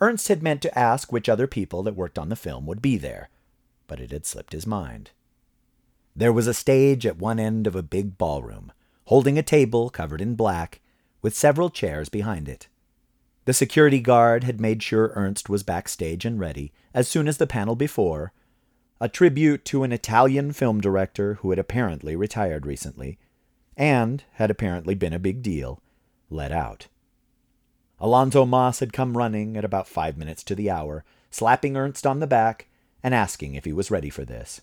Ernst 0.00 0.28
had 0.28 0.42
meant 0.42 0.60
to 0.62 0.78
ask 0.78 1.12
which 1.12 1.28
other 1.28 1.46
people 1.46 1.82
that 1.84 1.94
worked 1.94 2.18
on 2.18 2.28
the 2.28 2.36
film 2.36 2.66
would 2.66 2.82
be 2.82 2.96
there, 2.96 3.28
but 3.86 4.00
it 4.00 4.10
had 4.10 4.26
slipped 4.26 4.52
his 4.52 4.66
mind. 4.66 5.12
There 6.16 6.32
was 6.32 6.46
a 6.46 6.54
stage 6.54 7.06
at 7.06 7.18
one 7.18 7.38
end 7.38 7.66
of 7.66 7.76
a 7.76 7.82
big 7.82 8.18
ballroom, 8.18 8.72
holding 9.06 9.38
a 9.38 9.42
table 9.42 9.90
covered 9.90 10.20
in 10.20 10.34
black, 10.34 10.80
with 11.22 11.36
several 11.36 11.70
chairs 11.70 12.08
behind 12.08 12.48
it. 12.48 12.68
The 13.44 13.52
security 13.52 14.00
guard 14.00 14.44
had 14.44 14.60
made 14.60 14.82
sure 14.82 15.12
Ernst 15.14 15.48
was 15.48 15.62
backstage 15.62 16.24
and 16.24 16.40
ready 16.40 16.72
as 16.94 17.08
soon 17.08 17.28
as 17.28 17.36
the 17.36 17.46
panel 17.46 17.76
before, 17.76 18.32
a 19.00 19.08
tribute 19.08 19.64
to 19.66 19.82
an 19.82 19.92
Italian 19.92 20.52
film 20.52 20.80
director 20.80 21.34
who 21.34 21.50
had 21.50 21.58
apparently 21.58 22.16
retired 22.16 22.64
recently, 22.64 23.18
and 23.76 24.24
had 24.34 24.50
apparently 24.50 24.94
been 24.94 25.12
a 25.12 25.18
big 25.18 25.42
deal, 25.42 25.82
let 26.30 26.52
out. 26.52 26.86
Alonzo 28.00 28.46
Moss 28.46 28.80
had 28.80 28.92
come 28.92 29.16
running 29.16 29.56
at 29.56 29.64
about 29.64 29.88
five 29.88 30.16
minutes 30.16 30.42
to 30.44 30.54
the 30.54 30.70
hour, 30.70 31.04
slapping 31.30 31.76
Ernst 31.76 32.06
on 32.06 32.20
the 32.20 32.26
back 32.26 32.68
and 33.02 33.14
asking 33.14 33.54
if 33.54 33.64
he 33.64 33.72
was 33.72 33.90
ready 33.90 34.08
for 34.08 34.24
this. 34.24 34.62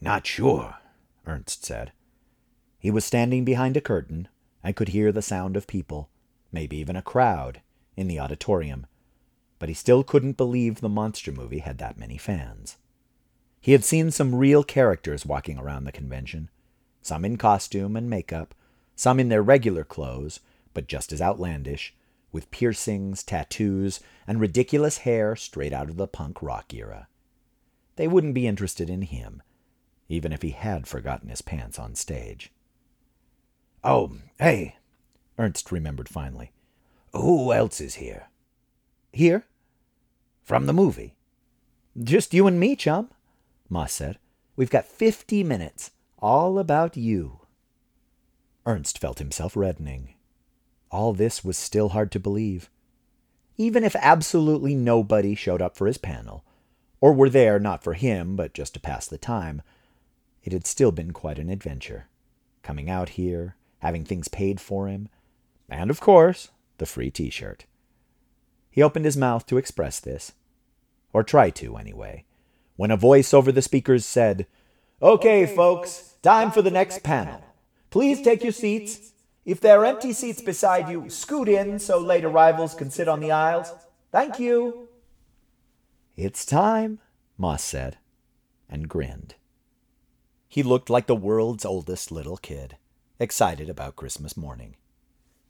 Not 0.00 0.26
sure, 0.26 0.76
Ernst 1.26 1.64
said. 1.64 1.92
He 2.78 2.90
was 2.90 3.04
standing 3.04 3.44
behind 3.44 3.76
a 3.76 3.80
curtain 3.80 4.28
and 4.62 4.76
could 4.76 4.88
hear 4.88 5.10
the 5.10 5.22
sound 5.22 5.56
of 5.56 5.66
people, 5.66 6.10
maybe 6.52 6.76
even 6.76 6.94
a 6.94 7.02
crowd, 7.02 7.60
in 7.98 8.06
the 8.06 8.20
auditorium, 8.20 8.86
but 9.58 9.68
he 9.68 9.74
still 9.74 10.04
couldn't 10.04 10.36
believe 10.36 10.80
the 10.80 10.88
monster 10.88 11.32
movie 11.32 11.58
had 11.58 11.78
that 11.78 11.98
many 11.98 12.16
fans. 12.16 12.76
He 13.60 13.72
had 13.72 13.82
seen 13.82 14.12
some 14.12 14.36
real 14.36 14.62
characters 14.62 15.26
walking 15.26 15.58
around 15.58 15.82
the 15.82 15.92
convention, 15.92 16.48
some 17.02 17.24
in 17.24 17.36
costume 17.36 17.96
and 17.96 18.08
makeup, 18.08 18.54
some 18.94 19.18
in 19.18 19.30
their 19.30 19.42
regular 19.42 19.82
clothes, 19.82 20.38
but 20.74 20.86
just 20.86 21.12
as 21.12 21.20
outlandish, 21.20 21.92
with 22.30 22.52
piercings, 22.52 23.24
tattoos, 23.24 23.98
and 24.28 24.40
ridiculous 24.40 24.98
hair 24.98 25.34
straight 25.34 25.72
out 25.72 25.90
of 25.90 25.96
the 25.96 26.06
punk 26.06 26.40
rock 26.40 26.72
era. 26.72 27.08
They 27.96 28.06
wouldn't 28.06 28.34
be 28.34 28.46
interested 28.46 28.88
in 28.88 29.02
him, 29.02 29.42
even 30.08 30.32
if 30.32 30.42
he 30.42 30.50
had 30.50 30.86
forgotten 30.86 31.30
his 31.30 31.42
pants 31.42 31.80
on 31.80 31.96
stage. 31.96 32.52
Oh, 33.82 34.12
hey, 34.38 34.76
Ernst 35.36 35.72
remembered 35.72 36.08
finally. 36.08 36.52
Who 37.12 37.52
else 37.52 37.80
is 37.80 37.96
here? 37.96 38.28
Here? 39.12 39.44
From 40.42 40.66
the 40.66 40.72
movie. 40.72 41.14
Just 42.00 42.32
you 42.32 42.46
and 42.46 42.60
me, 42.60 42.76
chum, 42.76 43.10
Moss 43.68 43.92
said. 43.92 44.18
We've 44.56 44.70
got 44.70 44.86
fifty 44.86 45.44
minutes, 45.44 45.90
all 46.18 46.58
about 46.58 46.96
you. 46.96 47.40
Ernst 48.66 48.98
felt 48.98 49.18
himself 49.18 49.56
reddening. 49.56 50.14
All 50.90 51.12
this 51.12 51.44
was 51.44 51.56
still 51.56 51.90
hard 51.90 52.10
to 52.12 52.20
believe. 52.20 52.70
Even 53.56 53.84
if 53.84 53.96
absolutely 53.96 54.74
nobody 54.74 55.34
showed 55.34 55.60
up 55.60 55.76
for 55.76 55.86
his 55.86 55.98
panel, 55.98 56.44
or 57.00 57.12
were 57.12 57.30
there 57.30 57.58
not 57.58 57.82
for 57.82 57.94
him 57.94 58.36
but 58.36 58.54
just 58.54 58.74
to 58.74 58.80
pass 58.80 59.06
the 59.06 59.18
time, 59.18 59.62
it 60.44 60.52
had 60.52 60.66
still 60.66 60.92
been 60.92 61.12
quite 61.12 61.38
an 61.38 61.50
adventure. 61.50 62.06
Coming 62.62 62.88
out 62.88 63.10
here, 63.10 63.56
having 63.80 64.04
things 64.04 64.28
paid 64.28 64.60
for 64.60 64.88
him, 64.88 65.08
and 65.68 65.90
of 65.90 66.00
course, 66.00 66.50
the 66.78 66.86
free 66.86 67.10
t 67.10 67.30
shirt. 67.30 67.66
He 68.70 68.82
opened 68.82 69.04
his 69.04 69.16
mouth 69.16 69.46
to 69.46 69.58
express 69.58 70.00
this, 70.00 70.32
or 71.12 71.22
try 71.22 71.50
to, 71.50 71.76
anyway, 71.76 72.24
when 72.76 72.90
a 72.90 72.96
voice 72.96 73.34
over 73.34 73.50
the 73.50 73.62
speakers 73.62 74.06
said, 74.06 74.46
Okay, 75.02 75.46
folks, 75.46 76.14
time 76.22 76.50
for 76.50 76.62
the 76.62 76.70
next 76.70 77.02
panel. 77.02 77.42
Please 77.90 78.20
take 78.22 78.42
your 78.42 78.52
seats. 78.52 79.12
If 79.44 79.60
there 79.60 79.80
are 79.80 79.84
empty 79.84 80.12
seats 80.12 80.42
beside 80.42 80.88
you, 80.88 81.08
scoot 81.08 81.48
in 81.48 81.78
so 81.78 81.98
late 81.98 82.24
arrivals 82.24 82.74
can 82.74 82.90
sit 82.90 83.08
on 83.08 83.20
the 83.20 83.32
aisles. 83.32 83.72
Thank 84.12 84.38
you. 84.38 84.88
It's 86.16 86.44
time, 86.44 87.00
Moss 87.36 87.62
said, 87.62 87.98
and 88.68 88.88
grinned. 88.88 89.36
He 90.48 90.62
looked 90.62 90.90
like 90.90 91.06
the 91.06 91.14
world's 91.14 91.64
oldest 91.64 92.10
little 92.10 92.36
kid, 92.36 92.76
excited 93.18 93.68
about 93.68 93.96
Christmas 93.96 94.36
morning. 94.36 94.76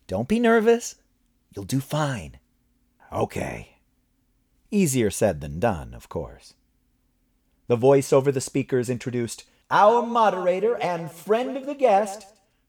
Don't 0.06 0.28
be 0.28 0.38
nervous. 0.40 0.96
You'll 1.54 1.64
do 1.64 1.80
fine. 1.80 2.38
Okay. 3.12 3.76
Easier 4.70 5.10
said 5.10 5.40
than 5.40 5.60
done, 5.60 5.94
of 5.94 6.08
course. 6.08 6.54
The 7.68 7.76
voice 7.76 8.12
over 8.12 8.30
the 8.30 8.40
speakers 8.40 8.90
introduced 8.90 9.44
our 9.70 10.04
moderator 10.04 10.76
and 10.76 11.10
friend 11.10 11.56
of 11.56 11.66
the 11.66 11.74
guest, 11.74 12.26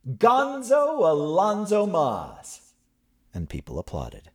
Gonzo 0.08 1.00
Alonzo 1.00 1.86
Moss. 1.86 2.74
And 3.34 3.50
people 3.50 3.80
applauded. 3.80 4.32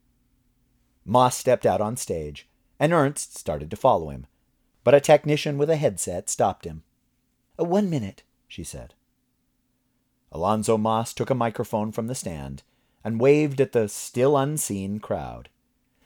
Moss 1.04 1.36
stepped 1.36 1.66
out 1.66 1.80
on 1.80 1.96
stage, 1.96 2.48
and 2.78 2.92
Ernst 2.92 3.36
started 3.36 3.70
to 3.70 3.76
follow 3.76 4.08
him, 4.08 4.26
but 4.82 4.94
a 4.94 5.00
technician 5.00 5.58
with 5.58 5.68
a 5.68 5.76
headset 5.76 6.30
stopped 6.30 6.64
him. 6.64 6.82
Uh, 7.58 7.64
one 7.64 7.90
minute, 7.90 8.22
she 8.48 8.64
said. 8.64 8.94
Alonzo 10.32 10.78
Moss 10.78 11.12
took 11.12 11.30
a 11.30 11.34
microphone 11.34 11.92
from 11.92 12.06
the 12.06 12.14
stand 12.14 12.62
and 13.04 13.20
waved 13.20 13.60
at 13.60 13.72
the 13.72 13.88
still 13.88 14.36
unseen 14.36 14.98
crowd. 14.98 15.50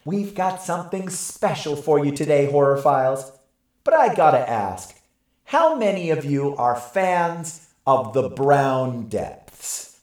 We've 0.05 0.35
got 0.35 0.61
something 0.61 1.09
special 1.09 1.75
for 1.75 2.03
you 2.03 2.11
today, 2.11 2.51
Horror 2.51 2.77
Files. 2.77 3.31
But 3.83 3.93
I 3.93 4.13
gotta 4.13 4.47
ask, 4.47 4.95
how 5.45 5.75
many 5.75 6.09
of 6.09 6.25
you 6.25 6.55
are 6.57 6.75
fans 6.75 7.69
of 7.87 8.13
the 8.13 8.29
Brown 8.29 9.07
Depths? 9.07 9.99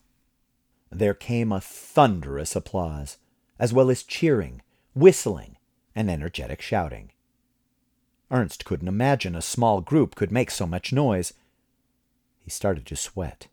There 0.90 1.14
came 1.14 1.52
a 1.52 1.60
thunderous 1.60 2.56
applause, 2.56 3.18
as 3.58 3.72
well 3.72 3.90
as 3.90 4.02
cheering, 4.02 4.62
whistling, 4.94 5.56
and 5.94 6.10
energetic 6.10 6.62
shouting. 6.62 7.10
Ernst 8.30 8.64
couldn't 8.64 8.88
imagine 8.88 9.36
a 9.36 9.42
small 9.42 9.80
group 9.80 10.14
could 10.14 10.32
make 10.32 10.50
so 10.50 10.66
much 10.66 10.92
noise. 10.92 11.32
He 12.42 12.50
started 12.50 12.86
to 12.86 12.96
sweat. 12.96 13.46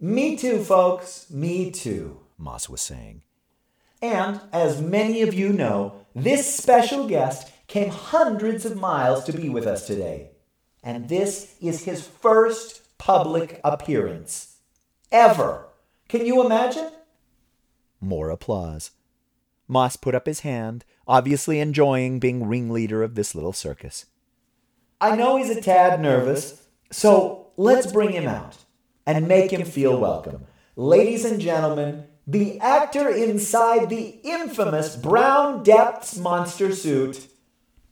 Me 0.00 0.36
too, 0.36 0.62
folks. 0.62 1.30
Me 1.30 1.70
too, 1.70 2.20
Moss 2.38 2.68
was 2.68 2.80
saying. 2.80 3.22
And, 4.02 4.40
as 4.52 4.80
many 4.80 5.22
of 5.22 5.32
you 5.34 5.52
know, 5.52 6.06
this 6.14 6.54
special 6.54 7.08
guest 7.08 7.50
came 7.66 7.88
hundreds 7.88 8.64
of 8.64 8.76
miles 8.76 9.24
to 9.24 9.32
be 9.32 9.48
with 9.48 9.66
us 9.66 9.86
today. 9.86 10.30
And 10.82 11.08
this 11.08 11.56
is 11.60 11.84
his 11.84 12.06
first 12.06 12.82
public 12.98 13.60
appearance. 13.64 14.56
Ever. 15.10 15.68
Can 16.08 16.26
you 16.26 16.44
imagine? 16.44 16.90
More 18.00 18.30
applause. 18.30 18.92
Moss 19.66 19.96
put 19.96 20.14
up 20.14 20.26
his 20.26 20.40
hand, 20.40 20.84
obviously 21.08 21.58
enjoying 21.58 22.20
being 22.20 22.46
ringleader 22.46 23.02
of 23.02 23.14
this 23.14 23.34
little 23.34 23.52
circus. 23.52 24.06
I 25.00 25.16
know 25.16 25.36
he's 25.36 25.50
a 25.50 25.60
tad 25.60 26.00
nervous, 26.00 26.62
so 26.90 27.48
let's 27.56 27.90
bring 27.90 28.12
him 28.12 28.28
out 28.28 28.56
and 29.04 29.26
make 29.26 29.50
him 29.50 29.64
feel 29.64 29.98
welcome. 29.98 30.46
Ladies 30.76 31.24
and 31.24 31.40
gentlemen, 31.40 32.04
the 32.26 32.58
actor 32.58 33.08
inside 33.08 33.88
the 33.88 34.18
infamous 34.24 34.96
Brown 34.96 35.62
Depths 35.62 36.16
monster 36.16 36.74
suit, 36.74 37.28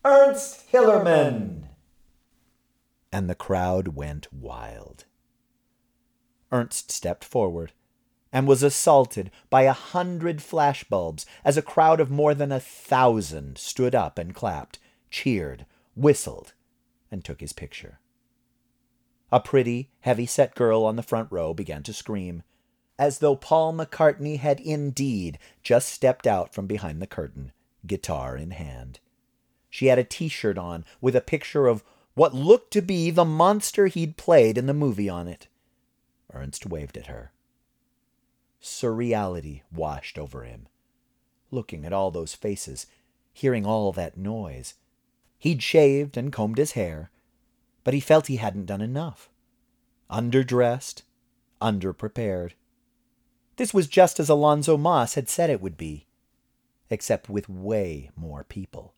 Ernst 0.05 0.71
Hillerman. 0.73 1.69
And 3.13 3.31
the 3.31 3.37
crowd 3.37 3.89
went 3.89 4.33
wild. 4.33 5.05
Ernst 6.51 6.91
stepped 6.91 7.25
forward 7.25 7.73
and 8.33 8.49
was 8.49 8.65
assaulted 8.65 9.31
by 9.49 9.63
a 9.63 9.73
hundred 9.73 10.39
flashbulbs 10.39 11.25
as 11.45 11.57
a 11.57 11.63
crowd 11.63 12.01
of 12.01 12.11
more 12.11 12.35
than 12.35 12.51
a 12.51 12.59
thousand 12.59 13.57
stood 13.57 13.95
up 13.95 14.19
and 14.19 14.35
clapped, 14.35 14.81
cheered, 15.11 15.65
whistled, 15.95 16.55
and 17.13 17.25
took 17.25 17.41
his 17.41 17.53
picture. 17.53 18.01
A 19.31 19.39
pretty, 19.39 19.91
heavy 20.01 20.27
set 20.27 20.57
girl 20.57 20.83
on 20.85 20.97
the 20.97 21.03
front 21.05 21.31
row 21.31 21.55
began 21.55 21.85
to 21.85 21.93
scream, 21.93 22.43
as 22.99 23.19
though 23.19 23.37
Paul 23.37 23.75
McCartney 23.75 24.39
had 24.39 24.61
indeed 24.61 25.39
just 25.63 25.89
stepped 25.89 26.27
out 26.27 26.55
from 26.55 26.67
behind 26.67 27.03
the 27.03 27.07
curtain, 27.07 27.53
guitar 27.87 28.37
in 28.37 28.53
hand. 28.53 29.01
She 29.71 29.87
had 29.87 29.99
a 29.99 30.05
t 30.05 30.29
shirt 30.29 30.57
on 30.57 30.85
with 31.01 31.17
a 31.17 31.21
picture 31.21 31.67
of 31.67 31.83
what 32.15 32.35
looked 32.35 32.73
to 32.73 32.83
be 32.83 33.11
the 33.11 33.25
monster 33.25 33.89
he'd 33.89 34.17
played 34.17 34.57
in 34.57 34.67
the 34.67 34.75
movie 34.75 35.09
on 35.09 35.27
it. 35.27 35.49
Ernst 36.33 36.67
waved 36.67 36.97
at 36.97 37.09
her. 37.09 37.33
Surreality 38.63 39.63
washed 39.73 40.19
over 40.19 40.45
him. 40.45 40.69
Looking 41.51 41.85
at 41.85 41.93
all 41.93 42.11
those 42.11 42.35
faces, 42.35 42.87
hearing 43.33 43.67
all 43.67 43.93
that 43.93 44.17
noise. 44.17 44.75
He'd 45.39 45.63
shaved 45.63 46.17
and 46.17 46.33
combed 46.33 46.59
his 46.59 46.73
hair, 46.73 47.11
but 47.83 47.95
he 47.95 48.01
felt 48.01 48.29
he 48.29 48.37
hadn't 48.37 48.67
done 48.67 48.81
enough. 48.81 49.29
Underdressed, 50.11 51.03
underprepared. 51.61 52.53
This 53.57 53.73
was 53.73 53.87
just 53.87 54.19
as 54.19 54.29
Alonzo 54.29 54.77
Moss 54.77 55.15
had 55.15 55.29
said 55.29 55.49
it 55.49 55.61
would 55.61 55.77
be, 55.77 56.07
except 56.91 57.29
with 57.29 57.49
way 57.49 58.11
more 58.17 58.45
people. 58.45 58.95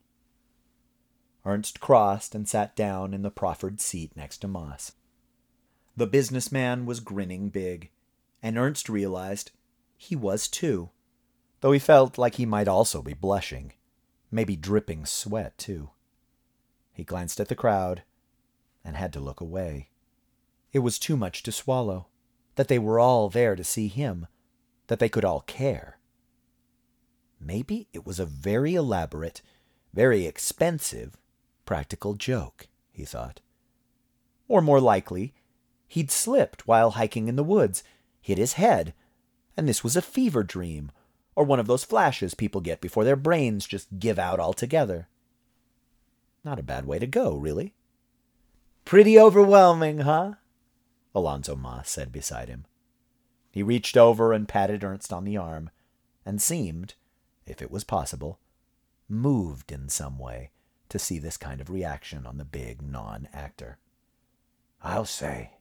Ernst 1.45 1.79
crossed 1.79 2.35
and 2.35 2.49
sat 2.49 2.75
down 2.75 3.15
in 3.15 3.23
the 3.23 3.31
proffered 3.31 3.81
seat 3.81 4.17
next 4.17 4.39
to 4.39 4.49
Moss. 4.49 4.93
The 5.97 6.07
businessman 6.07 6.87
was 6.87 7.01
grinning 7.01 7.51
big, 7.51 7.91
and 8.43 8.59
Ernst 8.59 8.89
realized 8.89 9.51
he 9.97 10.17
was 10.17 10.49
too, 10.49 10.91
though 11.61 11.73
he 11.73 11.79
felt 11.79 12.19
like 12.19 12.35
he 12.35 12.47
might 12.47 12.69
also 12.69 13.03
be 13.03 13.15
blushing, 13.15 13.73
maybe 14.31 14.57
dripping 14.57 15.07
sweat 15.07 15.57
too. 15.57 15.91
He 16.93 17.05
glanced 17.05 17.41
at 17.41 17.49
the 17.49 17.55
crowd 17.55 18.03
and 18.85 18.97
had 18.97 19.13
to 19.13 19.21
look 19.21 19.41
away. 19.41 19.91
It 20.73 20.81
was 20.81 20.99
too 20.99 21.17
much 21.17 21.43
to 21.45 21.53
swallow, 21.53 22.07
that 22.57 22.69
they 22.69 22.79
were 22.79 22.99
all 22.99 23.29
there 23.29 23.55
to 23.55 23.65
see 23.65 23.89
him, 23.89 24.27
that 24.87 24.99
they 24.99 25.09
could 25.09 25.25
all 25.25 25.41
care. 25.41 25.99
Maybe 27.41 27.89
it 27.93 28.07
was 28.07 28.19
a 28.19 28.27
very 28.27 28.75
elaborate, 28.75 29.43
very 29.93 30.27
expensive 30.27 31.17
practical 31.65 32.15
joke, 32.15 32.69
he 32.93 33.05
thought. 33.05 33.41
Or 34.49 34.63
more 34.63 34.81
likely, 34.81 35.35
he'd 35.89 36.11
slipped 36.11 36.67
while 36.67 36.93
hiking 36.93 37.29
in 37.29 37.37
the 37.37 37.45
woods, 37.45 37.83
hit 38.21 38.39
his 38.39 38.55
head, 38.55 38.95
and 39.57 39.69
this 39.69 39.85
was 39.85 39.97
a 39.97 40.03
fever 40.03 40.43
dream, 40.43 40.91
or 41.35 41.45
one 41.45 41.61
of 41.61 41.67
those 41.67 41.85
flashes 41.85 42.35
people 42.35 42.61
get 42.61 42.81
before 42.81 43.05
their 43.05 43.17
brains 43.17 43.67
just 43.67 43.99
give 43.99 44.19
out 44.19 44.41
altogether. 44.41 45.09
Not 46.45 46.59
a 46.59 46.63
bad 46.63 46.87
way 46.87 46.99
to 46.99 47.07
go, 47.07 47.37
really. 47.37 47.75
Pretty 48.85 49.19
overwhelming, 49.19 49.99
huh? 49.99 50.35
Alonzo 51.15 51.57
Moss 51.57 51.91
said 51.91 52.13
beside 52.13 52.49
him. 52.49 52.67
He 53.57 53.63
reached 53.63 53.97
over 53.97 54.35
and 54.35 54.47
patted 54.47 54.85
Ernst 54.85 55.15
on 55.15 55.25
the 55.25 55.39
arm, 55.39 55.71
and 56.27 56.43
seemed, 56.43 56.93
if 57.47 57.63
it 57.63 57.71
was 57.71 57.85
possible, 57.85 58.39
moved 59.09 59.73
in 59.73 59.89
some 59.89 60.19
way 60.19 60.51
to 60.91 60.99
see 60.99 61.19
this 61.19 61.39
kind 61.39 61.63
of 61.63 61.71
reaction 61.71 62.27
on 62.27 62.37
the 62.37 62.45
big 62.45 62.83
non 62.83 63.31
actor. 63.33 63.79
I'll 64.83 65.07
say. 65.07 65.53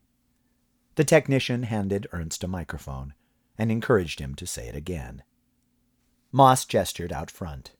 The 0.95 1.05
technician 1.05 1.63
handed 1.63 2.05
Ernst 2.11 2.43
a 2.43 2.49
microphone 2.49 3.13
and 3.57 3.71
encouraged 3.71 4.19
him 4.19 4.35
to 4.35 4.45
say 4.45 4.67
it 4.67 4.75
again. 4.75 5.23
Moss 6.33 6.65
gestured 6.65 7.13
out 7.13 7.31
front. 7.31 7.71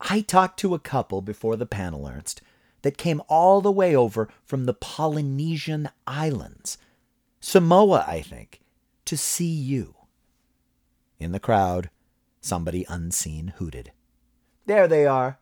I 0.00 0.20
talked 0.20 0.60
to 0.60 0.74
a 0.74 0.78
couple 0.78 1.22
before 1.22 1.56
the 1.56 1.66
panel, 1.66 2.06
Ernst, 2.06 2.40
that 2.82 2.96
came 2.96 3.20
all 3.26 3.60
the 3.60 3.72
way 3.72 3.96
over 3.96 4.28
from 4.44 4.66
the 4.66 4.74
Polynesian 4.74 5.88
Islands, 6.06 6.78
Samoa, 7.40 8.04
I 8.06 8.22
think, 8.22 8.59
to 9.10 9.16
see 9.16 9.44
you. 9.44 9.96
In 11.18 11.32
the 11.32 11.40
crowd, 11.40 11.90
somebody 12.40 12.86
unseen 12.88 13.54
hooted. 13.58 13.90
There 14.66 14.86
they 14.86 15.04
are, 15.04 15.40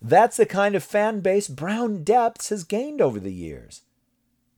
that's 0.00 0.38
the 0.38 0.46
kind 0.46 0.74
of 0.74 0.82
fan 0.82 1.20
base 1.20 1.46
Brown 1.46 2.04
Depths 2.04 2.48
has 2.48 2.64
gained 2.64 3.02
over 3.02 3.20
the 3.20 3.32
years. 3.32 3.82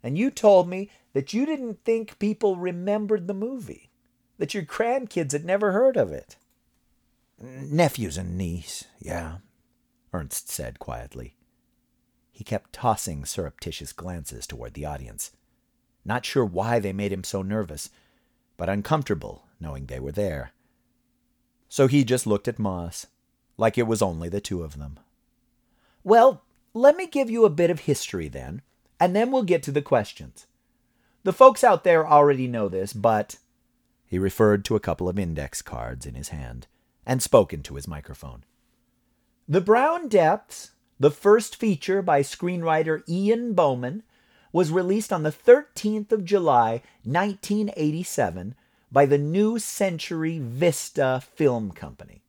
And 0.05 0.17
you 0.17 0.31
told 0.31 0.69
me 0.69 0.89
that 1.15 1.35
you 1.35 1.47
didn't 1.47 1.85
think 1.85 2.21
people 2.21 2.55
remembered 2.55 3.27
the 3.27 3.35
movie, 3.35 3.91
that 4.39 4.55
your 4.55 4.63
grandkids 4.63 5.33
had 5.33 5.45
never 5.45 5.73
heard 5.73 5.97
of 5.97 6.13
it. 6.13 6.37
Nephews 7.43 8.17
and 8.17 8.39
niece, 8.39 8.85
yeah, 9.01 9.39
Ernst 10.13 10.49
said 10.49 10.79
quietly. 10.79 11.35
He 12.31 12.45
kept 12.45 12.73
tossing 12.73 13.25
surreptitious 13.25 13.93
glances 13.93 14.47
toward 14.47 14.75
the 14.75 14.87
audience, 14.87 15.33
not 16.05 16.25
sure 16.25 16.45
why 16.45 16.79
they 16.79 16.93
made 16.93 17.11
him 17.11 17.25
so 17.25 17.43
nervous, 17.43 17.91
but 18.57 18.69
uncomfortable 18.69 19.45
knowing 19.61 19.87
they 19.87 20.01
were 20.01 20.13
there. 20.13 20.53
So 21.69 21.87
he 21.87 22.05
just 22.05 22.27
looked 22.27 22.49
at 22.49 22.59
Moss, 22.59 23.07
like 23.57 23.79
it 23.79 23.87
was 23.87 24.03
only 24.03 24.29
the 24.29 24.41
two 24.41 24.63
of 24.63 24.79
them. 24.79 24.99
Well, 26.03 26.43
let 26.73 26.97
me 26.97 27.07
give 27.07 27.31
you 27.31 27.45
a 27.45 27.51
bit 27.51 27.71
of 27.71 27.81
history 27.81 28.29
then, 28.29 28.63
and 29.01 29.15
then 29.15 29.31
we'll 29.31 29.43
get 29.43 29.63
to 29.65 29.73
the 29.73 29.83
questions. 29.83 30.47
The 31.23 31.33
folks 31.33 31.65
out 31.65 31.85
there 31.85 32.07
already 32.07 32.47
know 32.47 32.69
this, 32.69 32.93
but. 32.93 33.37
He 34.07 34.19
referred 34.19 34.65
to 34.67 34.77
a 34.77 34.81
couple 34.81 35.09
of 35.09 35.19
index 35.19 35.63
cards 35.63 36.05
in 36.05 36.15
his 36.15 36.29
hand 36.29 36.67
and 37.07 37.23
spoke 37.23 37.53
into 37.53 37.75
his 37.75 37.89
microphone. 37.89 38.45
The 39.49 39.61
Brown 39.61 40.09
Depths, 40.09 40.73
the 40.99 41.11
first 41.11 41.57
feature 41.57 42.03
by 42.03 42.23
screenwriter 42.23 43.03
Ian 43.09 43.55
Bowman, 43.55 44.03
was 44.55 44.71
released 44.71 45.13
on 45.13 45.25
the 45.25 45.33
13th 45.33 46.13
of 46.13 46.25
July, 46.25 46.81
1987, 47.03 48.55
by 48.93 49.05
the 49.05 49.19
New 49.19 49.59
Century 49.59 50.39
Vista 50.39 51.21
Film 51.35 51.73
Company. 51.73 52.23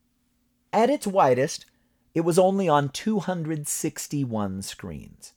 At 0.74 0.90
its 0.90 1.06
widest, 1.06 1.68
it 2.16 2.22
was 2.22 2.40
only 2.40 2.68
on 2.68 2.90
261 2.90 4.64
screens. 4.64 5.34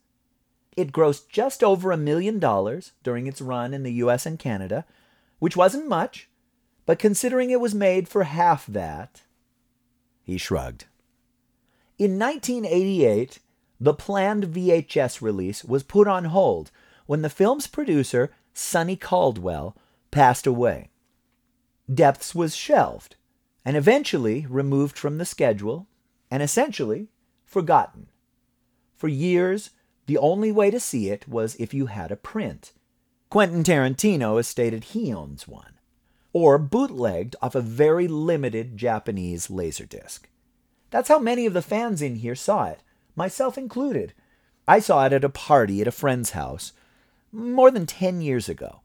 It 0.79 0.91
grossed 0.91 1.29
just 1.29 1.63
over 1.63 1.93
a 1.93 1.99
million 1.99 2.39
dollars 2.39 2.93
during 3.03 3.27
its 3.27 3.43
run 3.43 3.75
in 3.75 3.83
the 3.83 3.93
US 4.05 4.25
and 4.25 4.39
Canada, 4.39 4.87
which 5.41 5.59
wasn't 5.59 5.91
much, 5.91 6.31
but 6.87 6.99
considering 6.99 7.51
it 7.51 7.61
was 7.61 7.75
made 7.75 8.09
for 8.09 8.23
half 8.23 8.65
that, 8.67 9.25
he 10.23 10.39
shrugged. 10.39 10.87
In 11.99 12.19
1988, 12.19 13.41
the 13.81 13.95
planned 13.95 14.45
VHS 14.45 15.23
release 15.23 15.65
was 15.65 15.83
put 15.83 16.09
on 16.09 16.27
hold 16.27 16.71
when 17.07 17.23
the 17.23 17.31
film's 17.31 17.67
producer, 17.67 18.31
Sonny 18.53 18.97
Caldwell, 18.97 19.77
passed 20.11 20.47
away. 20.47 20.91
Depths 21.93 22.35
was 22.35 22.57
shelved 22.57 23.17
and 23.65 23.77
eventually 23.77 24.47
removed 24.49 24.99
from 24.99 25.19
the 25.19 25.25
schedule 25.25 25.87
and 26.31 26.43
essentially 26.43 27.09
forgotten. 27.45 28.09
For 28.97 29.09
years, 29.09 29.71
the 30.07 30.19
only 30.19 30.51
way 30.51 30.71
to 30.71 30.81
see 30.81 31.09
it 31.11 31.29
was 31.29 31.55
if 31.57 31.73
you 31.73 31.87
had 31.87 32.11
a 32.11 32.17
print. 32.17 32.73
Quentin 33.31 33.63
Tarantino 33.63 34.37
has 34.37 34.49
stated 34.49 34.85
he 34.85 35.13
owns 35.13 35.47
one, 35.47 35.75
or 36.33 36.59
bootlegged 36.59 37.37
off 37.43 37.55
a 37.55 37.61
very 37.61 38.09
limited 38.09 38.77
Japanese 38.77 39.49
laserdisc. 39.49 40.21
That's 40.91 41.09
how 41.09 41.19
many 41.19 41.45
of 41.45 41.53
the 41.53 41.63
fans 41.63 42.01
in 42.01 42.17
here 42.17 42.35
saw 42.35 42.65
it, 42.65 42.83
myself 43.19 43.59
included. 43.59 44.15
I 44.67 44.79
saw 44.81 45.05
it 45.05 45.13
at 45.13 45.25
a 45.25 45.29
party 45.29 45.83
at 45.83 45.87
a 45.87 45.93
friend's 45.93 46.31
house 46.31 46.73
more 47.31 47.71
than 47.71 47.85
10 47.85 48.23
years 48.23 48.49
ago 48.49 48.81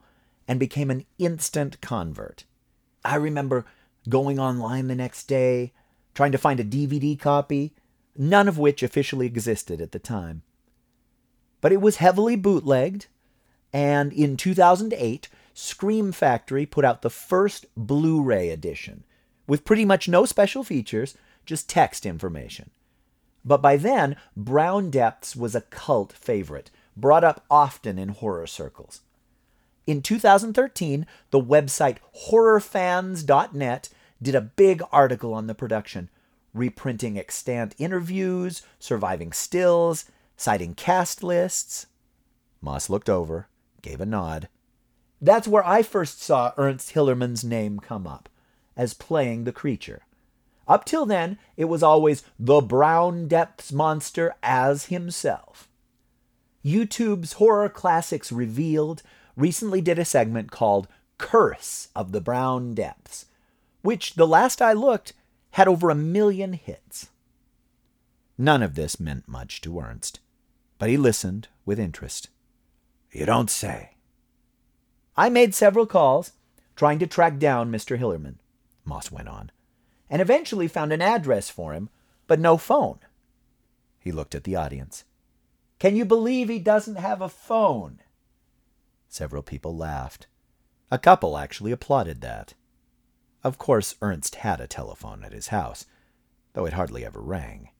and 0.46 0.60
became 0.60 0.90
an 0.90 1.06
instant 1.18 1.80
convert. 1.80 2.44
I 3.04 3.16
remember 3.16 3.64
going 4.08 4.38
online 4.38 4.88
the 4.88 4.94
next 4.94 5.24
day, 5.24 5.72
trying 6.14 6.32
to 6.32 6.38
find 6.38 6.60
a 6.60 6.64
DVD 6.64 7.18
copy, 7.18 7.74
none 8.16 8.48
of 8.48 8.58
which 8.58 8.82
officially 8.82 9.26
existed 9.26 9.80
at 9.80 9.92
the 9.92 9.98
time. 9.98 10.42
But 11.60 11.72
it 11.72 11.80
was 11.80 11.96
heavily 11.96 12.36
bootlegged, 12.36 13.06
and 13.72 14.12
in 14.12 14.36
2008, 14.36 15.28
Scream 15.54 16.12
Factory 16.12 16.66
put 16.66 16.84
out 16.84 17.02
the 17.02 17.10
first 17.10 17.66
Blu 17.76 18.22
ray 18.22 18.50
edition 18.50 19.04
with 19.46 19.64
pretty 19.64 19.84
much 19.84 20.08
no 20.08 20.24
special 20.24 20.64
features, 20.64 21.16
just 21.46 21.68
text 21.68 22.04
information. 22.04 22.70
But 23.44 23.60
by 23.60 23.76
then, 23.76 24.16
Brown 24.36 24.90
Depths 24.90 25.36
was 25.36 25.54
a 25.54 25.60
cult 25.60 26.12
favorite, 26.12 26.70
brought 26.96 27.24
up 27.24 27.44
often 27.50 27.98
in 27.98 28.10
horror 28.10 28.46
circles. 28.46 29.02
In 29.86 30.00
2013, 30.00 31.06
the 31.30 31.40
website 31.40 31.98
horrorfans.net 32.30 33.88
did 34.22 34.34
a 34.34 34.40
big 34.40 34.82
article 34.90 35.34
on 35.34 35.46
the 35.46 35.54
production, 35.54 36.08
reprinting 36.54 37.18
extant 37.18 37.74
interviews, 37.78 38.62
surviving 38.78 39.32
stills, 39.32 40.06
citing 40.36 40.74
cast 40.74 41.22
lists. 41.22 41.86
Moss 42.62 42.88
looked 42.88 43.10
over, 43.10 43.48
gave 43.82 44.00
a 44.00 44.06
nod. 44.06 44.48
That's 45.20 45.46
where 45.48 45.66
I 45.66 45.82
first 45.82 46.22
saw 46.22 46.52
Ernst 46.56 46.94
Hillerman's 46.94 47.44
name 47.44 47.78
come 47.78 48.06
up, 48.06 48.30
as 48.76 48.94
playing 48.94 49.44
the 49.44 49.52
creature. 49.52 50.02
Up 50.66 50.84
till 50.84 51.06
then, 51.06 51.38
it 51.56 51.66
was 51.66 51.82
always 51.82 52.24
the 52.38 52.60
Brown 52.60 53.28
Depths 53.28 53.72
monster 53.72 54.34
as 54.42 54.86
himself. 54.86 55.68
YouTube's 56.64 57.34
Horror 57.34 57.68
Classics 57.68 58.32
Revealed 58.32 59.02
recently 59.36 59.80
did 59.80 59.98
a 59.98 60.04
segment 60.04 60.50
called 60.50 60.88
Curse 61.18 61.88
of 61.94 62.12
the 62.12 62.20
Brown 62.20 62.74
Depths, 62.74 63.26
which, 63.82 64.14
the 64.14 64.26
last 64.26 64.62
I 64.62 64.72
looked, 64.72 65.12
had 65.52 65.68
over 65.68 65.90
a 65.90 65.94
million 65.94 66.54
hits. 66.54 67.10
None 68.38 68.62
of 68.62 68.74
this 68.74 68.98
meant 68.98 69.28
much 69.28 69.60
to 69.60 69.78
Ernst, 69.78 70.20
but 70.78 70.88
he 70.88 70.96
listened 70.96 71.48
with 71.64 71.78
interest. 71.78 72.28
You 73.12 73.26
don't 73.26 73.50
say. 73.50 73.90
I 75.16 75.28
made 75.28 75.54
several 75.54 75.86
calls, 75.86 76.32
trying 76.74 76.98
to 76.98 77.06
track 77.06 77.38
down 77.38 77.70
Mr. 77.70 77.98
Hillerman, 77.98 78.36
Moss 78.84 79.12
went 79.12 79.28
on, 79.28 79.50
and 80.10 80.20
eventually 80.20 80.68
found 80.68 80.92
an 80.92 81.02
address 81.02 81.48
for 81.50 81.72
him, 81.72 81.88
but 82.26 82.40
no 82.40 82.56
phone. 82.56 82.98
He 83.98 84.12
looked 84.12 84.34
at 84.34 84.44
the 84.44 84.56
audience. 84.56 85.04
Can 85.78 85.96
you 85.96 86.04
believe 86.04 86.48
he 86.48 86.58
doesn't 86.58 86.96
have 86.96 87.20
a 87.20 87.28
phone? 87.28 88.00
Several 89.08 89.42
people 89.42 89.76
laughed. 89.76 90.26
A 90.90 90.98
couple 90.98 91.36
actually 91.38 91.72
applauded 91.72 92.20
that. 92.20 92.54
Of 93.42 93.58
course, 93.58 93.94
Ernst 94.00 94.36
had 94.36 94.60
a 94.60 94.66
telephone 94.66 95.24
at 95.24 95.32
his 95.32 95.48
house, 95.48 95.86
though 96.52 96.64
it 96.64 96.72
hardly 96.72 97.04
ever 97.04 97.20
rang. 97.20 97.70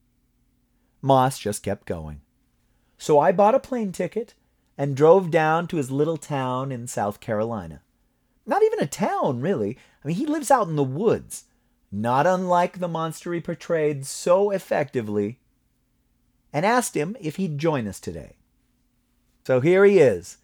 Moss 1.01 1.39
just 1.39 1.63
kept 1.63 1.87
going. 1.87 2.21
So 2.99 3.19
I 3.19 3.33
bought 3.33 3.55
a 3.55 3.61
plane 3.61 3.93
ticket 3.93 4.35
and 4.77 4.97
drove 4.97 5.31
down 5.31 5.67
to 5.69 5.77
his 5.77 5.91
little 5.91 6.17
town 6.17 6.73
in 6.73 6.87
South 6.87 7.21
Carolina. 7.21 7.83
Not 8.47 8.63
even 8.63 8.81
a 8.81 8.87
town, 8.87 9.41
really. 9.41 9.79
I 10.03 10.09
mean, 10.09 10.17
he 10.17 10.27
lives 10.27 10.51
out 10.51 10.69
in 10.69 10.77
the 10.77 10.83
woods, 10.83 11.45
not 11.95 12.27
unlike 12.27 12.79
the 12.79 12.89
monster 12.89 13.33
he 13.33 13.41
portrayed 13.41 14.05
so 14.05 14.51
effectively, 14.51 15.39
and 16.53 16.67
asked 16.67 16.97
him 16.97 17.17
if 17.21 17.37
he'd 17.37 17.59
join 17.59 17.87
us 17.87 18.01
today. 18.01 18.37
So 19.47 19.61
here 19.61 19.85
he 19.85 19.99
is, 19.99 20.39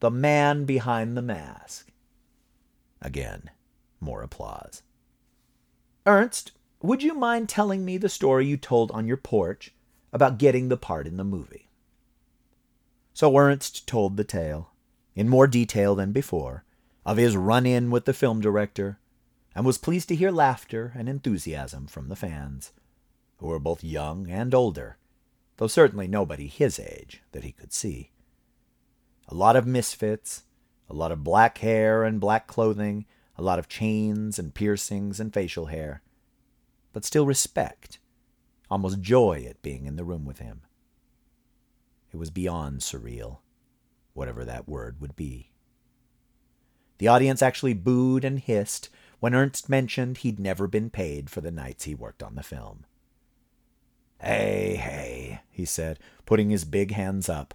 the 0.00 0.10
man 0.10 0.64
behind 0.64 1.16
the 1.16 1.22
mask. 1.22 1.90
Again, 3.00 3.50
more 4.00 4.22
applause. 4.22 4.82
Ernst, 6.06 6.52
would 6.80 7.02
you 7.02 7.14
mind 7.14 7.48
telling 7.48 7.84
me 7.84 7.96
the 7.96 8.08
story 8.08 8.46
you 8.46 8.56
told 8.56 8.90
on 8.92 9.06
your 9.06 9.16
porch 9.16 9.72
about 10.12 10.38
getting 10.38 10.68
the 10.68 10.76
part 10.76 11.06
in 11.06 11.16
the 11.16 11.24
movie? 11.24 11.68
So 13.12 13.36
Ernst 13.36 13.86
told 13.86 14.16
the 14.16 14.24
tale, 14.24 14.70
in 15.14 15.28
more 15.28 15.46
detail 15.46 15.94
than 15.94 16.12
before, 16.12 16.64
of 17.04 17.16
his 17.16 17.36
run 17.36 17.66
in 17.66 17.90
with 17.90 18.04
the 18.04 18.14
film 18.14 18.40
director, 18.40 18.98
and 19.54 19.64
was 19.64 19.78
pleased 19.78 20.08
to 20.08 20.14
hear 20.14 20.30
laughter 20.30 20.92
and 20.96 21.08
enthusiasm 21.08 21.86
from 21.86 22.08
the 22.08 22.16
fans, 22.16 22.72
who 23.38 23.46
were 23.46 23.58
both 23.58 23.84
young 23.84 24.30
and 24.30 24.54
older, 24.54 24.96
though 25.56 25.66
certainly 25.66 26.08
nobody 26.08 26.46
his 26.46 26.78
age 26.78 27.22
that 27.32 27.44
he 27.44 27.52
could 27.52 27.72
see. 27.72 28.10
A 29.28 29.34
lot 29.34 29.56
of 29.56 29.66
misfits, 29.66 30.44
a 30.88 30.94
lot 30.94 31.12
of 31.12 31.24
black 31.24 31.58
hair 31.58 32.04
and 32.04 32.20
black 32.20 32.46
clothing, 32.46 33.06
a 33.36 33.42
lot 33.42 33.58
of 33.58 33.68
chains 33.68 34.38
and 34.38 34.54
piercings 34.54 35.18
and 35.18 35.32
facial 35.32 35.66
hair, 35.66 36.02
but 36.92 37.04
still 37.04 37.26
respect, 37.26 37.98
almost 38.70 39.00
joy 39.00 39.46
at 39.48 39.62
being 39.62 39.86
in 39.86 39.96
the 39.96 40.04
room 40.04 40.24
with 40.24 40.38
him. 40.38 40.62
It 42.12 42.16
was 42.16 42.30
beyond 42.30 42.80
surreal, 42.80 43.38
whatever 44.12 44.44
that 44.44 44.68
word 44.68 45.00
would 45.00 45.16
be. 45.16 45.50
The 46.98 47.08
audience 47.08 47.42
actually 47.42 47.74
booed 47.74 48.24
and 48.24 48.38
hissed 48.38 48.90
when 49.22 49.36
Ernst 49.36 49.68
mentioned 49.68 50.18
he'd 50.18 50.40
never 50.40 50.66
been 50.66 50.90
paid 50.90 51.30
for 51.30 51.40
the 51.40 51.52
nights 51.52 51.84
he 51.84 51.94
worked 51.94 52.24
on 52.24 52.34
the 52.34 52.42
film. 52.42 52.84
Hey, 54.20 54.74
hey, 54.74 55.42
he 55.48 55.64
said, 55.64 56.00
putting 56.26 56.50
his 56.50 56.64
big 56.64 56.90
hands 56.90 57.28
up. 57.28 57.54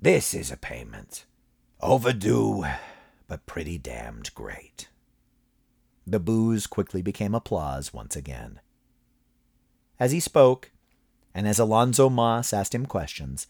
This 0.00 0.32
is 0.32 0.50
a 0.50 0.56
payment. 0.56 1.26
Overdue, 1.82 2.64
but 3.28 3.44
pretty 3.44 3.76
damned 3.76 4.34
great. 4.34 4.88
The 6.06 6.18
booze 6.18 6.66
quickly 6.66 7.02
became 7.02 7.34
applause 7.34 7.92
once 7.92 8.16
again. 8.16 8.60
As 10.00 10.12
he 10.12 10.20
spoke, 10.20 10.70
and 11.34 11.46
as 11.46 11.58
Alonzo 11.58 12.08
Moss 12.08 12.54
asked 12.54 12.74
him 12.74 12.86
questions, 12.86 13.48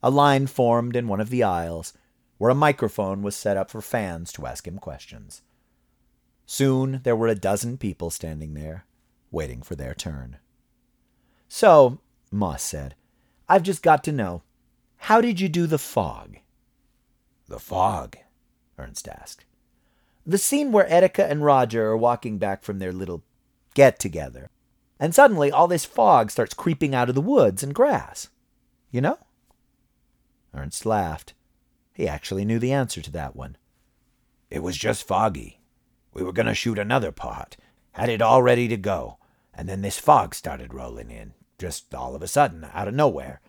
a 0.00 0.10
line 0.10 0.46
formed 0.46 0.94
in 0.94 1.08
one 1.08 1.20
of 1.20 1.30
the 1.30 1.42
aisles 1.42 1.92
where 2.38 2.52
a 2.52 2.54
microphone 2.54 3.20
was 3.20 3.34
set 3.34 3.56
up 3.56 3.68
for 3.68 3.82
fans 3.82 4.30
to 4.34 4.46
ask 4.46 4.64
him 4.64 4.78
questions. 4.78 5.42
Soon 6.52 7.00
there 7.04 7.14
were 7.14 7.28
a 7.28 7.36
dozen 7.36 7.78
people 7.78 8.10
standing 8.10 8.54
there, 8.54 8.84
waiting 9.30 9.62
for 9.62 9.76
their 9.76 9.94
turn. 9.94 10.38
So, 11.46 12.00
Moss 12.32 12.60
said, 12.60 12.96
I've 13.48 13.62
just 13.62 13.84
got 13.84 14.02
to 14.02 14.12
know, 14.12 14.42
how 14.96 15.20
did 15.20 15.40
you 15.40 15.48
do 15.48 15.68
the 15.68 15.78
fog? 15.78 16.38
The 17.46 17.60
fog? 17.60 18.16
Ernst 18.76 19.06
asked. 19.06 19.44
The 20.26 20.38
scene 20.38 20.72
where 20.72 20.88
Etika 20.88 21.30
and 21.30 21.44
Roger 21.44 21.86
are 21.86 21.96
walking 21.96 22.36
back 22.36 22.64
from 22.64 22.80
their 22.80 22.92
little 22.92 23.22
get 23.74 24.00
together, 24.00 24.50
and 24.98 25.14
suddenly 25.14 25.52
all 25.52 25.68
this 25.68 25.84
fog 25.84 26.32
starts 26.32 26.52
creeping 26.52 26.96
out 26.96 27.08
of 27.08 27.14
the 27.14 27.20
woods 27.20 27.62
and 27.62 27.72
grass. 27.72 28.28
You 28.90 29.02
know? 29.02 29.18
Ernst 30.52 30.84
laughed. 30.84 31.32
He 31.94 32.08
actually 32.08 32.44
knew 32.44 32.58
the 32.58 32.72
answer 32.72 33.00
to 33.02 33.12
that 33.12 33.36
one. 33.36 33.56
It 34.50 34.64
was 34.64 34.76
just 34.76 35.06
foggy. 35.06 35.59
We 36.12 36.22
were 36.22 36.32
going 36.32 36.46
to 36.46 36.54
shoot 36.54 36.78
another 36.78 37.12
part, 37.12 37.56
had 37.92 38.08
it 38.08 38.22
all 38.22 38.42
ready 38.42 38.68
to 38.68 38.76
go, 38.76 39.18
and 39.54 39.68
then 39.68 39.82
this 39.82 39.98
fog 39.98 40.34
started 40.34 40.74
rolling 40.74 41.10
in, 41.10 41.34
just 41.58 41.94
all 41.94 42.14
of 42.14 42.22
a 42.22 42.28
sudden, 42.28 42.66
out 42.72 42.88
of 42.88 42.94
nowhere. 42.94 43.40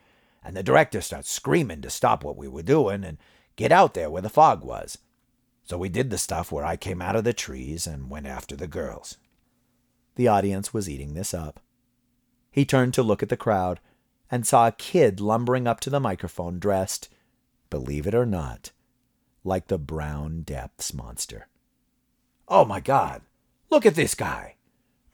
And 0.44 0.56
the 0.56 0.64
director 0.64 1.02
starts 1.02 1.32
screaming 1.32 1.82
to 1.82 1.90
stop 1.90 2.24
what 2.24 2.38
we 2.38 2.48
were 2.48 2.64
doing 2.64 3.04
and 3.04 3.18
get 3.56 3.72
out 3.72 3.94
there 3.94 4.10
where 4.10 4.22
the 4.22 4.30
fog 4.30 4.64
was. 4.64 4.98
So 5.64 5.78
we 5.78 5.90
did 5.90 6.10
the 6.10 6.18
stuff 6.18 6.52
where 6.52 6.66
I 6.66 6.76
came 6.76 7.02
out 7.02 7.16
of 7.16 7.24
the 7.24 7.34
trees 7.34 7.86
and 7.88 8.10
went 8.10 8.26
after 8.26 8.56
the 8.56 8.68
girls. 8.68 9.18
The 10.16 10.28
audience 10.28 10.74
was 10.74 10.90
eating 10.90 11.14
this 11.14 11.34
up. 11.34 11.60
He 12.52 12.66
turned 12.66 12.94
to 12.96 13.04
look 13.04 13.24
at 13.24 13.30
the 13.30 13.38
crowd 13.38 13.80
and 14.30 14.46
saw 14.46 14.68
a 14.68 14.74
kid 14.74 15.20
lumbering 15.20 15.68
up 15.68 15.80
to 15.82 15.90
the 15.90 16.00
microphone 16.00 16.60
dressed, 16.60 17.10
believe 17.70 18.08
it 18.08 18.16
or 18.16 18.26
not, 18.26 18.72
like 19.44 19.68
the 19.68 19.78
Brown 19.78 20.42
Depths 20.42 20.94
monster. 20.94 21.48
Oh 22.54 22.66
my 22.66 22.82
God! 22.82 23.22
Look 23.70 23.86
at 23.86 23.96
this 23.96 24.14
guy! 24.14 24.58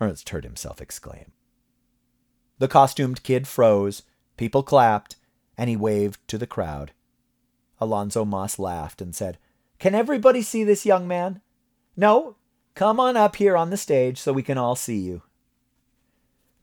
Ernst 0.01 0.29
heard 0.29 0.43
himself 0.43 0.81
exclaim. 0.81 1.33
The 2.57 2.67
costumed 2.67 3.21
kid 3.21 3.47
froze, 3.47 4.01
people 4.38 4.63
clapped, 4.63 5.17
and 5.55 5.69
he 5.69 5.75
waved 5.75 6.27
to 6.29 6.39
the 6.39 6.47
crowd. 6.47 6.93
Alonzo 7.79 8.25
Moss 8.25 8.57
laughed 8.57 9.03
and 9.03 9.15
said, 9.15 9.38
Can 9.77 9.93
everybody 9.93 10.41
see 10.41 10.63
this 10.63 10.83
young 10.83 11.07
man? 11.07 11.41
No? 11.95 12.38
Come 12.73 12.99
on 12.99 13.15
up 13.15 13.35
here 13.35 13.55
on 13.55 13.69
the 13.69 13.77
stage 13.77 14.17
so 14.17 14.33
we 14.33 14.41
can 14.41 14.57
all 14.57 14.75
see 14.75 14.97
you. 14.97 15.21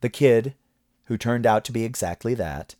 The 0.00 0.08
kid, 0.08 0.56
who 1.04 1.16
turned 1.16 1.46
out 1.46 1.64
to 1.66 1.72
be 1.72 1.84
exactly 1.84 2.34
that, 2.34 2.74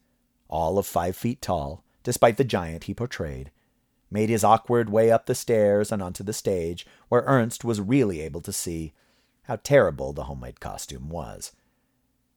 all 0.49 0.79
of 0.79 0.87
five 0.87 1.17
feet 1.17 1.41
tall, 1.41 1.85
despite 2.03 2.39
the 2.39 2.45
giant 2.45 2.85
he 2.85 2.95
portrayed, 2.95 3.53
made 4.15 4.29
his 4.29 4.45
awkward 4.45 4.89
way 4.89 5.11
up 5.11 5.27
the 5.27 5.35
stairs 5.35 5.91
and 5.91 6.01
onto 6.01 6.23
the 6.23 6.33
stage, 6.33 6.87
where 7.09 7.25
Ernst 7.27 7.65
was 7.65 7.81
really 7.81 8.21
able 8.21 8.41
to 8.41 8.53
see 8.53 8.93
how 9.43 9.57
terrible 9.57 10.13
the 10.13 10.25
homemade 10.25 10.61
costume 10.61 11.09
was. 11.09 11.51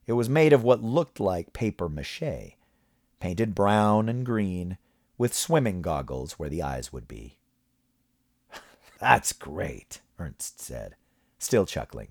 It 0.07 0.13
was 0.13 0.28
made 0.28 0.53
of 0.53 0.63
what 0.63 0.82
looked 0.82 1.19
like 1.19 1.53
paper 1.53 1.88
mache, 1.88 2.57
painted 3.19 3.53
brown 3.53 4.09
and 4.09 4.25
green, 4.25 4.80
with 5.19 5.36
swimming 5.36 5.84
goggles 5.84 6.34
where 6.34 6.49
the 6.49 6.63
eyes 6.63 6.91
would 6.91 7.07
be. 7.07 7.38
That's 8.99 9.32
great, 9.32 10.01
Ernst 10.17 10.59
said, 10.59 10.95
still 11.38 11.67
chuckling. 11.67 12.07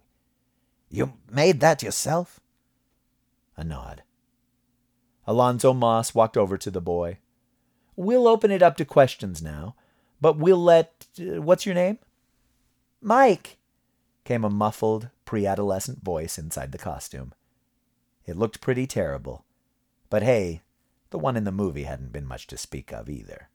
You 0.89 1.15
made 1.29 1.59
that 1.59 1.83
yourself? 1.83 2.39
A 3.57 3.65
nod. 3.65 4.05
Alonzo 5.27 5.75
Moss 5.75 6.15
walked 6.15 6.37
over 6.37 6.57
to 6.57 6.71
the 6.71 6.81
boy. 6.81 7.19
We'll 7.97 8.29
open 8.29 8.51
it 8.51 8.63
up 8.63 8.77
to 8.77 8.85
questions 8.85 9.43
now, 9.43 9.75
but 10.21 10.37
we'll 10.37 10.63
let. 10.63 11.07
Uh, 11.19 11.43
what's 11.43 11.67
your 11.67 11.75
name? 11.75 11.99
Mike, 13.01 13.57
came 14.25 14.45
a 14.45 14.51
muffled, 14.51 15.09
pre 15.25 15.47
adolescent 15.47 16.03
voice 16.03 16.39
inside 16.39 16.73
the 16.73 16.79
costume. 16.79 17.33
It 18.27 18.37
looked 18.37 18.61
pretty 18.61 18.87
terrible, 18.87 19.45
but 20.11 20.23
hey, 20.23 20.63
the 21.11 21.19
one 21.19 21.37
in 21.37 21.45
the 21.45 21.53
movie 21.53 21.85
hadn't 21.85 22.13
been 22.13 22.27
much 22.27 22.47
to 22.49 22.59
speak 22.59 22.93
of 22.93 23.09
either. 23.09 23.49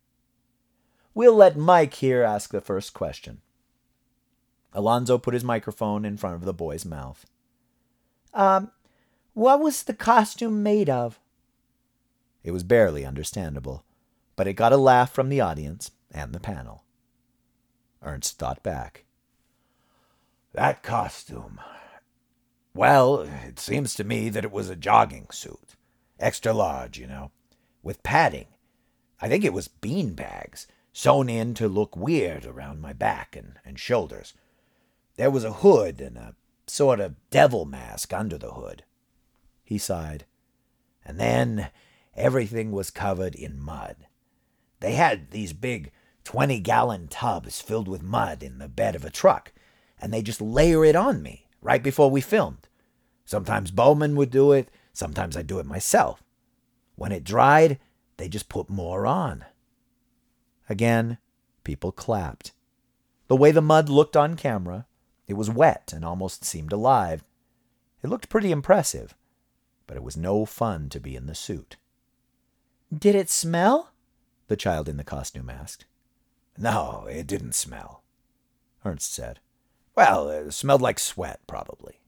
We'll 1.14 1.34
let 1.36 1.56
Mike 1.56 1.94
here 1.94 2.22
ask 2.22 2.50
the 2.50 2.60
first 2.60 2.94
question. 2.94 3.42
Alonzo 4.72 5.18
put 5.18 5.34
his 5.34 5.44
microphone 5.44 6.04
in 6.04 6.16
front 6.16 6.36
of 6.36 6.44
the 6.44 6.54
boy's 6.54 6.86
mouth. 6.86 7.26
Um, 8.32 8.70
what 9.34 9.60
was 9.60 9.82
the 9.82 9.94
costume 9.94 10.62
made 10.62 10.88
of? 10.88 11.20
It 12.42 12.52
was 12.52 12.62
barely 12.62 13.04
understandable, 13.04 13.84
but 14.36 14.46
it 14.46 14.54
got 14.54 14.72
a 14.72 14.76
laugh 14.76 15.12
from 15.12 15.28
the 15.28 15.40
audience 15.40 15.90
and 16.10 16.32
the 16.32 16.40
panel. 16.40 16.84
Ernst 18.02 18.38
thought 18.38 18.62
back. 18.62 19.04
That 20.52 20.82
costume. 20.82 21.60
Well, 22.74 23.20
it 23.46 23.58
seems 23.58 23.94
to 23.94 24.04
me 24.04 24.28
that 24.30 24.44
it 24.44 24.52
was 24.52 24.70
a 24.70 24.76
jogging 24.76 25.28
suit. 25.30 25.76
Extra 26.18 26.52
large, 26.52 26.98
you 26.98 27.06
know, 27.06 27.30
with 27.82 28.02
padding. 28.02 28.46
I 29.20 29.28
think 29.28 29.44
it 29.44 29.52
was 29.52 29.68
bean 29.68 30.14
bags, 30.14 30.66
sewn 30.92 31.28
in 31.28 31.54
to 31.54 31.68
look 31.68 31.96
weird 31.96 32.44
around 32.44 32.80
my 32.80 32.92
back 32.92 33.36
and, 33.36 33.58
and 33.64 33.78
shoulders. 33.78 34.34
There 35.16 35.30
was 35.30 35.44
a 35.44 35.52
hood 35.52 36.00
and 36.00 36.16
a 36.16 36.34
sort 36.66 37.00
of 37.00 37.16
devil 37.30 37.64
mask 37.64 38.12
under 38.12 38.38
the 38.38 38.52
hood. 38.52 38.84
He 39.64 39.78
sighed. 39.78 40.24
And 41.04 41.18
then 41.18 41.70
everything 42.14 42.72
was 42.72 42.90
covered 42.90 43.34
in 43.34 43.60
mud. 43.60 44.06
They 44.82 44.94
had 44.94 45.30
these 45.30 45.52
big 45.52 45.92
20 46.24 46.58
gallon 46.58 47.06
tubs 47.06 47.60
filled 47.60 47.86
with 47.86 48.02
mud 48.02 48.42
in 48.42 48.58
the 48.58 48.66
bed 48.66 48.96
of 48.96 49.04
a 49.04 49.10
truck, 49.10 49.52
and 50.00 50.12
they 50.12 50.22
just 50.22 50.40
layer 50.40 50.84
it 50.84 50.96
on 50.96 51.22
me 51.22 51.46
right 51.60 51.80
before 51.80 52.10
we 52.10 52.20
filmed. 52.20 52.68
Sometimes 53.24 53.70
Bowman 53.70 54.16
would 54.16 54.30
do 54.30 54.50
it, 54.50 54.68
sometimes 54.92 55.36
I'd 55.36 55.46
do 55.46 55.60
it 55.60 55.66
myself. 55.66 56.24
When 56.96 57.12
it 57.12 57.22
dried, 57.22 57.78
they 58.16 58.28
just 58.28 58.48
put 58.48 58.68
more 58.68 59.06
on. 59.06 59.44
Again, 60.68 61.18
people 61.62 61.92
clapped. 61.92 62.50
The 63.28 63.36
way 63.36 63.52
the 63.52 63.62
mud 63.62 63.88
looked 63.88 64.16
on 64.16 64.34
camera, 64.34 64.86
it 65.28 65.34
was 65.34 65.48
wet 65.48 65.92
and 65.94 66.04
almost 66.04 66.44
seemed 66.44 66.72
alive. 66.72 67.22
It 68.02 68.10
looked 68.10 68.28
pretty 68.28 68.50
impressive, 68.50 69.14
but 69.86 69.96
it 69.96 70.02
was 70.02 70.16
no 70.16 70.44
fun 70.44 70.88
to 70.88 70.98
be 70.98 71.14
in 71.14 71.26
the 71.26 71.36
suit. 71.36 71.76
Did 72.92 73.14
it 73.14 73.30
smell? 73.30 73.91
The 74.52 74.56
child 74.56 74.86
in 74.86 74.98
the 74.98 75.02
costume 75.02 75.48
asked. 75.48 75.86
No, 76.58 77.06
it 77.10 77.26
didn't 77.26 77.54
smell, 77.54 78.04
Ernst 78.84 79.14
said. 79.14 79.40
Well, 79.96 80.28
it 80.28 80.52
smelled 80.52 80.82
like 80.82 80.98
sweat, 80.98 81.40
probably. 81.46 82.02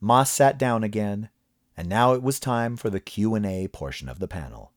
Moss 0.00 0.30
sat 0.30 0.58
down 0.58 0.82
again, 0.82 1.28
and 1.76 1.86
now 1.86 2.14
it 2.14 2.22
was 2.22 2.40
time 2.40 2.78
for 2.78 2.88
the 2.88 2.98
Q&A 2.98 3.68
portion 3.68 4.08
of 4.08 4.20
the 4.20 4.26
panel, 4.26 4.72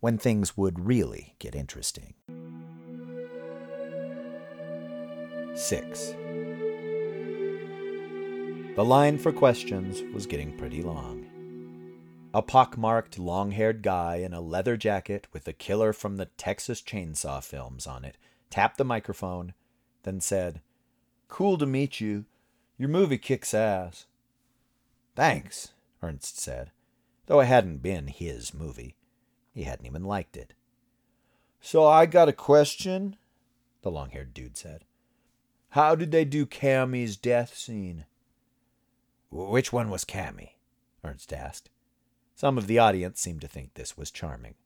when 0.00 0.18
things 0.18 0.56
would 0.56 0.84
really 0.84 1.36
get 1.38 1.54
interesting. 1.54 2.14
6. 5.54 6.14
The 8.74 8.84
line 8.84 9.16
for 9.16 9.32
questions 9.32 10.02
was 10.12 10.26
getting 10.26 10.58
pretty 10.58 10.82
long. 10.82 11.21
A 12.34 12.40
pockmarked, 12.40 13.18
long 13.18 13.50
haired 13.50 13.82
guy 13.82 14.16
in 14.16 14.32
a 14.32 14.40
leather 14.40 14.76
jacket 14.76 15.26
with 15.32 15.46
a 15.46 15.52
killer 15.52 15.92
from 15.92 16.16
the 16.16 16.26
Texas 16.26 16.80
Chainsaw 16.80 17.42
films 17.42 17.86
on 17.86 18.04
it 18.04 18.16
tapped 18.52 18.76
the 18.76 18.84
microphone, 18.84 19.54
then 20.02 20.20
said, 20.20 20.60
Cool 21.28 21.56
to 21.58 21.66
meet 21.66 22.00
you. 22.00 22.26
Your 22.76 22.90
movie 22.90 23.18
kicks 23.18 23.54
ass. 23.54 24.06
Thanks, 25.16 25.72
Ernst 26.02 26.38
said, 26.38 26.70
though 27.26 27.40
it 27.40 27.46
hadn't 27.46 27.82
been 27.82 28.08
his 28.08 28.52
movie. 28.52 28.96
He 29.54 29.64
hadn't 29.64 29.86
even 29.86 30.04
liked 30.04 30.36
it. 30.36 30.52
So 31.60 31.86
I 31.86 32.06
got 32.06 32.28
a 32.28 32.32
question, 32.32 33.16
the 33.82 33.90
long 33.90 34.10
haired 34.10 34.34
dude 34.34 34.56
said. 34.56 34.84
How 35.70 35.94
did 35.94 36.12
they 36.12 36.26
do 36.26 36.44
Cammy's 36.44 37.16
death 37.16 37.56
scene? 37.56 38.04
Which 39.30 39.72
one 39.72 39.88
was 39.88 40.04
Cammy? 40.04 40.50
Ernst 41.02 41.32
asked. 41.32 41.70
Some 42.42 42.58
of 42.58 42.66
the 42.66 42.80
audience 42.80 43.20
seemed 43.20 43.40
to 43.42 43.46
think 43.46 43.74
this 43.74 43.96
was 43.96 44.10
charming. 44.10 44.56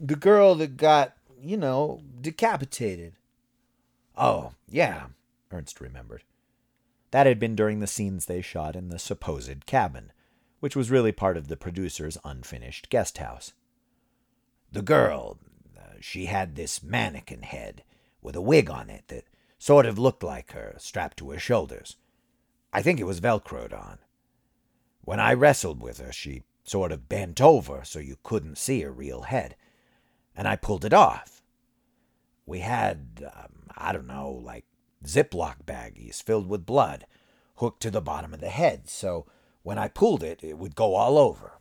The 0.00 0.16
girl 0.16 0.56
that 0.56 0.76
got, 0.76 1.16
you 1.40 1.56
know, 1.56 2.00
decapitated. 2.20 3.12
Oh, 4.16 4.50
yeah, 4.68 5.04
Ernst 5.52 5.80
remembered. 5.80 6.24
That 7.12 7.28
had 7.28 7.38
been 7.38 7.54
during 7.54 7.78
the 7.78 7.86
scenes 7.86 8.26
they 8.26 8.42
shot 8.42 8.74
in 8.74 8.88
the 8.88 8.98
supposed 8.98 9.64
cabin, 9.66 10.10
which 10.58 10.74
was 10.74 10.90
really 10.90 11.12
part 11.12 11.36
of 11.36 11.46
the 11.46 11.56
producer's 11.56 12.18
unfinished 12.24 12.90
guest 12.90 13.18
house. 13.18 13.52
The 14.72 14.82
girl, 14.82 15.38
uh, 15.78 15.98
she 16.00 16.26
had 16.26 16.56
this 16.56 16.82
mannequin 16.82 17.42
head 17.42 17.84
with 18.20 18.34
a 18.34 18.40
wig 18.40 18.68
on 18.68 18.90
it 18.90 19.04
that 19.06 19.26
sort 19.56 19.86
of 19.86 20.00
looked 20.00 20.24
like 20.24 20.50
her, 20.50 20.74
strapped 20.78 21.18
to 21.18 21.30
her 21.30 21.38
shoulders. 21.38 21.94
I 22.72 22.82
think 22.82 22.98
it 22.98 23.06
was 23.06 23.20
velcroed 23.20 23.72
on. 23.72 23.98
When 25.02 25.20
I 25.20 25.32
wrestled 25.32 25.80
with 25.80 25.98
her, 25.98 26.10
she 26.10 26.42
sort 26.66 26.92
of 26.92 27.08
bent 27.08 27.40
over 27.40 27.82
so 27.84 27.98
you 27.98 28.16
couldn't 28.22 28.58
see 28.58 28.82
her 28.82 28.92
real 28.92 29.22
head, 29.22 29.56
and 30.34 30.46
I 30.46 30.56
pulled 30.56 30.84
it 30.84 30.92
off. 30.92 31.42
We 32.44 32.60
had, 32.60 33.24
um, 33.34 33.70
I 33.76 33.92
don't 33.92 34.06
know, 34.06 34.30
like 34.30 34.64
Ziploc 35.04 35.64
baggies 35.64 36.22
filled 36.22 36.48
with 36.48 36.66
blood 36.66 37.06
hooked 37.56 37.80
to 37.82 37.90
the 37.90 38.02
bottom 38.02 38.34
of 38.34 38.40
the 38.40 38.50
head, 38.50 38.88
so 38.88 39.26
when 39.62 39.78
I 39.78 39.88
pulled 39.88 40.22
it, 40.22 40.44
it 40.44 40.58
would 40.58 40.74
go 40.74 40.94
all 40.94 41.18
over. 41.18 41.58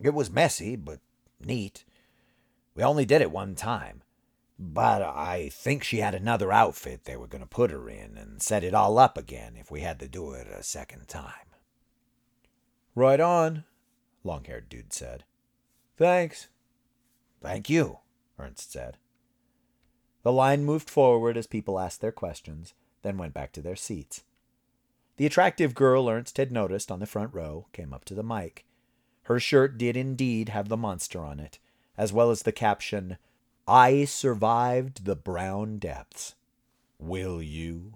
It 0.00 0.14
was 0.14 0.30
messy, 0.30 0.76
but 0.76 1.00
neat. 1.40 1.84
We 2.74 2.82
only 2.82 3.04
did 3.04 3.22
it 3.22 3.30
one 3.30 3.54
time. 3.54 4.02
But 4.58 5.02
I 5.02 5.50
think 5.52 5.84
she 5.84 5.98
had 5.98 6.14
another 6.14 6.50
outfit 6.50 7.04
they 7.04 7.16
were 7.16 7.26
going 7.26 7.42
to 7.42 7.46
put 7.46 7.70
her 7.70 7.90
in 7.90 8.16
and 8.16 8.40
set 8.40 8.64
it 8.64 8.72
all 8.72 8.98
up 8.98 9.18
again 9.18 9.54
if 9.56 9.70
we 9.70 9.80
had 9.80 9.98
to 10.00 10.08
do 10.08 10.32
it 10.32 10.46
a 10.46 10.62
second 10.62 11.08
time. 11.08 11.32
Right 12.94 13.20
on, 13.20 13.64
long 14.26 14.44
haired 14.44 14.68
dude 14.68 14.92
said. 14.92 15.24
Thanks. 15.96 16.48
Thank 17.40 17.70
you, 17.70 18.00
Ernst 18.38 18.72
said. 18.72 18.98
The 20.22 20.32
line 20.32 20.64
moved 20.64 20.90
forward 20.90 21.36
as 21.36 21.46
people 21.46 21.78
asked 21.78 22.00
their 22.00 22.12
questions, 22.12 22.74
then 23.02 23.16
went 23.16 23.32
back 23.32 23.52
to 23.52 23.62
their 23.62 23.76
seats. 23.76 24.24
The 25.16 25.26
attractive 25.26 25.74
girl 25.74 26.10
Ernst 26.10 26.36
had 26.36 26.52
noticed 26.52 26.90
on 26.90 26.98
the 26.98 27.06
front 27.06 27.32
row 27.32 27.66
came 27.72 27.94
up 27.94 28.04
to 28.06 28.14
the 28.14 28.24
mic. 28.24 28.66
Her 29.22 29.40
shirt 29.40 29.78
did 29.78 29.96
indeed 29.96 30.50
have 30.50 30.68
the 30.68 30.76
monster 30.76 31.20
on 31.20 31.40
it, 31.40 31.58
as 31.96 32.12
well 32.12 32.30
as 32.30 32.42
the 32.42 32.52
caption, 32.52 33.16
I 33.66 34.04
survived 34.04 35.04
the 35.04 35.16
brown 35.16 35.78
depths. 35.78 36.34
Will 36.98 37.42
you? 37.42 37.94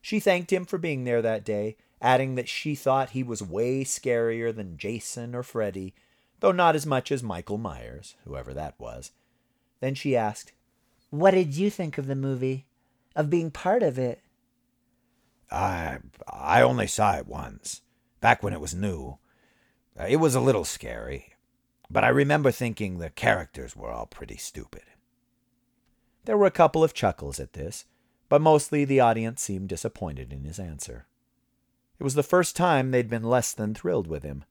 She 0.00 0.20
thanked 0.20 0.52
him 0.52 0.64
for 0.64 0.78
being 0.78 1.04
there 1.04 1.20
that 1.22 1.44
day 1.44 1.76
adding 2.00 2.34
that 2.36 2.48
she 2.48 2.74
thought 2.74 3.10
he 3.10 3.22
was 3.22 3.42
way 3.42 3.84
scarier 3.84 4.54
than 4.54 4.78
Jason 4.78 5.34
or 5.34 5.42
Freddy, 5.42 5.94
though 6.40 6.52
not 6.52 6.76
as 6.76 6.86
much 6.86 7.10
as 7.10 7.22
Michael 7.22 7.58
Myers, 7.58 8.16
whoever 8.24 8.54
that 8.54 8.78
was. 8.78 9.12
Then 9.80 9.94
she 9.94 10.16
asked, 10.16 10.52
What 11.10 11.32
did 11.32 11.54
you 11.54 11.70
think 11.70 11.98
of 11.98 12.06
the 12.06 12.16
movie? 12.16 12.66
Of 13.16 13.30
being 13.30 13.50
part 13.50 13.82
of 13.82 13.98
it? 13.98 14.22
I 15.50 15.98
I 16.26 16.62
only 16.62 16.86
saw 16.86 17.16
it 17.16 17.26
once, 17.26 17.82
back 18.20 18.42
when 18.42 18.52
it 18.52 18.60
was 18.60 18.74
new. 18.74 19.18
Uh, 19.98 20.04
it 20.08 20.16
was 20.16 20.34
a 20.34 20.40
little 20.40 20.64
scary, 20.64 21.32
but 21.90 22.04
I 22.04 22.08
remember 22.08 22.50
thinking 22.50 22.98
the 22.98 23.10
characters 23.10 23.74
were 23.74 23.90
all 23.90 24.06
pretty 24.06 24.36
stupid. 24.36 24.82
There 26.24 26.36
were 26.36 26.46
a 26.46 26.50
couple 26.50 26.84
of 26.84 26.94
chuckles 26.94 27.40
at 27.40 27.54
this, 27.54 27.86
but 28.28 28.42
mostly 28.42 28.84
the 28.84 29.00
audience 29.00 29.40
seemed 29.40 29.70
disappointed 29.70 30.32
in 30.32 30.44
his 30.44 30.58
answer. 30.58 31.06
It 31.98 32.04
was 32.04 32.14
the 32.14 32.22
first 32.22 32.54
time 32.54 32.90
they'd 32.90 33.10
been 33.10 33.24
less 33.24 33.52
than 33.52 33.74
thrilled 33.74 34.06
with 34.06 34.22
him. 34.22 34.44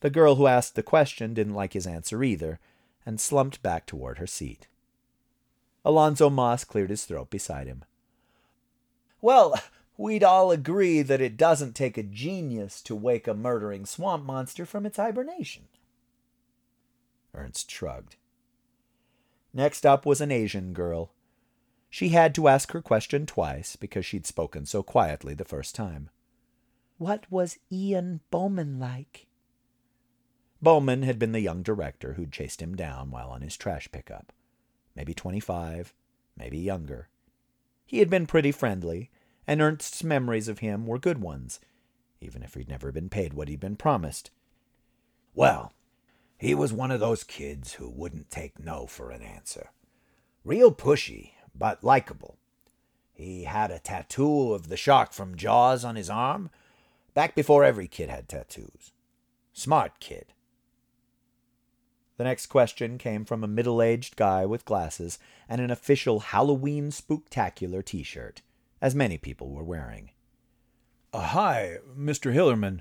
The 0.00 0.10
girl 0.10 0.36
who 0.36 0.46
asked 0.46 0.74
the 0.74 0.82
question 0.82 1.34
didn't 1.34 1.54
like 1.54 1.74
his 1.74 1.86
answer 1.86 2.24
either, 2.24 2.58
and 3.06 3.20
slumped 3.20 3.62
back 3.62 3.86
toward 3.86 4.18
her 4.18 4.26
seat. 4.26 4.66
Alonzo 5.84 6.28
Moss 6.28 6.64
cleared 6.64 6.90
his 6.90 7.04
throat 7.04 7.30
beside 7.30 7.66
him. 7.66 7.84
Well, 9.20 9.54
we'd 9.96 10.24
all 10.24 10.50
agree 10.50 11.02
that 11.02 11.20
it 11.20 11.36
doesn't 11.36 11.74
take 11.74 11.96
a 11.96 12.02
genius 12.02 12.80
to 12.82 12.94
wake 12.94 13.28
a 13.28 13.34
murdering 13.34 13.86
swamp 13.86 14.24
monster 14.24 14.66
from 14.66 14.86
its 14.86 14.96
hibernation. 14.96 15.64
Ernst 17.34 17.70
shrugged. 17.70 18.16
Next 19.52 19.84
up 19.84 20.04
was 20.04 20.20
an 20.20 20.30
Asian 20.30 20.72
girl. 20.72 21.12
She 21.88 22.10
had 22.10 22.34
to 22.36 22.48
ask 22.48 22.72
her 22.72 22.82
question 22.82 23.26
twice 23.26 23.76
because 23.76 24.06
she'd 24.06 24.26
spoken 24.26 24.64
so 24.64 24.82
quietly 24.82 25.34
the 25.34 25.44
first 25.44 25.74
time. 25.74 26.10
What 27.00 27.24
was 27.30 27.58
Ian 27.72 28.20
Bowman 28.30 28.78
like? 28.78 29.26
Bowman 30.60 31.02
had 31.02 31.18
been 31.18 31.32
the 31.32 31.40
young 31.40 31.62
director 31.62 32.12
who'd 32.12 32.30
chased 32.30 32.60
him 32.60 32.76
down 32.76 33.10
while 33.10 33.30
on 33.30 33.40
his 33.40 33.56
trash 33.56 33.90
pickup. 33.90 34.34
Maybe 34.94 35.14
25, 35.14 35.94
maybe 36.36 36.58
younger. 36.58 37.08
He 37.86 38.00
had 38.00 38.10
been 38.10 38.26
pretty 38.26 38.52
friendly, 38.52 39.10
and 39.46 39.62
Ernst's 39.62 40.04
memories 40.04 40.46
of 40.46 40.58
him 40.58 40.86
were 40.86 40.98
good 40.98 41.22
ones, 41.22 41.58
even 42.20 42.42
if 42.42 42.52
he'd 42.52 42.68
never 42.68 42.92
been 42.92 43.08
paid 43.08 43.32
what 43.32 43.48
he'd 43.48 43.60
been 43.60 43.76
promised. 43.76 44.30
Well, 45.34 45.72
he 46.36 46.54
was 46.54 46.70
one 46.70 46.90
of 46.90 47.00
those 47.00 47.24
kids 47.24 47.72
who 47.72 47.88
wouldn't 47.88 48.28
take 48.28 48.58
no 48.58 48.86
for 48.86 49.10
an 49.10 49.22
answer. 49.22 49.70
Real 50.44 50.70
pushy, 50.70 51.30
but 51.54 51.82
likable. 51.82 52.36
He 53.14 53.44
had 53.44 53.70
a 53.70 53.78
tattoo 53.78 54.52
of 54.52 54.68
the 54.68 54.76
shark 54.76 55.14
from 55.14 55.34
Jaws 55.34 55.82
on 55.82 55.96
his 55.96 56.10
arm, 56.10 56.50
back 57.14 57.34
before 57.34 57.64
every 57.64 57.88
kid 57.88 58.08
had 58.08 58.28
tattoos. 58.28 58.92
Smart 59.52 60.00
kid. 60.00 60.32
The 62.16 62.24
next 62.24 62.46
question 62.46 62.98
came 62.98 63.24
from 63.24 63.42
a 63.42 63.48
middle 63.48 63.80
aged 63.80 64.14
guy 64.14 64.44
with 64.44 64.66
glasses 64.66 65.18
and 65.48 65.60
an 65.60 65.70
official 65.70 66.20
Halloween 66.20 66.90
spooktacular 66.90 67.84
t 67.84 68.02
shirt, 68.02 68.42
as 68.82 68.94
many 68.94 69.16
people 69.16 69.50
were 69.50 69.64
wearing. 69.64 70.10
Uh, 71.12 71.22
hi, 71.22 71.78
Mr. 71.98 72.34
Hillerman. 72.34 72.80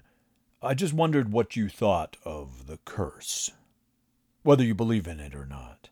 I 0.61 0.73
just 0.73 0.93
wondered 0.93 1.31
what 1.31 1.55
you 1.55 1.69
thought 1.69 2.17
of 2.25 2.67
the 2.67 2.79
curse. 2.83 3.51
Whether 4.43 4.65
you 4.65 4.75
believe 4.75 5.07
in 5.07 5.21
it 5.21 5.33
or 5.33 5.45
not. 5.45 5.89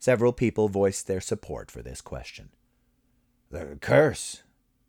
Several 0.00 0.32
people 0.32 0.68
voiced 0.68 1.06
their 1.06 1.20
support 1.20 1.70
for 1.70 1.80
this 1.80 2.00
question. 2.00 2.50
The 3.50 3.78
curse? 3.80 4.42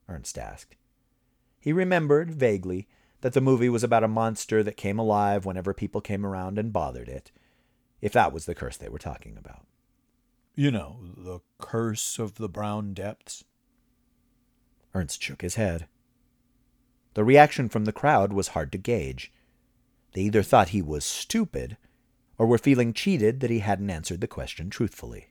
Ernst 0.09 0.39
asked. 0.39 0.75
He 1.63 1.71
remembered, 1.71 2.29
vaguely, 2.29 2.89
that 3.21 3.31
the 3.31 3.39
movie 3.39 3.69
was 3.69 3.85
about 3.85 4.03
a 4.03 4.09
monster 4.09 4.63
that 4.63 4.75
came 4.75 4.99
alive 4.99 5.45
whenever 5.45 5.73
people 5.73 6.01
came 6.01 6.25
around 6.25 6.59
and 6.59 6.73
bothered 6.73 7.07
it, 7.07 7.31
if 8.01 8.11
that 8.11 8.33
was 8.33 8.45
the 8.45 8.53
curse 8.53 8.75
they 8.75 8.89
were 8.89 8.99
talking 8.99 9.37
about. 9.37 9.65
You 10.55 10.71
know, 10.71 10.97
the 11.15 11.39
curse 11.59 12.19
of 12.19 12.35
the 12.35 12.49
brown 12.49 12.93
depths? 12.93 13.45
Ernst 14.93 15.23
shook 15.23 15.41
his 15.41 15.55
head. 15.55 15.87
The 17.13 17.23
reaction 17.23 17.69
from 17.69 17.85
the 17.85 17.93
crowd 17.93 18.33
was 18.33 18.49
hard 18.49 18.73
to 18.73 18.77
gauge. 18.77 19.31
They 20.11 20.23
either 20.23 20.43
thought 20.43 20.69
he 20.69 20.81
was 20.81 21.05
stupid 21.05 21.77
or 22.37 22.45
were 22.45 22.57
feeling 22.57 22.91
cheated 22.91 23.39
that 23.39 23.49
he 23.49 23.59
hadn't 23.59 23.89
answered 23.89 24.19
the 24.19 24.27
question 24.27 24.69
truthfully. 24.69 25.27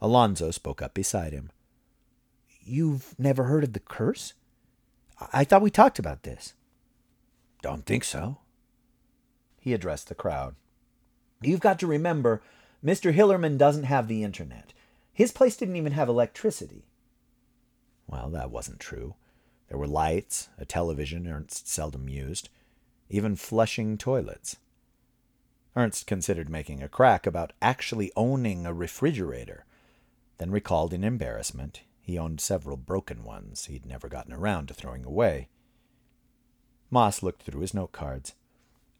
Alonzo 0.00 0.50
spoke 0.50 0.80
up 0.80 0.94
beside 0.94 1.34
him. 1.34 1.50
You've 2.62 3.14
never 3.18 3.44
heard 3.44 3.62
of 3.62 3.74
the 3.74 3.80
curse? 3.80 4.32
I 5.32 5.44
thought 5.44 5.62
we 5.62 5.70
talked 5.70 5.98
about 5.98 6.22
this. 6.22 6.54
Don't 7.62 7.86
think 7.86 8.04
so. 8.04 8.38
He 9.58 9.72
addressed 9.72 10.08
the 10.08 10.14
crowd. 10.14 10.56
You've 11.40 11.60
got 11.60 11.78
to 11.80 11.86
remember, 11.86 12.42
Mr. 12.84 13.14
Hillerman 13.14 13.58
doesn't 13.58 13.84
have 13.84 14.08
the 14.08 14.24
internet. 14.24 14.72
His 15.12 15.32
place 15.32 15.56
didn't 15.56 15.76
even 15.76 15.92
have 15.92 16.08
electricity. 16.08 16.86
Well, 18.06 18.30
that 18.30 18.50
wasn't 18.50 18.80
true. 18.80 19.14
There 19.68 19.78
were 19.78 19.86
lights, 19.86 20.48
a 20.58 20.64
television 20.64 21.26
Ernst 21.26 21.68
seldom 21.68 22.08
used, 22.08 22.48
even 23.08 23.36
flushing 23.36 23.96
toilets. 23.96 24.56
Ernst 25.76 26.06
considered 26.06 26.50
making 26.50 26.82
a 26.82 26.88
crack 26.88 27.26
about 27.26 27.52
actually 27.62 28.12
owning 28.16 28.66
a 28.66 28.74
refrigerator, 28.74 29.64
then 30.38 30.50
recalled 30.50 30.92
in 30.92 31.04
embarrassment 31.04 31.82
he 32.02 32.18
owned 32.18 32.40
several 32.40 32.76
broken 32.76 33.22
ones 33.22 33.66
he'd 33.66 33.86
never 33.86 34.08
gotten 34.08 34.32
around 34.32 34.66
to 34.66 34.74
throwing 34.74 35.04
away. 35.04 35.48
Moss 36.90 37.22
looked 37.22 37.42
through 37.42 37.60
his 37.60 37.72
note 37.72 37.92
cards. 37.92 38.34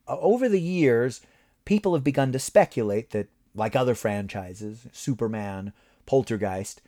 Over 0.06 0.48
the 0.48 0.60
years, 0.60 1.20
people 1.64 1.94
have 1.94 2.04
begun 2.04 2.32
to 2.32 2.38
speculate 2.38 3.10
that, 3.10 3.28
like 3.54 3.76
other 3.76 3.94
franchises, 3.94 4.86
Superman, 4.92 5.72
Poltergeist, 6.06 6.80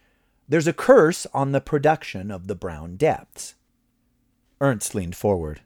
there's 0.49 0.67
a 0.67 0.73
curse 0.73 1.27
on 1.35 1.53
the 1.53 1.61
production 1.61 2.31
of 2.31 2.47
the 2.47 2.55
Brown 2.55 2.97
Depths. 2.97 3.55
Ernst 4.61 4.95
leaned 4.95 5.17
forward. 5.17 5.63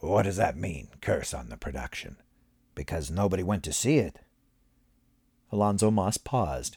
What 0.00 0.24
does 0.24 0.36
that 0.36 0.56
mean, 0.56 0.88
curse 1.00 1.32
on 1.32 1.48
the 1.48 1.56
production? 1.56 2.16
Because 2.74 3.10
nobody 3.10 3.42
went 3.42 3.62
to 3.64 3.72
see 3.72 3.98
it? 3.98 4.18
Alonzo 5.52 5.90
Moss 5.90 6.18
paused. 6.18 6.76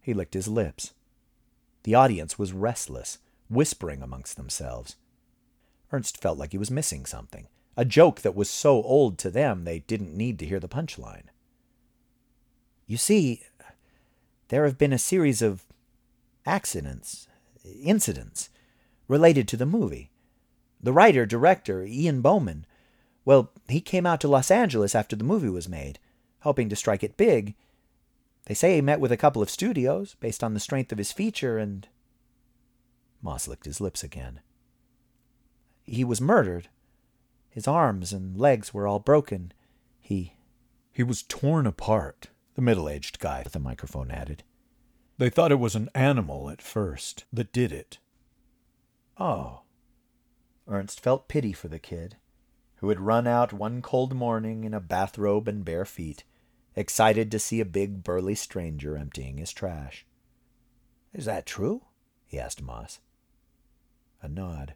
He 0.00 0.12
licked 0.12 0.34
his 0.34 0.48
lips. 0.48 0.92
The 1.86 1.94
audience 1.94 2.36
was 2.36 2.52
restless, 2.52 3.18
whispering 3.48 4.02
amongst 4.02 4.36
themselves. 4.36 4.96
Ernst 5.92 6.20
felt 6.20 6.36
like 6.36 6.50
he 6.50 6.58
was 6.58 6.68
missing 6.68 7.06
something, 7.06 7.46
a 7.76 7.84
joke 7.84 8.22
that 8.22 8.34
was 8.34 8.50
so 8.50 8.82
old 8.82 9.18
to 9.18 9.30
them 9.30 9.62
they 9.62 9.78
didn't 9.78 10.16
need 10.16 10.40
to 10.40 10.46
hear 10.46 10.58
the 10.58 10.66
punchline. 10.66 11.28
You 12.88 12.96
see, 12.96 13.42
there 14.48 14.64
have 14.64 14.76
been 14.76 14.92
a 14.92 14.98
series 14.98 15.40
of 15.42 15.64
accidents, 16.44 17.28
incidents, 17.64 18.50
related 19.06 19.46
to 19.46 19.56
the 19.56 19.64
movie. 19.64 20.10
The 20.82 20.92
writer 20.92 21.24
director, 21.24 21.84
Ian 21.84 22.20
Bowman, 22.20 22.66
well, 23.24 23.52
he 23.68 23.80
came 23.80 24.06
out 24.06 24.20
to 24.22 24.28
Los 24.28 24.50
Angeles 24.50 24.96
after 24.96 25.14
the 25.14 25.22
movie 25.22 25.48
was 25.48 25.68
made, 25.68 26.00
hoping 26.40 26.68
to 26.68 26.74
strike 26.74 27.04
it 27.04 27.16
big. 27.16 27.54
They 28.46 28.54
say 28.54 28.76
he 28.76 28.80
met 28.80 29.00
with 29.00 29.12
a 29.12 29.16
couple 29.16 29.42
of 29.42 29.50
studios 29.50 30.16
based 30.18 30.42
on 30.42 30.54
the 30.54 30.60
strength 30.60 30.92
of 30.92 30.98
his 30.98 31.12
feature, 31.12 31.58
and. 31.58 31.86
Moss 33.20 33.46
licked 33.46 33.66
his 33.66 33.80
lips 33.80 34.02
again. 34.02 34.40
He 35.84 36.04
was 36.04 36.20
murdered. 36.20 36.68
His 37.50 37.68
arms 37.68 38.12
and 38.12 38.36
legs 38.36 38.72
were 38.72 38.86
all 38.86 38.98
broken. 38.98 39.52
He. 40.00 40.34
He 40.92 41.02
was 41.02 41.22
torn 41.22 41.66
apart, 41.66 42.28
the 42.54 42.62
middle 42.62 42.88
aged 42.88 43.18
guy 43.18 43.42
with 43.42 43.52
the 43.52 43.58
microphone 43.58 44.10
added. 44.10 44.44
They 45.18 45.30
thought 45.30 45.52
it 45.52 45.58
was 45.58 45.74
an 45.74 45.90
animal 45.94 46.48
at 46.50 46.62
first 46.62 47.24
that 47.32 47.52
did 47.52 47.72
it. 47.72 47.98
Oh. 49.18 49.62
Ernst 50.68 51.00
felt 51.00 51.28
pity 51.28 51.52
for 51.52 51.68
the 51.68 51.78
kid, 51.78 52.16
who 52.76 52.90
had 52.90 53.00
run 53.00 53.26
out 53.26 53.52
one 53.52 53.82
cold 53.82 54.14
morning 54.14 54.64
in 54.64 54.74
a 54.74 54.80
bathrobe 54.80 55.48
and 55.48 55.64
bare 55.64 55.84
feet, 55.84 56.24
excited 56.76 57.30
to 57.30 57.38
see 57.38 57.60
a 57.60 57.64
big 57.64 58.04
burly 58.04 58.34
stranger 58.34 58.96
emptying 58.96 59.38
his 59.38 59.52
trash. 59.52 60.04
Is 61.12 61.24
that 61.24 61.46
true? 61.46 61.82
he 62.26 62.38
asked 62.38 62.62
Moss. 62.62 63.00
A 64.22 64.28
nod. 64.28 64.74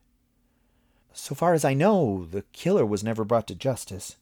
So 1.12 1.34
far 1.34 1.55
as 1.55 1.64
I 1.64 1.74
know, 1.74 2.24
the 2.24 2.44
killer 2.53 2.86
was 2.86 3.05
never 3.05 3.24
brought 3.24 3.46
to 3.48 3.55
justice. 3.55 4.16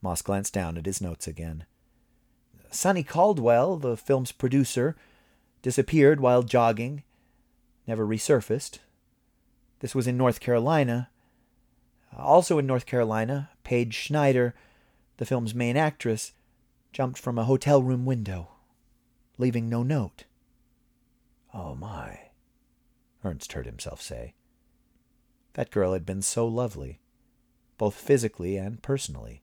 Moss 0.00 0.22
glanced 0.22 0.54
down 0.54 0.78
at 0.78 0.86
his 0.86 1.00
notes 1.00 1.26
again. 1.26 1.64
Sonny 2.70 3.02
Caldwell, 3.02 3.76
the 3.76 3.96
film's 3.96 4.32
producer, 4.32 4.96
disappeared 5.60 6.20
while 6.20 6.42
jogging, 6.42 7.02
never 7.86 8.06
resurfaced. 8.06 8.78
This 9.80 9.94
was 9.94 10.06
in 10.06 10.16
North 10.16 10.40
Carolina. 10.40 11.10
Also 12.16 12.58
in 12.58 12.66
North 12.66 12.86
Carolina, 12.86 13.50
Paige 13.64 13.94
Schneider, 13.94 14.54
the 15.18 15.26
film's 15.26 15.54
main 15.54 15.76
actress, 15.76 16.32
jumped 16.92 17.18
from 17.18 17.38
a 17.38 17.44
hotel 17.44 17.82
room 17.82 18.04
window, 18.04 18.48
leaving 19.38 19.68
no 19.68 19.82
note. 19.82 20.24
Oh, 21.54 21.74
my, 21.74 22.18
Ernst 23.24 23.52
heard 23.52 23.66
himself 23.66 24.00
say. 24.00 24.34
That 25.54 25.70
girl 25.70 25.92
had 25.92 26.06
been 26.06 26.22
so 26.22 26.46
lovely, 26.46 27.00
both 27.78 27.94
physically 27.94 28.56
and 28.56 28.82
personally. 28.82 29.42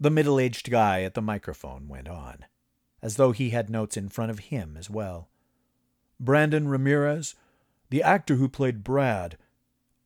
The 0.00 0.10
middle 0.10 0.40
aged 0.40 0.70
guy 0.70 1.02
at 1.02 1.14
the 1.14 1.22
microphone 1.22 1.88
went 1.88 2.08
on, 2.08 2.46
as 3.00 3.16
though 3.16 3.32
he 3.32 3.50
had 3.50 3.70
notes 3.70 3.96
in 3.96 4.08
front 4.08 4.30
of 4.30 4.40
him 4.40 4.76
as 4.78 4.90
well. 4.90 5.28
Brandon 6.18 6.68
Ramirez, 6.68 7.34
the 7.90 8.02
actor 8.02 8.36
who 8.36 8.48
played 8.48 8.84
Brad, 8.84 9.36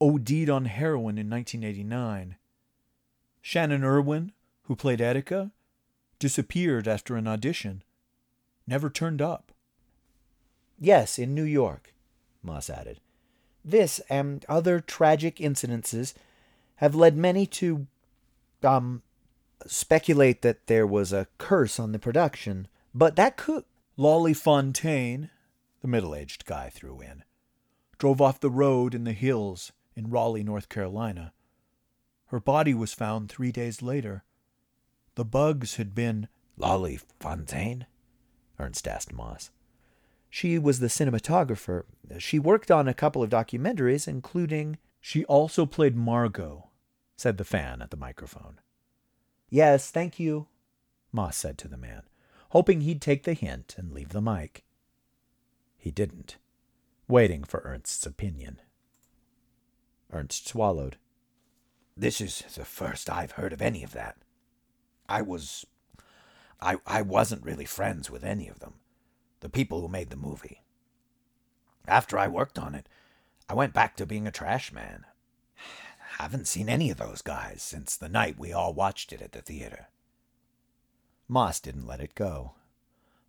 OD'd 0.01 0.51
on 0.51 0.67
heroin 0.67 1.19
in 1.19 1.31
1989. 1.31 2.37
Shannon 3.41 3.85
Irwin, 3.85 4.33
who 4.63 4.77
played 4.77 4.99
Etika, 4.99 5.53
disappeared 6.19 6.89
after 6.89 7.17
an 7.17 7.27
audition. 7.27 7.83
Never 8.67 8.91
turned 8.91 9.23
up. 9.23 9.53
Yes, 10.79 11.19
in 11.19 11.35
New 11.35 11.45
York, 11.45 11.95
Moss 12.43 12.69
added. 12.69 13.01
This 13.65 14.01
and 14.11 14.45
other 14.49 14.81
tragic 14.81 15.37
incidences 15.37 16.15
have 16.77 16.95
led 16.95 17.17
many 17.17 17.47
to, 17.47 17.87
um, 18.63 19.03
speculate 19.67 20.43
that 20.43 20.67
there 20.67 20.87
was 20.87 21.13
a 21.13 21.27
curse 21.39 21.81
on 21.81 21.93
the 21.93 21.99
production, 21.99 22.69
but 22.95 23.17
that 23.17 23.37
could. 23.37 23.65
Lolly 23.97 24.35
Fontaine, 24.35 25.31
the 25.81 25.89
middle 25.89 26.15
aged 26.15 26.45
guy 26.45 26.69
threw 26.69 27.01
in, 27.01 27.25
drove 27.99 28.21
off 28.21 28.41
the 28.41 28.51
road 28.51 28.95
in 28.95 29.05
the 29.05 29.13
hills 29.13 29.73
in 29.95 30.11
Raleigh, 30.11 30.45
North 30.45 30.69
Carolina. 30.69 31.33
Her 32.27 32.41
body 32.41 32.75
was 32.75 32.93
found 32.93 33.31
three 33.31 33.53
days 33.53 33.81
later. 33.81 34.25
The 35.17 35.25
bugs 35.25 35.77
had 35.77 35.95
been. 35.95 36.29
Lolly 36.57 36.99
Fontaine? 37.21 37.87
Ernst 38.59 38.89
asked 38.89 39.13
Moss. 39.13 39.51
She 40.31 40.59
was 40.59 40.81
the 40.81 40.87
cinematographer. 40.87 41.85
She 42.19 42.39
worked 42.39 42.71
on 42.71 42.89
a 42.89 42.95
couple 42.95 43.23
of 43.23 43.31
documentaries, 43.31 44.09
including. 44.09 44.79
She 45.01 45.25
also 45.25 45.67
played 45.67 45.97
Margot, 45.97 46.71
said 47.17 47.39
the 47.39 47.45
fan 47.45 47.83
at 47.83 47.91
the 47.91 47.97
microphone. 47.97 48.61
Yes, 49.49 49.91
thank 49.91 50.19
you, 50.19 50.49
Moss 51.13 51.37
said 51.37 51.57
to 51.59 51.69
the 51.69 51.77
man, 51.77 52.03
hoping 52.51 52.81
he'd 52.81 53.01
take 53.01 53.23
the 53.23 53.35
hint 53.35 53.75
and 53.79 53.93
leave 53.93 54.11
the 54.11 54.21
mic. 54.21 54.65
He 55.77 55.91
didn't, 55.91 56.37
waiting 57.09 57.45
for 57.45 57.61
Ernst's 57.65 58.07
opinion. 58.07 58.61
Ernst 60.13 60.49
swallowed. 60.49 60.97
This 61.97 62.21
is 62.21 62.43
the 62.55 62.65
first 62.65 63.09
I've 63.09 63.33
heard 63.33 63.53
of 63.53 63.63
any 63.63 63.83
of 63.83 63.93
that. 63.93 64.17
I 65.09 65.23
was. 65.23 65.67
I, 66.61 66.77
I 66.87 67.03
wasn't 67.03 67.45
really 67.45 67.67
friends 67.67 68.11
with 68.11 68.25
any 68.25 68.49
of 68.49 68.61
them, 68.61 68.75
the 69.41 69.49
people 69.49 69.81
who 69.81 69.89
made 69.89 70.11
the 70.11 70.17
movie. 70.17 70.63
After 71.87 72.19
I 72.19 72.29
worked 72.29 72.59
on 72.59 72.75
it, 72.75 72.89
I 73.49 73.55
went 73.55 73.75
back 73.75 73.97
to 73.97 74.07
being 74.07 74.27
a 74.27 74.33
trash 74.33 74.73
man. 74.73 75.05
Haven't 76.19 76.49
seen 76.49 76.69
any 76.69 76.91
of 76.91 76.97
those 76.97 77.21
guys 77.21 77.63
since 77.63 77.95
the 77.95 78.09
night 78.09 78.39
we 78.39 78.53
all 78.53 78.73
watched 78.73 79.13
it 79.13 79.21
at 79.21 79.33
the 79.33 79.43
theater. 79.43 79.89
Moss 81.29 81.61
didn't 81.61 81.87
let 81.87 82.01
it 82.01 82.15
go. 82.15 82.53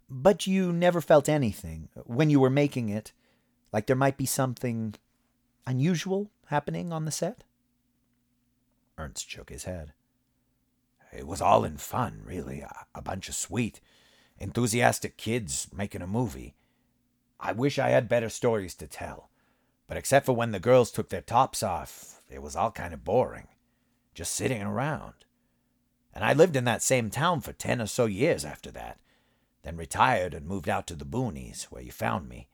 But 0.10 0.48
you 0.48 0.72
never 0.72 1.02
felt 1.02 1.28
anything 1.28 1.90
when 2.06 2.30
you 2.30 2.40
were 2.40 2.50
making 2.50 2.90
it, 2.90 3.12
like 3.74 3.88
there 3.88 3.96
might 3.96 4.18
be 4.18 4.26
something 4.26 4.96
unusual 5.66 6.32
happening 6.46 6.94
on 6.94 7.06
the 7.06 7.12
set? 7.12 7.44
Ernst 8.98 9.30
shook 9.30 9.50
his 9.50 9.66
head. 9.66 9.94
It 11.18 11.26
was 11.26 11.42
all 11.42 11.66
in 11.66 11.78
fun, 11.78 12.22
really. 12.24 12.64
A 12.94 13.02
bunch 13.02 13.28
of 13.28 13.34
sweet, 13.34 13.82
enthusiastic 14.38 15.18
kids 15.18 15.68
making 15.74 16.04
a 16.04 16.08
movie. 16.08 16.54
I 17.40 17.54
wish 17.54 17.80
I 17.80 17.90
had 17.90 18.08
better 18.08 18.30
stories 18.30 18.76
to 18.76 18.88
tell, 18.88 19.32
but 19.88 19.98
except 19.98 20.28
for 20.28 20.36
when 20.36 20.52
the 20.52 20.60
girls 20.60 20.92
took 20.92 21.10
their 21.10 21.22
tops 21.22 21.64
off, 21.64 22.22
it 22.30 22.44
was 22.44 22.56
all 22.56 22.72
kind 22.72 22.94
of 22.94 23.04
boring. 23.04 23.48
Just 24.14 24.36
sitting 24.36 24.62
around. 24.62 25.14
And 26.14 26.24
I 26.24 26.34
lived 26.34 26.56
in 26.56 26.66
that 26.66 26.84
same 26.84 27.10
town 27.10 27.42
for 27.42 27.52
ten 27.52 27.82
or 27.82 27.88
so 27.88 28.06
years 28.06 28.46
after 28.46 28.70
that, 28.72 29.00
then 29.64 29.76
retired 29.76 30.36
and 30.36 30.46
moved 30.46 30.70
out 30.70 30.86
to 30.88 30.96
the 30.96 31.06
boonies, 31.06 31.64
where 31.66 31.82
you 31.82 31.92
found 31.92 32.30
me. 32.30 32.48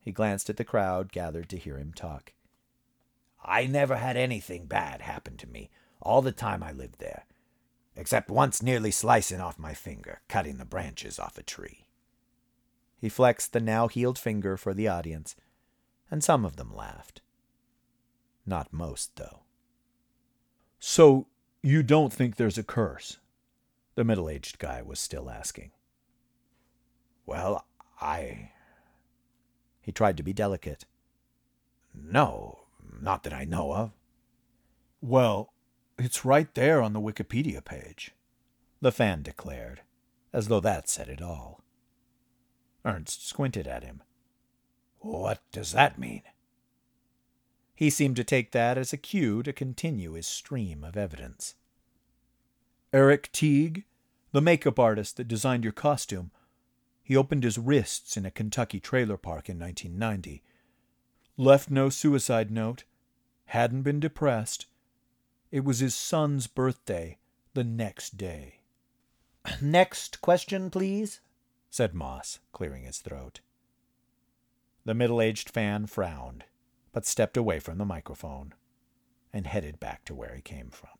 He 0.00 0.10
glanced 0.12 0.50
at 0.50 0.56
the 0.56 0.64
crowd 0.64 1.12
gathered 1.12 1.48
to 1.50 1.56
hear 1.56 1.78
him 1.78 1.92
talk. 1.92 2.32
I 3.44 3.66
never 3.66 3.96
had 3.96 4.16
anything 4.16 4.66
bad 4.66 5.02
happen 5.02 5.36
to 5.36 5.46
me 5.46 5.70
all 6.02 6.20
the 6.20 6.32
time 6.32 6.62
I 6.62 6.72
lived 6.72 6.98
there, 6.98 7.24
except 7.96 8.30
once 8.30 8.62
nearly 8.62 8.90
slicing 8.90 9.40
off 9.40 9.58
my 9.58 9.74
finger, 9.74 10.20
cutting 10.28 10.58
the 10.58 10.64
branches 10.64 11.18
off 11.18 11.38
a 11.38 11.42
tree. 11.42 11.86
He 13.00 13.08
flexed 13.08 13.52
the 13.52 13.60
now 13.60 13.88
healed 13.88 14.18
finger 14.18 14.56
for 14.56 14.74
the 14.74 14.88
audience, 14.88 15.36
and 16.10 16.22
some 16.22 16.44
of 16.44 16.56
them 16.56 16.74
laughed. 16.74 17.20
Not 18.46 18.72
most, 18.72 19.16
though. 19.16 19.40
So, 20.78 21.26
you 21.62 21.82
don't 21.82 22.12
think 22.12 22.36
there's 22.36 22.58
a 22.58 22.62
curse? 22.62 23.18
The 23.94 24.04
middle 24.04 24.28
aged 24.28 24.58
guy 24.58 24.82
was 24.82 24.98
still 24.98 25.30
asking. 25.30 25.70
Well, 27.26 27.64
I. 28.00 28.50
He 29.80 29.92
tried 29.92 30.16
to 30.18 30.22
be 30.22 30.32
delicate. 30.32 30.84
No, 31.94 32.64
not 33.00 33.22
that 33.22 33.32
I 33.32 33.44
know 33.44 33.72
of. 33.72 33.92
Well, 35.00 35.53
it's 35.98 36.24
right 36.24 36.52
there 36.54 36.82
on 36.82 36.92
the 36.92 37.00
Wikipedia 37.00 37.64
page, 37.64 38.12
the 38.80 38.92
fan 38.92 39.22
declared, 39.22 39.82
as 40.32 40.48
though 40.48 40.60
that 40.60 40.88
said 40.88 41.08
it 41.08 41.22
all. 41.22 41.60
Ernst 42.84 43.26
squinted 43.26 43.66
at 43.66 43.84
him. 43.84 44.02
What 44.98 45.40
does 45.52 45.72
that 45.72 45.98
mean? 45.98 46.22
He 47.74 47.90
seemed 47.90 48.16
to 48.16 48.24
take 48.24 48.52
that 48.52 48.78
as 48.78 48.92
a 48.92 48.96
cue 48.96 49.42
to 49.42 49.52
continue 49.52 50.12
his 50.12 50.26
stream 50.26 50.84
of 50.84 50.96
evidence. 50.96 51.54
Eric 52.92 53.32
Teague, 53.32 53.84
the 54.32 54.40
makeup 54.40 54.78
artist 54.78 55.16
that 55.16 55.28
designed 55.28 55.64
your 55.64 55.72
costume, 55.72 56.30
he 57.02 57.16
opened 57.16 57.44
his 57.44 57.58
wrists 57.58 58.16
in 58.16 58.24
a 58.24 58.30
Kentucky 58.30 58.80
trailer 58.80 59.16
park 59.16 59.48
in 59.48 59.58
1990. 59.58 60.42
Left 61.36 61.70
no 61.70 61.88
suicide 61.88 62.50
note, 62.50 62.84
hadn't 63.46 63.82
been 63.82 64.00
depressed. 64.00 64.66
It 65.54 65.64
was 65.64 65.78
his 65.78 65.94
son's 65.94 66.48
birthday 66.48 67.18
the 67.52 67.62
next 67.62 68.16
day. 68.16 68.58
Next 69.62 70.20
question, 70.20 70.68
please, 70.68 71.20
said 71.70 71.94
Moss, 71.94 72.40
clearing 72.50 72.82
his 72.82 72.98
throat. 72.98 73.38
The 74.84 74.94
middle 74.94 75.20
aged 75.20 75.48
fan 75.48 75.86
frowned 75.86 76.42
but 76.90 77.06
stepped 77.06 77.36
away 77.36 77.60
from 77.60 77.78
the 77.78 77.84
microphone 77.84 78.52
and 79.32 79.46
headed 79.46 79.78
back 79.78 80.04
to 80.06 80.14
where 80.14 80.34
he 80.34 80.42
came 80.42 80.70
from. 80.70 80.98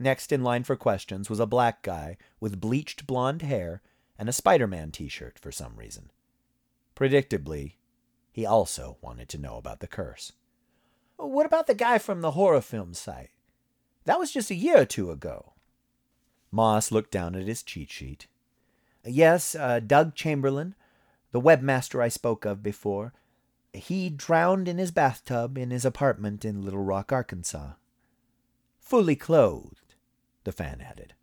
Next 0.00 0.32
in 0.32 0.42
line 0.42 0.64
for 0.64 0.74
questions 0.74 1.30
was 1.30 1.38
a 1.38 1.46
black 1.46 1.84
guy 1.84 2.16
with 2.40 2.60
bleached 2.60 3.06
blonde 3.06 3.42
hair 3.42 3.82
and 4.18 4.28
a 4.28 4.32
Spider 4.32 4.66
Man 4.66 4.90
t 4.90 5.06
shirt 5.06 5.38
for 5.38 5.52
some 5.52 5.76
reason. 5.76 6.10
Predictably, 6.96 7.74
he 8.32 8.44
also 8.44 8.98
wanted 9.00 9.28
to 9.28 9.38
know 9.38 9.58
about 9.58 9.78
the 9.78 9.86
curse. 9.86 10.32
What 11.16 11.46
about 11.46 11.66
the 11.66 11.74
guy 11.74 11.98
from 11.98 12.20
the 12.20 12.32
horror 12.32 12.60
film 12.60 12.94
site? 12.94 13.30
That 14.04 14.18
was 14.18 14.32
just 14.32 14.50
a 14.50 14.54
year 14.54 14.82
or 14.82 14.84
two 14.84 15.10
ago. 15.10 15.54
Moss 16.50 16.92
looked 16.92 17.10
down 17.10 17.34
at 17.34 17.46
his 17.46 17.62
cheat 17.62 17.90
sheet. 17.90 18.26
Yes, 19.04 19.54
uh, 19.54 19.80
Doug 19.80 20.14
Chamberlain, 20.14 20.74
the 21.32 21.40
webmaster 21.40 22.02
I 22.02 22.08
spoke 22.08 22.44
of 22.44 22.62
before, 22.62 23.12
he 23.72 24.08
drowned 24.08 24.68
in 24.68 24.78
his 24.78 24.90
bathtub 24.90 25.58
in 25.58 25.70
his 25.70 25.84
apartment 25.84 26.44
in 26.44 26.64
Little 26.64 26.82
Rock, 26.82 27.12
Arkansas. 27.12 27.72
Fully 28.78 29.16
clothed, 29.16 29.94
the 30.44 30.52
fan 30.52 30.80
added. 30.80 31.14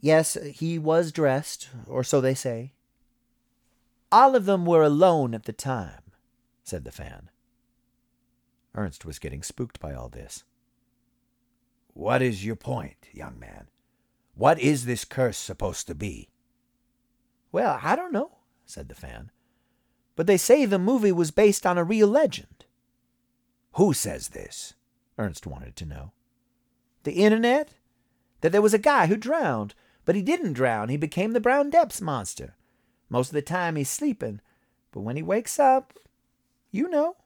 Yes, 0.00 0.36
he 0.44 0.78
was 0.78 1.12
dressed, 1.12 1.68
or 1.86 2.04
so 2.04 2.20
they 2.20 2.34
say. 2.34 2.72
All 4.12 4.36
of 4.36 4.44
them 4.46 4.64
were 4.64 4.82
alone 4.82 5.34
at 5.34 5.44
the 5.44 5.52
time, 5.52 6.12
said 6.62 6.84
the 6.84 6.92
fan. 6.92 7.30
Ernst 8.74 9.04
was 9.04 9.18
getting 9.18 9.42
spooked 9.42 9.80
by 9.80 9.94
all 9.94 10.08
this. 10.08 10.44
What 11.92 12.22
is 12.22 12.44
your 12.44 12.56
point, 12.56 13.08
young 13.12 13.38
man? 13.38 13.68
What 14.34 14.58
is 14.58 14.84
this 14.84 15.04
curse 15.04 15.38
supposed 15.38 15.86
to 15.86 15.94
be? 15.94 16.30
Well, 17.52 17.78
I 17.82 17.94
don't 17.94 18.12
know, 18.12 18.38
said 18.66 18.88
the 18.88 18.94
fan 18.94 19.30
but 20.16 20.26
they 20.26 20.36
say 20.36 20.64
the 20.64 20.78
movie 20.78 21.12
was 21.12 21.30
based 21.30 21.66
on 21.66 21.78
a 21.78 21.84
real 21.84 22.08
legend. 22.08 22.64
Who 23.72 23.92
says 23.92 24.28
this? 24.28 24.74
Ernst 25.18 25.46
wanted 25.46 25.76
to 25.76 25.86
know. 25.86 26.12
The 27.02 27.12
internet? 27.12 27.74
That 28.40 28.52
there 28.52 28.62
was 28.62 28.74
a 28.74 28.78
guy 28.78 29.06
who 29.06 29.16
drowned, 29.16 29.74
but 30.04 30.14
he 30.14 30.22
didn't 30.22 30.52
drown. 30.52 30.88
He 30.88 30.96
became 30.96 31.32
the 31.32 31.40
Brown 31.40 31.70
Depths 31.70 32.00
monster. 32.00 32.56
Most 33.08 33.28
of 33.28 33.34
the 33.34 33.42
time 33.42 33.76
he's 33.76 33.90
sleeping, 33.90 34.40
but 34.92 35.00
when 35.00 35.16
he 35.16 35.22
wakes 35.22 35.58
up, 35.58 35.94
you 36.70 36.88
know. 36.88 37.16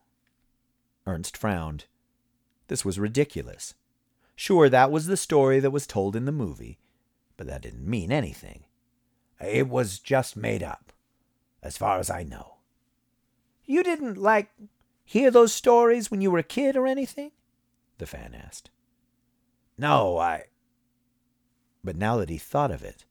Ernst 1.09 1.37
frowned. 1.37 1.87
This 2.69 2.85
was 2.85 2.99
ridiculous. 2.99 3.75
Sure, 4.37 4.69
that 4.69 4.93
was 4.93 5.07
the 5.07 5.17
story 5.17 5.59
that 5.59 5.71
was 5.71 5.87
told 5.87 6.15
in 6.15 6.27
the 6.27 6.33
movie, 6.33 6.79
but 7.37 7.47
that 7.47 7.63
didn't 7.63 7.89
mean 7.89 8.13
anything. 8.13 8.65
It 9.41 9.69
was 9.69 9.99
just 9.99 10.37
made 10.37 10.63
up, 10.63 10.93
as 11.63 11.77
far 11.77 11.99
as 11.99 12.11
I 12.11 12.23
know. 12.23 12.59
You 13.65 13.83
didn't, 13.83 14.17
like, 14.17 14.51
hear 15.05 15.31
those 15.31 15.53
stories 15.53 16.11
when 16.11 16.21
you 16.21 16.31
were 16.31 16.39
a 16.39 16.45
kid 16.45 16.77
or 16.77 16.87
anything? 16.87 17.33
The 17.99 18.07
fan 18.07 18.35
asked. 18.35 18.71
No, 19.77 20.19
I. 20.19 20.45
But 21.83 21.97
now 21.97 22.17
that 22.19 22.29
he 22.29 22.39
thought 22.39 22.71
of 22.71 22.83
it, 22.83 23.05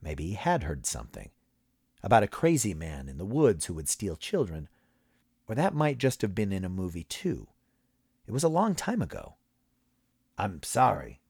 maybe 0.00 0.24
he 0.28 0.34
had 0.34 0.62
heard 0.62 0.86
something 0.86 1.30
about 2.02 2.22
a 2.22 2.28
crazy 2.28 2.74
man 2.74 3.08
in 3.08 3.18
the 3.18 3.24
woods 3.24 3.66
who 3.66 3.74
would 3.74 3.88
steal 3.88 4.16
children, 4.16 4.68
or 5.52 5.54
that 5.54 5.74
might 5.74 5.98
just 5.98 6.22
have 6.22 6.34
been 6.34 6.50
in 6.50 6.64
a 6.64 6.70
movie 6.70 7.04
too. 7.04 7.46
It 8.26 8.32
was 8.32 8.42
a 8.42 8.48
long 8.48 8.74
time 8.74 9.02
ago. 9.02 9.34
I'm 10.38 10.62
sorry. 10.62 11.20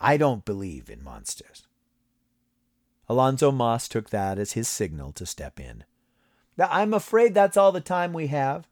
I 0.00 0.16
don't 0.16 0.44
believe 0.44 0.88
in 0.88 1.02
monsters. 1.02 1.66
Alonzo 3.08 3.50
Moss 3.50 3.88
took 3.88 4.10
that 4.10 4.38
as 4.38 4.52
his 4.52 4.68
signal 4.68 5.10
to 5.14 5.26
step 5.26 5.58
in. 5.58 5.82
I'm 6.56 6.94
afraid 6.94 7.34
that's 7.34 7.56
all 7.56 7.72
the 7.72 7.80
time 7.80 8.12
we 8.12 8.28
have. 8.28 8.68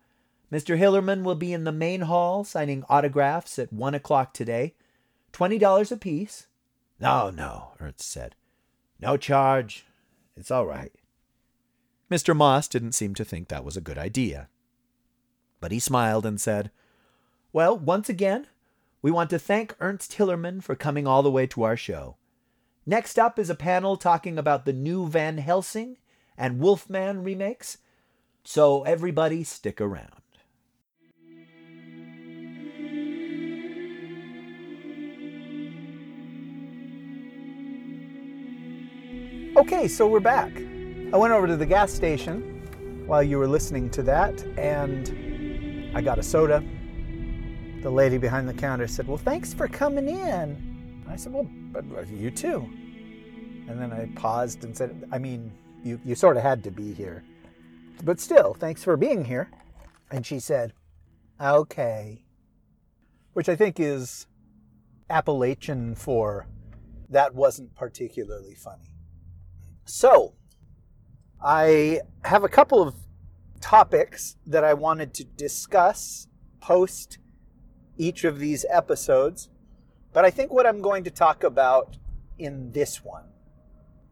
Mr. 0.53 0.79
Hillerman 0.79 1.25
will 1.25 1.35
be 1.35 1.53
in 1.53 1.65
the 1.65 1.73
main 1.73 2.03
hall 2.03 2.45
signing 2.45 2.85
autographs 2.89 3.59
at 3.59 3.73
one 3.73 3.97
o'clock 3.97 4.33
today. 4.33 4.75
Twenty 5.33 5.59
dollars 5.59 5.91
apiece. 5.91 6.47
No, 7.01 7.31
no, 7.31 7.73
Ernst 7.81 8.09
said. 8.09 8.37
No 9.01 9.17
charge. 9.17 9.87
It's 10.37 10.53
all 10.53 10.67
right. 10.67 10.93
Mr. 12.09 12.37
Moss 12.37 12.69
didn't 12.69 12.93
seem 12.93 13.13
to 13.17 13.25
think 13.25 13.49
that 13.49 13.65
was 13.65 13.77
a 13.77 13.81
good 13.81 13.99
idea. 13.99 14.49
But 15.65 15.73
he 15.73 15.79
smiled 15.79 16.27
and 16.27 16.39
said, 16.39 16.71
Well, 17.51 17.79
once 17.79 18.11
again, 18.11 18.49
we 19.01 19.11
want 19.11 19.31
to 19.31 19.39
thank 19.39 19.75
Ernst 19.81 20.13
Hillerman 20.13 20.63
for 20.63 20.75
coming 20.75 21.07
all 21.07 21.23
the 21.23 21.31
way 21.31 21.47
to 21.47 21.63
our 21.63 21.75
show. 21.75 22.17
Next 22.85 23.19
up 23.19 23.39
is 23.39 23.49
a 23.49 23.55
panel 23.55 23.97
talking 23.97 24.37
about 24.37 24.67
the 24.67 24.75
new 24.75 25.09
Van 25.09 25.39
Helsing 25.39 25.97
and 26.37 26.61
Wolfman 26.61 27.25
remakes. 27.25 27.79
So, 28.45 28.83
everybody, 28.83 29.43
stick 29.43 29.81
around. 29.81 30.11
Okay, 39.57 39.89
so 39.89 40.07
we're 40.07 40.21
back. 40.21 40.55
I 41.11 41.17
went 41.17 41.33
over 41.33 41.47
to 41.47 41.57
the 41.57 41.65
gas 41.65 41.91
station 41.91 43.07
while 43.07 43.23
you 43.23 43.39
were 43.39 43.49
listening 43.49 43.89
to 43.93 44.03
that, 44.03 44.43
and 44.59 45.24
I 45.95 46.03
got 46.03 46.19
a 46.19 46.23
soda. 46.25 46.63
The 47.83 47.91
lady 47.91 48.19
behind 48.19 48.49
the 48.49 48.55
counter 48.55 48.89
said, 48.89 49.07
Well, 49.07 49.17
thanks 49.17 49.55
for 49.55 49.69
coming 49.69 50.09
in. 50.09 51.05
I 51.09 51.15
said, 51.15 51.33
Well, 51.33 51.49
you 52.13 52.33
too. 52.33 52.69
And 53.69 53.81
then 53.81 53.93
I 53.93 54.11
paused 54.19 54.65
and 54.65 54.77
said, 54.77 55.09
I 55.13 55.19
mean, 55.19 55.53
you, 55.85 56.01
you 56.05 56.17
sort 56.17 56.37
of 56.37 56.43
had 56.43 56.65
to 56.65 56.73
be 56.73 56.93
here. 56.93 57.23
But 58.03 58.19
still, 58.19 58.55
thanks 58.55 58.83
for 58.83 58.97
being 58.97 59.25
here. 59.25 59.49
And 60.11 60.27
she 60.27 60.41
said, 60.41 60.73
Okay. 61.41 62.25
Which 63.35 63.49
I 63.49 63.55
think 63.55 63.79
is 63.79 64.27
Appalachian 65.09 65.95
for 65.95 66.49
that 67.09 67.35
wasn't 67.35 67.73
particularly 67.77 68.55
funny. 68.55 68.97
So, 69.85 70.35
I 71.41 72.01
have 72.25 72.43
a 72.43 72.49
couple 72.49 72.83
of 72.83 72.95
topics 73.65 74.37
that 74.47 74.63
I 74.63 74.75
wanted 74.75 75.15
to 75.15 75.25
discuss 75.25 76.29
post 76.61 77.17
each 77.97 78.23
of 78.25 78.39
these 78.39 78.67
episodes, 78.71 79.49
but 80.13 80.23
I 80.23 80.31
think 80.31 80.53
what 80.53 80.67
I'm 80.67 80.83
going 80.83 81.03
to 81.05 81.11
talk 81.11 81.43
about 81.43 81.97
in 82.39 82.73
this 82.73 83.03
one 83.03 83.25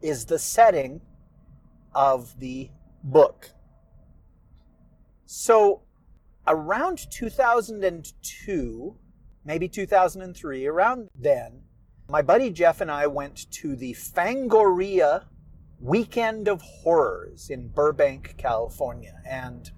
is 0.01 0.25
the 0.25 0.39
setting 0.39 1.01
of 1.93 2.39
the 2.39 2.71
book. 3.03 3.51
So, 5.27 5.83
around 6.47 7.11
2002, 7.11 8.95
maybe 9.45 9.67
2003, 9.67 10.65
around 10.65 11.09
then, 11.13 11.61
my 12.09 12.23
buddy 12.23 12.49
Jeff 12.49 12.81
and 12.81 12.89
I 12.89 13.05
went 13.05 13.51
to 13.51 13.75
the 13.75 13.93
Fangoria 13.93 15.25
Weekend 15.83 16.47
of 16.47 16.61
Horrors 16.61 17.49
in 17.49 17.67
Burbank, 17.67 18.35
California. 18.37 19.19
And 19.25 19.69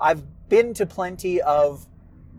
I've 0.00 0.24
been 0.48 0.74
to 0.74 0.84
plenty 0.84 1.40
of 1.40 1.86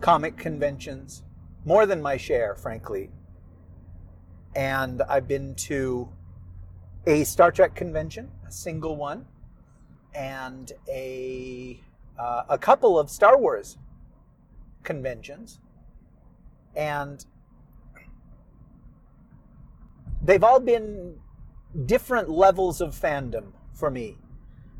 comic 0.01 0.35
conventions, 0.35 1.23
more 1.63 1.85
than 1.85 2.01
my 2.01 2.17
share, 2.17 2.55
frankly. 2.55 3.09
And 4.53 5.01
I've 5.03 5.29
been 5.29 5.55
to 5.55 6.09
a 7.07 7.23
Star 7.23 7.53
Trek 7.53 7.73
convention, 7.73 8.29
a 8.45 8.51
single 8.51 8.97
one, 8.97 9.27
and 10.13 10.73
a 10.89 11.79
uh, 12.19 12.43
a 12.49 12.57
couple 12.57 12.99
of 12.99 13.09
Star 13.09 13.37
Wars 13.37 13.77
conventions, 14.83 15.59
and 16.75 17.25
they've 20.21 20.43
all 20.43 20.59
been 20.59 21.15
different 21.85 22.29
levels 22.29 22.81
of 22.81 22.95
fandom 22.95 23.53
for 23.73 23.89
me. 23.89 24.17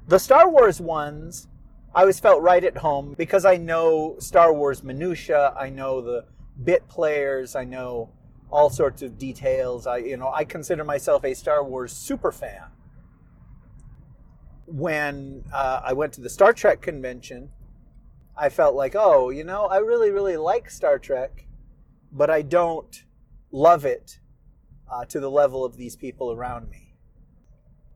The 0.07 0.19
Star 0.19 0.49
Wars 0.49 0.81
ones, 0.81 1.47
I 1.95 2.01
always 2.01 2.19
felt 2.19 2.41
right 2.41 2.63
at 2.63 2.77
home 2.77 3.15
because 3.18 3.45
I 3.45 3.57
know 3.57 4.15
Star 4.19 4.53
Wars 4.53 4.84
minutia, 4.84 5.53
I 5.57 5.69
know 5.69 6.01
the 6.01 6.26
bit 6.63 6.88
players, 6.88 7.55
I 7.55 7.63
know 7.63 8.09
all 8.51 8.69
sorts 8.69 9.01
of 9.01 9.18
details. 9.18 9.88
I 9.88 9.97
you 9.97 10.18
know, 10.18 10.31
I 10.34 10.43
consider 10.43 10.84
myself 10.84 11.23
a 11.23 11.34
Star 11.34 11.63
Wars 11.63 11.93
super 11.93 12.31
fan. 12.31 12.65
When 14.65 15.43
uh, 15.53 15.81
I 15.84 15.93
went 15.93 16.13
to 16.13 16.22
the 16.22 16.30
Star 16.30 16.53
Trek 16.53 16.81
convention, 16.81 17.49
I 18.38 18.49
felt 18.49 18.76
like, 18.76 18.95
oh, 18.95 19.30
you 19.30 19.43
know, 19.43 19.65
I 19.65 19.77
really, 19.77 20.11
really 20.11 20.38
like 20.38 20.69
Star 20.69 20.97
Trek, 20.97 21.45
but 22.11 22.30
I 22.30 22.41
don't 22.41 23.03
love 23.51 23.85
it 23.85 24.19
uh, 24.91 25.05
to 25.05 25.19
the 25.19 25.31
level 25.31 25.63
of 25.63 25.77
these 25.77 25.95
people 25.95 26.31
around 26.31 26.69
me. 26.69 26.93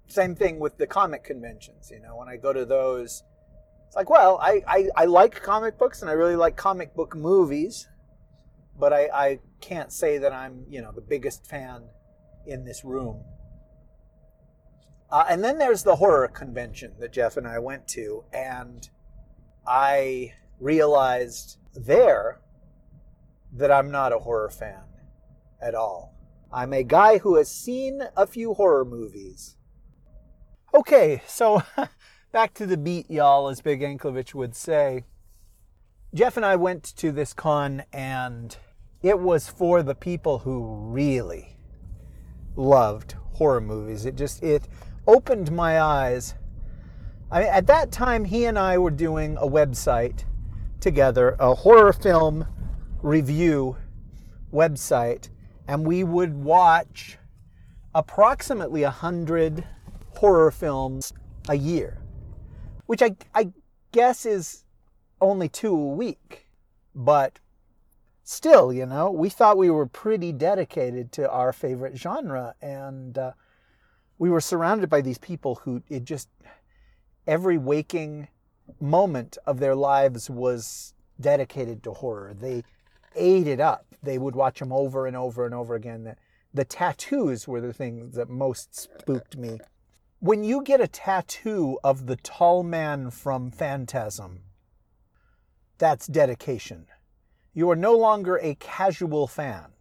Same 0.07 0.35
thing 0.35 0.59
with 0.59 0.77
the 0.77 0.87
comic 0.87 1.23
conventions. 1.23 1.91
You 1.91 1.99
know, 1.99 2.15
when 2.15 2.29
I 2.29 2.37
go 2.37 2.53
to 2.53 2.65
those, 2.65 3.23
it's 3.87 3.95
like, 3.95 4.09
well, 4.09 4.39
I, 4.41 4.61
I, 4.67 4.89
I 4.95 5.05
like 5.05 5.41
comic 5.41 5.77
books 5.77 6.01
and 6.01 6.09
I 6.09 6.13
really 6.13 6.35
like 6.35 6.55
comic 6.55 6.95
book 6.95 7.15
movies, 7.15 7.87
but 8.79 8.93
I, 8.93 9.09
I 9.13 9.39
can't 9.61 9.91
say 9.91 10.17
that 10.19 10.31
I'm, 10.31 10.65
you 10.69 10.81
know, 10.81 10.91
the 10.91 11.01
biggest 11.01 11.45
fan 11.45 11.83
in 12.45 12.65
this 12.65 12.85
room. 12.85 13.23
Uh, 15.11 15.25
and 15.29 15.43
then 15.43 15.57
there's 15.57 15.83
the 15.83 15.97
horror 15.97 16.27
convention 16.27 16.93
that 16.99 17.13
Jeff 17.13 17.37
and 17.37 17.47
I 17.47 17.59
went 17.59 17.87
to, 17.89 18.23
and 18.33 18.89
I 19.67 20.33
realized 20.59 21.57
there 21.73 22.41
that 23.53 23.71
I'm 23.71 23.91
not 23.91 24.13
a 24.13 24.19
horror 24.19 24.49
fan 24.49 24.83
at 25.61 25.75
all. 25.75 26.14
I'm 26.51 26.73
a 26.73 26.83
guy 26.83 27.17
who 27.17 27.35
has 27.35 27.49
seen 27.49 28.01
a 28.15 28.25
few 28.27 28.53
horror 28.53 28.85
movies. 28.85 29.57
Okay, 30.73 31.21
so 31.27 31.63
back 32.31 32.53
to 32.55 32.65
the 32.65 32.77
beat, 32.77 33.09
y'all, 33.09 33.47
as 33.47 33.61
Big 33.61 33.81
Anklevich 33.81 34.33
would 34.33 34.55
say. 34.55 35.03
Jeff 36.13 36.37
and 36.37 36.45
I 36.45 36.55
went 36.55 36.83
to 36.97 37.11
this 37.11 37.33
con, 37.33 37.83
and 37.91 38.55
it 39.01 39.19
was 39.19 39.49
for 39.49 39.83
the 39.83 39.95
people 39.95 40.39
who 40.39 40.75
really 40.91 41.57
loved 42.55 43.15
horror 43.33 43.61
movies. 43.61 44.05
It 44.05 44.15
just 44.15 44.41
it 44.43 44.67
opened 45.07 45.51
my 45.51 45.81
eyes. 45.81 46.35
I 47.31 47.39
mean, 47.39 47.49
at 47.49 47.67
that 47.67 47.91
time, 47.91 48.25
he 48.25 48.45
and 48.45 48.57
I 48.57 48.77
were 48.77 48.91
doing 48.91 49.37
a 49.37 49.47
website 49.47 50.23
together, 50.79 51.35
a 51.39 51.53
horror 51.53 51.93
film 51.93 52.47
review 53.01 53.77
website 54.53 55.29
and 55.67 55.85
we 55.85 56.03
would 56.03 56.33
watch 56.33 57.17
approximately 57.93 58.83
100 58.83 59.63
horror 60.15 60.51
films 60.51 61.13
a 61.49 61.55
year, 61.55 62.01
which 62.85 63.01
I, 63.01 63.15
I 63.33 63.51
guess 63.91 64.25
is 64.25 64.63
only 65.21 65.49
two 65.49 65.73
a 65.73 65.87
week. 65.89 66.47
But 66.93 67.39
still, 68.23 68.71
you 68.71 68.85
know, 68.85 69.11
we 69.11 69.29
thought 69.29 69.57
we 69.57 69.69
were 69.69 69.85
pretty 69.85 70.31
dedicated 70.31 71.11
to 71.13 71.29
our 71.29 71.51
favorite 71.51 71.97
genre. 71.97 72.55
And 72.61 73.17
uh, 73.17 73.31
we 74.17 74.29
were 74.29 74.41
surrounded 74.41 74.89
by 74.89 75.01
these 75.01 75.17
people 75.17 75.55
who 75.55 75.81
it 75.89 76.03
just, 76.03 76.29
every 77.27 77.57
waking 77.57 78.27
moment 78.79 79.37
of 79.45 79.59
their 79.59 79.75
lives 79.75 80.29
was 80.29 80.93
dedicated 81.19 81.83
to 81.83 81.91
horror. 81.91 82.33
They 82.33 82.63
ate 83.15 83.47
it 83.47 83.59
up. 83.59 83.85
They 84.03 84.17
would 84.17 84.35
watch 84.35 84.59
them 84.59 84.71
over 84.71 85.07
and 85.07 85.15
over 85.15 85.45
and 85.45 85.53
over 85.53 85.75
again. 85.75 86.03
The, 86.03 86.15
the 86.53 86.65
tattoos 86.65 87.47
were 87.47 87.61
the 87.61 87.73
things 87.73 88.15
that 88.15 88.29
most 88.29 88.75
spooked 88.75 89.37
me. 89.37 89.59
When 90.19 90.43
you 90.43 90.63
get 90.63 90.81
a 90.81 90.87
tattoo 90.87 91.77
of 91.83 92.05
the 92.05 92.15
tall 92.15 92.63
man 92.63 93.11
from 93.11 93.51
Phantasm, 93.51 94.41
that's 95.77 96.07
dedication. 96.07 96.87
You 97.53 97.69
are 97.69 97.75
no 97.75 97.93
longer 97.93 98.37
a 98.41 98.55
casual 98.55 99.27
fan. 99.27 99.73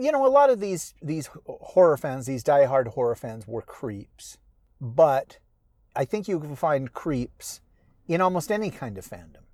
You 0.00 0.12
know, 0.12 0.24
a 0.26 0.28
lot 0.28 0.50
of 0.50 0.60
these 0.60 0.94
these 1.02 1.28
horror 1.46 1.96
fans, 1.96 2.26
these 2.26 2.44
diehard 2.44 2.88
horror 2.88 3.16
fans, 3.16 3.46
were 3.48 3.62
creeps. 3.62 4.38
But 4.80 5.38
I 5.96 6.04
think 6.04 6.28
you 6.28 6.38
can 6.38 6.54
find 6.54 6.92
creeps 6.92 7.60
in 8.06 8.20
almost 8.20 8.52
any 8.52 8.70
kind 8.70 8.96
of 8.96 9.06
fandom. 9.06 9.47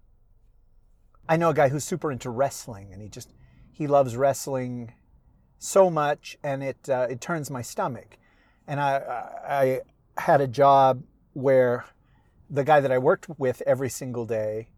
I 1.29 1.37
know 1.37 1.51
a 1.51 1.55
guy 1.55 1.69
who's 1.69 1.85
super 1.85 2.13
into 2.13 2.31
wrestling, 2.31 2.93
and 2.93 3.01
he 3.01 3.09
just 3.09 3.33
he 3.73 3.87
loves 3.87 4.17
wrestling 4.17 4.95
so 5.59 5.91
much, 5.91 6.37
and 6.43 6.63
it 6.63 6.89
uh, 6.89 7.07
it 7.11 7.21
turns 7.21 7.51
my 7.51 7.63
stomach. 7.63 8.19
And 8.67 8.81
I 8.81 8.97
I 9.49 9.81
had 10.21 10.41
a 10.41 10.47
job 10.47 11.03
where 11.33 11.85
the 12.51 12.65
guy 12.65 12.81
that 12.81 12.93
I 12.93 12.99
worked 12.99 13.29
with 13.39 13.63
every 13.67 13.91
single 13.91 14.27
day 14.27 14.69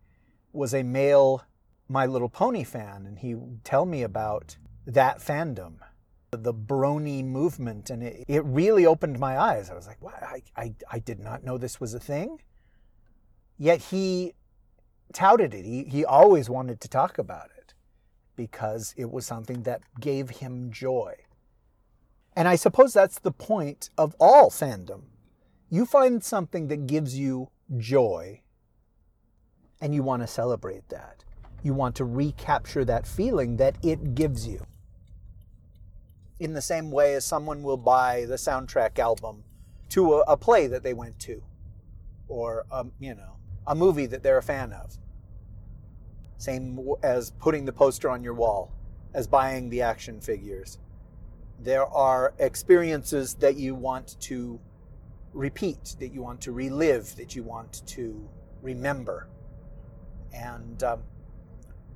was 0.53 0.73
a 0.73 0.83
male 0.83 1.43
My 1.89 2.07
Little 2.07 2.29
Pony 2.29 2.65
fan, 2.65 3.07
and 3.07 3.19
he 3.19 3.35
would 3.35 3.65
tell 3.65 3.85
me 3.85 4.03
about 4.03 4.57
that 4.87 5.19
fandom, 5.19 5.75
the 6.31 6.55
brony 6.55 7.25
movement, 7.25 7.91
and 7.91 8.03
it, 8.03 8.25
it 8.29 8.45
really 8.45 8.87
opened 8.87 9.19
my 9.19 9.39
eyes. 9.39 9.69
I 9.69 9.75
was 9.75 9.87
like, 9.87 10.01
wow, 10.01 10.13
I, 10.23 10.43
I, 10.57 10.75
I 10.91 10.99
did 11.01 11.19
not 11.19 11.45
know 11.45 11.59
this 11.59 11.81
was 11.81 11.93
a 11.93 12.01
thing. 12.01 12.41
Yet 13.59 13.81
he 13.81 14.35
touted 15.13 15.55
it. 15.55 15.65
He, 15.65 15.85
he 15.85 16.05
always 16.05 16.51
wanted 16.51 16.81
to 16.81 16.89
talk 16.89 17.19
about 17.19 17.51
it 17.57 17.75
because 18.37 18.95
it 18.97 19.11
was 19.11 19.27
something 19.27 19.63
that 19.63 19.83
gave 20.01 20.31
him 20.31 20.71
joy. 20.71 21.15
And 22.35 22.47
I 22.47 22.57
suppose 22.57 22.93
that's 22.93 23.19
the 23.19 23.33
point 23.33 23.89
of 23.97 24.15
all 24.21 24.51
fandom. 24.51 25.05
You 25.71 25.87
find 25.87 26.23
something 26.23 26.69
that 26.69 26.87
gives 26.87 27.19
you 27.19 27.49
joy 27.79 28.43
and 29.81 29.95
you 29.95 30.03
want 30.03 30.23
to 30.23 30.27
celebrate 30.27 30.89
that. 30.91 31.25
You 31.63 31.75
want 31.75 31.97
to 31.97 32.05
recapture 32.05 32.85
that 32.85 33.07
feeling 33.07 33.57
that 33.57 33.77
it 33.83 34.15
gives 34.15 34.47
you. 34.47 34.65
In 36.39 36.53
the 36.53 36.63
same 36.63 36.91
way 36.91 37.15
as 37.15 37.25
someone 37.25 37.63
will 37.63 37.79
buy 37.79 38.27
the 38.27 38.35
soundtrack 38.35 38.99
album 38.99 39.43
to 39.89 40.15
a, 40.15 40.21
a 40.23 40.37
play 40.37 40.67
that 40.67 40.83
they 40.83 40.93
went 40.93 41.19
to 41.21 41.43
or, 42.29 42.67
um, 42.71 42.93
you 43.01 43.15
know, 43.15 43.36
a 43.67 43.75
movie 43.75 44.07
that 44.07 44.23
they're 44.23 44.39
a 44.39 44.43
fan 44.43 44.73
of. 44.73 44.97
Same 46.39 46.79
as 47.03 47.31
putting 47.31 47.65
the 47.65 47.73
poster 47.73 48.11
on 48.11 48.23
your 48.23 48.35
wall, 48.35 48.73
as 49.15 49.27
buying 49.27 49.71
the 49.71 49.83
action 49.83 50.21
figures. 50.21 50.79
There 51.59 51.87
are 51.87 52.35
experiences 52.39 53.35
that 53.35 53.57
you 53.57 53.75
want 53.75 54.21
to 54.21 54.61
repeat, 55.33 55.97
that 56.01 56.13
you 56.13 56.23
want 56.23 56.41
to 56.43 56.53
relive, 56.53 57.17
that 57.17 57.35
you 57.35 57.43
want 57.43 57.87
to 57.87 58.29
remember. 58.63 59.29
And 60.35 60.83
um, 60.83 61.03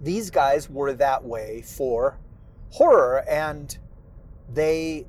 these 0.00 0.30
guys 0.30 0.70
were 0.70 0.94
that 0.94 1.22
way 1.22 1.62
for 1.62 2.18
horror, 2.70 3.24
and 3.28 3.76
they 4.52 5.06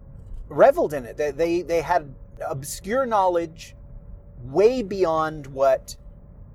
reveled 0.50 0.94
in 0.94 1.06
it. 1.06 1.16
They, 1.16 1.32
they, 1.32 1.62
they 1.62 1.82
had 1.82 2.14
obscure 2.46 3.06
knowledge 3.06 3.76
way 4.44 4.82
beyond 4.82 5.48
what 5.48 5.96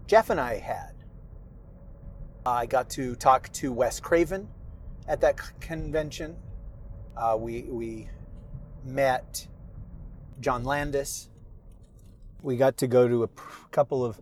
Jeff 0.07 0.31
and 0.31 0.41
I 0.41 0.59
had. 0.59 0.93
I 2.45 2.66
got 2.66 2.89
to 2.91 3.16
talk 3.16 3.53
to 3.55 3.73
Wes 3.73 3.99
Craven 3.99 4.49
at 5.09 5.20
that 5.20 5.41
convention. 5.61 6.37
Uh, 7.16 7.37
we, 7.39 7.62
we 7.62 8.09
met 8.85 9.49
John 10.39 10.62
Landis. 10.62 11.28
We 12.43 12.57
got 12.57 12.77
to 12.78 12.87
go 12.87 13.09
to 13.09 13.24
a 13.24 13.28
pr- 13.28 13.66
couple 13.73 14.05
of 14.05 14.20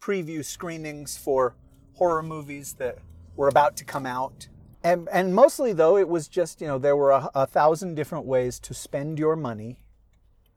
preview 0.00 0.42
screenings 0.42 1.18
for 1.18 1.56
horror 1.94 2.22
movies 2.22 2.74
that 2.74 2.98
were 3.36 3.48
about 3.48 3.76
to 3.76 3.84
come 3.84 4.06
out. 4.06 4.48
And, 4.82 5.08
and 5.12 5.34
mostly, 5.34 5.74
though, 5.74 5.98
it 5.98 6.08
was 6.08 6.28
just, 6.28 6.62
you 6.62 6.66
know, 6.68 6.78
there 6.78 6.96
were 6.96 7.10
a, 7.10 7.30
a 7.34 7.46
thousand 7.46 7.96
different 7.96 8.24
ways 8.24 8.58
to 8.60 8.72
spend 8.72 9.18
your 9.18 9.36
money 9.36 9.80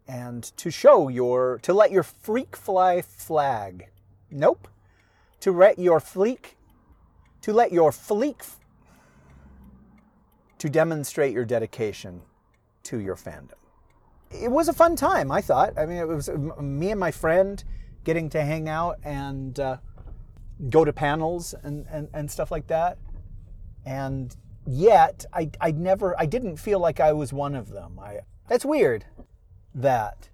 and 0.08 0.44
to 0.56 0.72
show 0.72 1.10
your, 1.10 1.60
to 1.64 1.74
let 1.74 1.92
your 1.92 2.04
freak 2.04 2.56
fly 2.56 3.02
flag. 3.02 3.90
Nope. 4.32 4.68
To 5.42 5.52
let 5.52 5.78
your 5.78 6.00
fleek, 6.00 6.56
to 7.42 7.54
let 7.54 7.72
your 7.72 7.92
fleek, 7.92 8.46
to 10.60 10.70
demonstrate 10.70 11.34
your 11.34 11.46
dedication 11.46 12.22
to 12.84 13.00
your 13.00 13.16
fandom. 13.16 13.54
It 14.30 14.50
was 14.50 14.70
a 14.70 14.74
fun 14.74 14.96
time, 14.96 15.32
I 15.32 15.42
thought. 15.42 15.78
I 15.78 15.86
mean, 15.86 15.98
it 15.98 16.08
was 16.08 16.30
me 16.30 16.92
and 16.92 17.00
my 17.00 17.12
friend 17.12 17.64
getting 18.04 18.30
to 18.30 18.42
hang 18.42 18.70
out 18.70 19.00
and 19.04 19.60
uh, 19.60 19.78
go 20.70 20.86
to 20.86 20.94
panels 20.94 21.54
and, 21.64 21.86
and, 21.90 22.08
and 22.14 22.30
stuff 22.30 22.52
like 22.52 22.68
that. 22.68 22.98
And 23.86 24.36
yet, 24.66 25.26
I, 25.34 25.50
I 25.60 25.72
never, 25.72 26.20
I 26.20 26.28
didn't 26.28 26.58
feel 26.58 26.80
like 26.80 27.00
I 27.00 27.12
was 27.14 27.34
one 27.34 27.56
of 27.56 27.70
them. 27.70 28.00
I, 28.00 28.20
that's 28.48 28.64
weird, 28.64 29.06
that. 29.74 30.30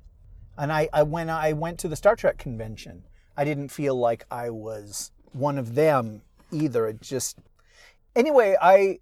And 0.58 0.72
I, 0.72 0.90
I, 0.92 1.04
when 1.04 1.30
I 1.30 1.54
went 1.54 1.80
to 1.80 1.88
the 1.88 1.96
Star 1.96 2.16
Trek 2.16 2.38
convention, 2.38 3.04
I 3.38 3.46
didn't 3.46 3.70
feel 3.70 3.96
like 3.96 4.26
I 4.32 4.50
was 4.50 5.12
one 5.32 5.58
of 5.60 5.76
them 5.76 6.24
either. 6.52 6.88
It 6.88 7.02
just, 7.02 7.38
anyway, 8.16 8.58
I, 8.60 9.00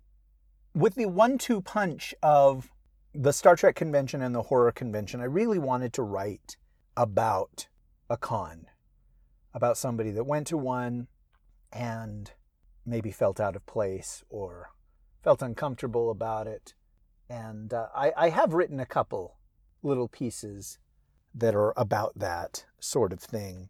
with 0.73 0.95
the 0.95 1.05
one 1.05 1.37
two 1.37 1.61
punch 1.61 2.13
of 2.21 2.69
the 3.13 3.31
Star 3.31 3.55
Trek 3.55 3.75
convention 3.75 4.21
and 4.21 4.35
the 4.35 4.43
horror 4.43 4.73
convention, 4.73 5.21
I 5.21 5.25
really 5.25 5.57
wanted 5.57 5.93
to 5.93 6.03
write 6.03 6.57
about 6.97 7.67
a 8.09 8.17
con, 8.17 8.65
about 9.53 9.77
somebody 9.77 10.11
that 10.11 10.25
went 10.25 10.47
to 10.47 10.57
one 10.57 11.07
and 11.71 12.31
maybe 12.85 13.11
felt 13.11 13.39
out 13.39 13.55
of 13.55 13.65
place 13.65 14.23
or 14.29 14.71
felt 15.23 15.41
uncomfortable 15.41 16.11
about 16.11 16.45
it. 16.45 16.73
And 17.29 17.73
uh, 17.73 17.87
I, 17.95 18.11
I 18.17 18.29
have 18.29 18.53
written 18.53 18.79
a 18.79 18.85
couple 18.85 19.37
little 19.81 20.07
pieces 20.07 20.77
that 21.33 21.55
are 21.55 21.73
about 21.75 22.19
that 22.19 22.65
sort 22.79 23.13
of 23.13 23.19
thing. 23.19 23.69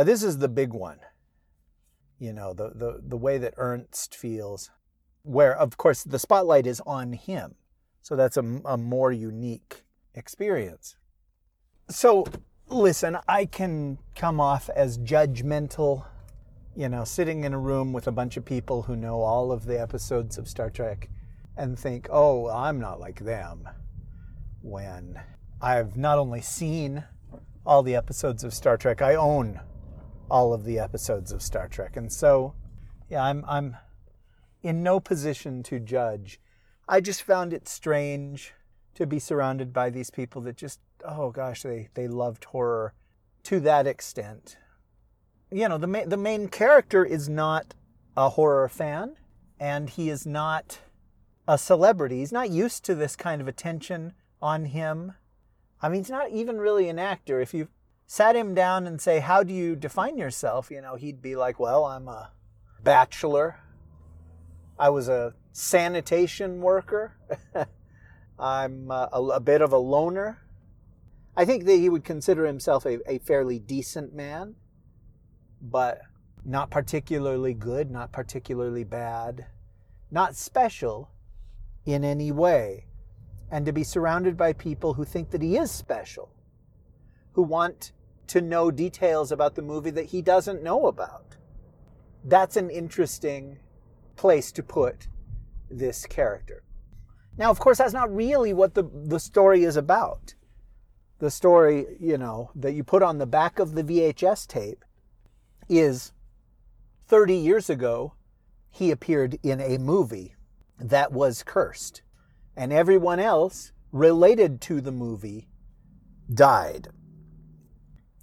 But 0.00 0.06
this 0.06 0.22
is 0.22 0.38
the 0.38 0.48
big 0.48 0.72
one. 0.72 0.96
You 2.18 2.32
know, 2.32 2.54
the, 2.54 2.70
the, 2.70 3.02
the 3.06 3.18
way 3.18 3.36
that 3.36 3.52
Ernst 3.58 4.16
feels, 4.16 4.70
where, 5.24 5.54
of 5.54 5.76
course, 5.76 6.04
the 6.04 6.18
spotlight 6.18 6.66
is 6.66 6.80
on 6.86 7.12
him. 7.12 7.56
So 8.00 8.16
that's 8.16 8.38
a, 8.38 8.62
a 8.64 8.78
more 8.78 9.12
unique 9.12 9.84
experience. 10.14 10.96
So, 11.90 12.24
listen, 12.66 13.18
I 13.28 13.44
can 13.44 13.98
come 14.16 14.40
off 14.40 14.70
as 14.70 14.96
judgmental 14.96 16.06
you 16.74 16.88
know, 16.88 17.04
sitting 17.04 17.44
in 17.44 17.52
a 17.52 17.58
room 17.58 17.92
with 17.92 18.06
a 18.06 18.12
bunch 18.12 18.38
of 18.38 18.44
people 18.46 18.80
who 18.80 18.96
know 18.96 19.20
all 19.20 19.52
of 19.52 19.66
the 19.66 19.78
episodes 19.78 20.38
of 20.38 20.48
Star 20.48 20.70
Trek 20.70 21.10
and 21.58 21.78
think, 21.78 22.08
oh, 22.10 22.48
I'm 22.48 22.80
not 22.80 23.00
like 23.00 23.22
them. 23.22 23.68
When 24.62 25.20
I've 25.60 25.98
not 25.98 26.16
only 26.16 26.40
seen 26.40 27.04
all 27.66 27.82
the 27.82 27.96
episodes 27.96 28.44
of 28.44 28.54
Star 28.54 28.78
Trek, 28.78 29.02
I 29.02 29.14
own 29.14 29.60
all 30.30 30.52
of 30.52 30.64
the 30.64 30.78
episodes 30.78 31.32
of 31.32 31.42
Star 31.42 31.68
Trek. 31.68 31.96
And 31.96 32.12
so, 32.12 32.54
yeah, 33.08 33.24
I'm, 33.24 33.44
I'm 33.48 33.76
in 34.62 34.82
no 34.82 35.00
position 35.00 35.62
to 35.64 35.80
judge. 35.80 36.40
I 36.88 37.00
just 37.00 37.22
found 37.22 37.52
it 37.52 37.68
strange 37.68 38.52
to 38.94 39.06
be 39.06 39.18
surrounded 39.18 39.72
by 39.72 39.90
these 39.90 40.10
people 40.10 40.42
that 40.42 40.56
just, 40.56 40.80
oh 41.04 41.30
gosh, 41.30 41.62
they, 41.62 41.88
they 41.94 42.08
loved 42.08 42.44
horror 42.44 42.94
to 43.44 43.60
that 43.60 43.86
extent 43.86 44.56
you 45.50 45.68
know, 45.68 45.78
the 45.78 45.86
main, 45.86 46.08
the 46.08 46.16
main 46.16 46.48
character 46.48 47.04
is 47.04 47.28
not 47.28 47.74
a 48.16 48.30
horror 48.30 48.68
fan, 48.68 49.16
and 49.58 49.90
he 49.90 50.08
is 50.08 50.26
not 50.26 50.78
a 51.48 51.58
celebrity. 51.58 52.18
He's 52.18 52.32
not 52.32 52.50
used 52.50 52.84
to 52.84 52.94
this 52.94 53.16
kind 53.16 53.40
of 53.40 53.48
attention 53.48 54.12
on 54.40 54.66
him. 54.66 55.14
I 55.82 55.88
mean, 55.88 56.02
he's 56.02 56.10
not 56.10 56.30
even 56.30 56.58
really 56.58 56.88
an 56.88 56.98
actor. 56.98 57.40
If 57.40 57.52
you 57.52 57.68
sat 58.10 58.34
him 58.34 58.54
down 58.54 58.88
and 58.88 59.00
say, 59.00 59.20
"How 59.20 59.44
do 59.44 59.54
you 59.54 59.76
define 59.76 60.18
yourself?" 60.18 60.68
you 60.68 60.80
know, 60.80 60.96
he'd 60.96 61.22
be 61.22 61.36
like, 61.36 61.60
"Well, 61.60 61.84
I'm 61.84 62.08
a 62.08 62.32
bachelor. 62.82 63.60
I 64.76 64.90
was 64.90 65.08
a 65.08 65.34
sanitation 65.52 66.60
worker. 66.60 67.14
I'm 68.38 68.90
uh, 68.90 69.06
a, 69.12 69.22
a, 69.22 69.40
bit 69.40 69.62
of 69.62 69.72
a 69.72 69.78
loner." 69.78 70.38
I 71.36 71.44
think 71.44 71.66
that 71.66 71.76
he 71.76 71.88
would 71.88 72.02
consider 72.02 72.46
himself 72.46 72.84
a, 72.84 72.98
a 73.08 73.20
fairly 73.20 73.60
decent 73.60 74.12
man 74.12 74.56
but 75.62 76.00
not 76.44 76.68
particularly 76.68 77.54
good, 77.54 77.92
not 77.92 78.10
particularly 78.10 78.82
bad, 78.82 79.46
not 80.10 80.34
special 80.34 81.10
in 81.84 82.02
any 82.02 82.32
way. 82.32 82.86
And 83.52 83.66
to 83.66 83.72
be 83.72 83.84
surrounded 83.84 84.36
by 84.36 84.52
people 84.52 84.94
who 84.94 85.04
think 85.04 85.30
that 85.30 85.42
he 85.42 85.56
is 85.56 85.70
special, 85.70 86.32
who 87.34 87.42
want 87.42 87.92
to 88.30 88.40
know 88.40 88.70
details 88.70 89.32
about 89.32 89.56
the 89.56 89.62
movie 89.62 89.90
that 89.90 90.06
he 90.06 90.22
doesn't 90.22 90.62
know 90.62 90.86
about. 90.86 91.36
That's 92.24 92.56
an 92.56 92.70
interesting 92.70 93.58
place 94.14 94.52
to 94.52 94.62
put 94.62 95.08
this 95.68 96.06
character. 96.06 96.62
Now, 97.36 97.50
of 97.50 97.58
course, 97.58 97.78
that's 97.78 97.92
not 97.92 98.14
really 98.14 98.52
what 98.52 98.74
the, 98.74 98.84
the 98.92 99.18
story 99.18 99.64
is 99.64 99.76
about. 99.76 100.34
The 101.18 101.30
story, 101.30 101.86
you 101.98 102.18
know, 102.18 102.50
that 102.54 102.72
you 102.72 102.84
put 102.84 103.02
on 103.02 103.18
the 103.18 103.26
back 103.26 103.58
of 103.58 103.74
the 103.74 103.82
VHS 103.82 104.46
tape 104.46 104.84
is 105.68 106.12
30 107.08 107.34
years 107.34 107.68
ago, 107.68 108.14
he 108.70 108.92
appeared 108.92 109.38
in 109.42 109.60
a 109.60 109.78
movie 109.78 110.36
that 110.78 111.12
was 111.12 111.42
cursed, 111.42 112.02
and 112.56 112.72
everyone 112.72 113.18
else 113.18 113.72
related 113.90 114.60
to 114.60 114.80
the 114.80 114.92
movie 114.92 115.48
died. 116.32 116.88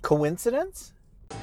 Coincidence? 0.02 0.94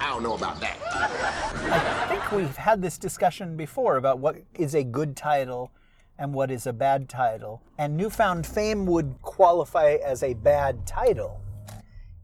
I 0.00 0.08
don't 0.08 0.22
know 0.22 0.34
about 0.34 0.60
that. 0.60 0.78
I 0.84 2.06
think 2.08 2.32
we've 2.32 2.56
had 2.56 2.80
this 2.80 2.98
discussion 2.98 3.56
before 3.56 3.96
about 3.96 4.18
what 4.18 4.36
is 4.54 4.74
a 4.74 4.82
good 4.82 5.16
title 5.16 5.70
and 6.18 6.32
what 6.32 6.50
is 6.50 6.66
a 6.66 6.72
bad 6.72 7.08
title. 7.08 7.62
And 7.78 7.96
Newfound 7.96 8.46
Fame 8.46 8.86
would 8.86 9.16
qualify 9.22 9.96
as 10.04 10.22
a 10.22 10.34
bad 10.34 10.86
title 10.86 11.40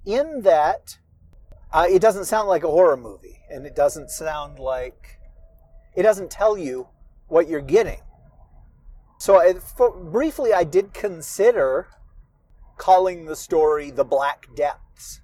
in 0.07 0.43
that 0.43 0.99
uh, 1.73 1.87
it 1.89 2.01
doesn't 2.01 2.25
sound 2.25 2.49
like 2.49 2.65
a 2.65 2.69
horror 2.69 2.97
movie 2.97 3.41
and 3.51 3.67
it 3.67 3.75
doesn't 3.75 4.11
sound 4.11 4.59
like 4.59 5.19
it 5.95 6.03
doesn't 6.03 6.31
tell 6.31 6.57
you 6.57 6.89
what 7.29 7.49
you're 7.49 7.61
getting. 7.61 8.01
So 9.19 9.41
I, 9.41 9.55
for, 9.55 9.91
briefly, 9.91 10.53
I 10.53 10.65
did 10.65 10.95
consider 10.95 11.89
calling 12.79 13.27
the 13.27 13.37
story 13.37 13.91
"The 13.91 14.05
Black 14.05 14.47
Depths." 14.57 15.21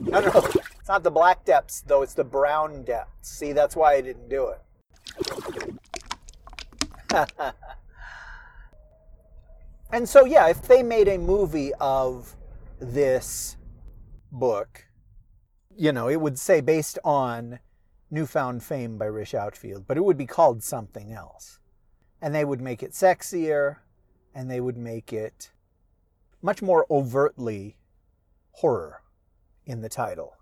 No, 0.00 0.20
no, 0.20 0.30
it's 0.34 0.88
not 0.88 1.02
the 1.02 1.10
Black 1.10 1.44
Depths 1.44 1.82
though; 1.82 2.02
it's 2.02 2.14
the 2.14 2.24
Brown 2.24 2.82
Depths. 2.84 3.28
See, 3.28 3.52
that's 3.52 3.76
why 3.76 3.94
I 3.94 4.00
didn't 4.00 4.28
do 4.28 4.48
it. 4.48 4.60
and 9.92 10.08
so, 10.08 10.24
yeah, 10.24 10.48
if 10.48 10.62
they 10.62 10.82
made 10.82 11.08
a 11.08 11.18
movie 11.18 11.72
of 11.80 12.36
this 12.80 13.56
book 14.32 14.86
you 15.80 15.92
know, 15.92 16.08
it 16.08 16.20
would 16.20 16.38
say 16.38 16.60
based 16.60 16.98
on 17.04 17.58
Newfound 18.10 18.62
Fame 18.62 18.98
by 18.98 19.06
Rish 19.06 19.32
Outfield, 19.32 19.86
but 19.86 19.96
it 19.96 20.04
would 20.04 20.18
be 20.18 20.26
called 20.26 20.62
something 20.62 21.10
else. 21.10 21.58
And 22.20 22.34
they 22.34 22.44
would 22.44 22.60
make 22.60 22.82
it 22.82 22.92
sexier 22.92 23.76
and 24.34 24.50
they 24.50 24.60
would 24.60 24.76
make 24.76 25.10
it 25.10 25.52
much 26.42 26.60
more 26.60 26.86
overtly 26.90 27.76
horror 28.52 29.02
in 29.66 29.80
the 29.82 29.88
title. 29.88 30.36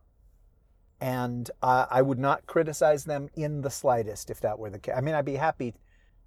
And 1.00 1.50
uh, 1.62 1.86
I 1.90 2.02
would 2.02 2.18
not 2.18 2.46
criticize 2.46 3.04
them 3.04 3.28
in 3.34 3.62
the 3.62 3.70
slightest 3.70 4.30
if 4.30 4.40
that 4.40 4.58
were 4.58 4.70
the 4.70 4.78
case. 4.78 4.94
I 4.96 5.00
mean, 5.00 5.14
I'd 5.14 5.24
be 5.24 5.36
happy 5.36 5.74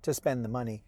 to 0.04 0.14
spend 0.14 0.46
the 0.46 0.50
money. 0.50 0.86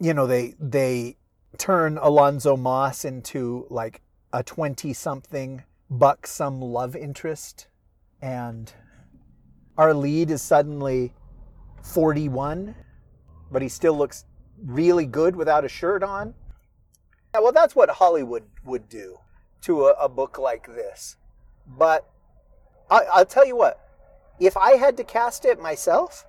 You 0.00 0.14
know, 0.14 0.26
they 0.26 0.54
they 0.58 1.16
turn 1.56 1.98
Alonzo 1.98 2.56
Moss 2.56 3.04
into 3.04 3.66
like 3.70 4.02
a 4.32 4.42
20 4.42 4.92
something 4.92 5.62
buxom 5.90 6.60
love 6.60 6.96
interest. 6.96 7.68
And 8.20 8.72
our 9.76 9.94
lead 9.94 10.30
is 10.30 10.42
suddenly 10.42 11.14
41, 11.82 12.74
but 13.50 13.62
he 13.62 13.68
still 13.68 13.96
looks 13.96 14.24
really 14.64 15.06
good 15.06 15.36
without 15.36 15.64
a 15.64 15.68
shirt 15.68 16.02
on. 16.02 16.34
Yeah, 17.32 17.40
well, 17.40 17.52
that's 17.52 17.76
what 17.76 17.88
Hollywood 17.90 18.44
would 18.64 18.88
do 18.88 19.18
to 19.62 19.86
a, 19.86 19.92
a 19.94 20.08
book 20.08 20.38
like 20.38 20.66
this. 20.66 21.16
But 21.66 22.08
I, 22.90 23.00
I'll 23.12 23.26
tell 23.26 23.46
you 23.46 23.56
what, 23.56 23.80
if 24.38 24.56
I 24.56 24.76
had 24.76 24.96
to 24.96 25.04
cast 25.04 25.44
it 25.44 25.60
myself, 25.60 26.26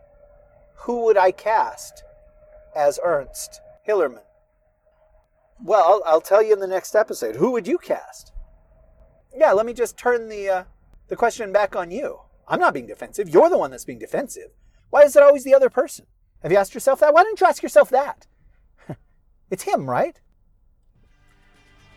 who 0.75 1.05
would 1.05 1.17
I 1.17 1.31
cast 1.31 2.03
as 2.75 2.99
Ernst 3.03 3.61
Hillerman? 3.87 4.23
Well, 5.61 5.83
I'll, 5.85 6.13
I'll 6.13 6.21
tell 6.21 6.41
you 6.41 6.53
in 6.53 6.59
the 6.59 6.67
next 6.67 6.95
episode. 6.95 7.35
Who 7.35 7.51
would 7.51 7.67
you 7.67 7.77
cast? 7.77 8.31
Yeah, 9.35 9.51
let 9.51 9.65
me 9.65 9.73
just 9.73 9.97
turn 9.97 10.29
the 10.29 10.49
uh, 10.49 10.63
the 11.07 11.15
question 11.15 11.51
back 11.51 11.75
on 11.75 11.91
you. 11.91 12.19
I'm 12.47 12.59
not 12.59 12.73
being 12.73 12.87
defensive. 12.87 13.29
You're 13.29 13.49
the 13.49 13.57
one 13.57 13.71
that's 13.71 13.85
being 13.85 13.99
defensive. 13.99 14.51
Why 14.89 15.01
is 15.01 15.15
it 15.15 15.21
always 15.23 15.43
the 15.43 15.53
other 15.53 15.69
person? 15.69 16.05
Have 16.41 16.51
you 16.51 16.57
asked 16.57 16.73
yourself 16.73 16.99
that? 17.01 17.13
Why 17.13 17.23
don't 17.23 17.39
you 17.39 17.45
ask 17.45 17.61
yourself 17.61 17.89
that? 17.89 18.25
it's 19.51 19.63
him, 19.63 19.89
right? 19.89 20.19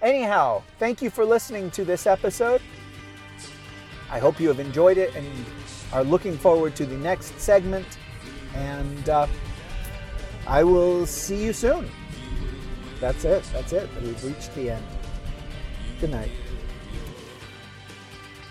Anyhow, 0.02 0.62
thank 0.80 1.00
you 1.00 1.10
for 1.10 1.24
listening 1.24 1.70
to 1.70 1.84
this 1.84 2.08
episode. 2.08 2.60
I 4.10 4.18
hope 4.18 4.40
you 4.40 4.48
have 4.48 4.58
enjoyed 4.58 4.98
it 4.98 5.14
and 5.14 5.24
are 5.92 6.02
looking 6.02 6.36
forward 6.36 6.74
to 6.76 6.84
the 6.84 6.96
next 6.96 7.38
segment. 7.38 7.86
And 8.54 9.08
uh, 9.08 9.28
I 10.46 10.62
will 10.64 11.06
see 11.06 11.44
you 11.44 11.52
soon. 11.52 11.88
That's 13.00 13.24
it. 13.24 13.44
That's 13.52 13.72
it. 13.72 13.88
We've 14.02 14.24
reached 14.24 14.52
the 14.56 14.70
end. 14.70 14.84
Good 16.00 16.10
night. 16.10 16.32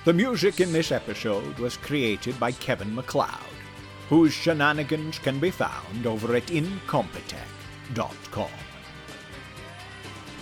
The 0.06 0.14
music 0.14 0.62
in 0.62 0.72
this 0.72 0.92
episode 0.92 1.60
was 1.60 1.76
created 1.78 2.40
by 2.40 2.54
Kevin 2.54 2.96
MacLeod, 2.96 3.30
whose 4.10 4.34
shenanigans 4.34 5.20
can 5.20 5.40
be 5.40 5.52
found 5.52 6.08
over 6.08 6.36
at 6.36 6.48
Incompetech.com. 6.48 8.50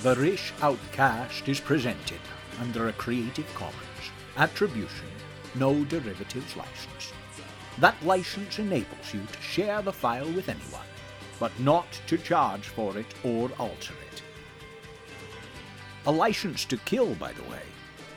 The 0.01 0.15
Rish 0.15 0.53
Outcast 0.61 1.49
is 1.49 1.59
presented 1.59 2.21
under 2.61 2.88
a 2.88 2.93
Creative 2.93 3.53
Commons 3.53 3.76
Attribution 4.38 5.09
No 5.55 5.84
Derivatives 5.84 6.55
license. 6.55 7.11
That 7.80 8.01
license 8.05 8.59
enables 8.59 9.13
you 9.13 9.19
to 9.30 9.41
share 9.41 9.81
the 9.81 9.91
file 9.91 10.31
with 10.31 10.47
anyone, 10.47 10.88
but 11.38 11.51
not 11.59 11.85
to 12.07 12.17
charge 12.17 12.69
for 12.69 12.97
it 12.97 13.13
or 13.26 13.51
alter 13.59 13.93
it. 14.13 14.21
A 16.05 16.11
license 16.11 16.63
to 16.65 16.77
kill, 16.77 17.15
by 17.15 17.34
the 17.34 17.43
way, 17.43 17.63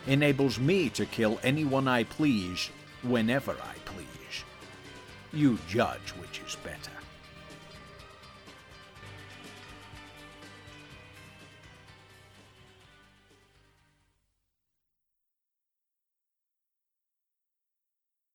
enables 0.06 0.60
me 0.60 0.88
to 0.90 1.04
kill 1.04 1.40
anyone 1.42 1.88
I 1.88 2.04
please 2.04 2.70
whenever 3.02 3.52
I 3.52 3.74
please. 3.86 4.44
You 5.32 5.58
judge 5.68 6.10
which 6.20 6.40
is 6.46 6.56
better. 6.62 6.81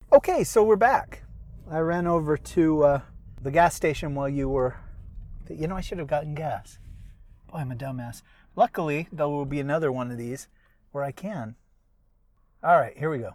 Okay, 0.10 0.46
so 0.46 0.64
we're 0.64 0.78
back. 0.78 1.24
I 1.70 1.80
ran 1.80 2.08
over 2.08 2.38
to 2.38 2.84
uh, 2.84 3.02
the 3.42 3.52
gas 3.52 3.76
station 3.76 4.16
while 4.16 4.30
you 4.30 4.48
were. 4.48 4.78
You 5.50 5.68
know, 5.68 5.76
I 5.76 5.82
should 5.82 5.98
have 5.98 6.08
gotten 6.08 6.34
gas. 6.34 6.80
Boy, 7.52 7.58
I'm 7.58 7.74
a 7.74 7.76
dumbass. 7.76 8.22
Luckily, 8.56 9.10
there 9.12 9.28
will 9.28 9.44
be 9.44 9.60
another 9.60 9.92
one 9.92 10.10
of 10.10 10.18
these 10.18 10.48
where 10.94 11.04
I 11.04 11.12
can. 11.12 11.56
All 12.64 12.80
right, 12.80 12.98
here 12.98 13.10
we 13.10 13.18
go. 13.18 13.32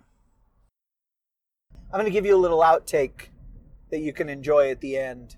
I'm 1.93 2.01
going 2.01 2.07
to 2.07 2.11
give 2.11 2.24
you 2.24 2.35
a 2.35 2.40
little 2.40 2.61
outtake 2.61 3.28
that 3.90 4.01
you 4.01 4.15
can 4.15 4.31
enjoy 4.31 4.70
at 4.70 4.81
the 4.81 4.97
end, 4.97 5.36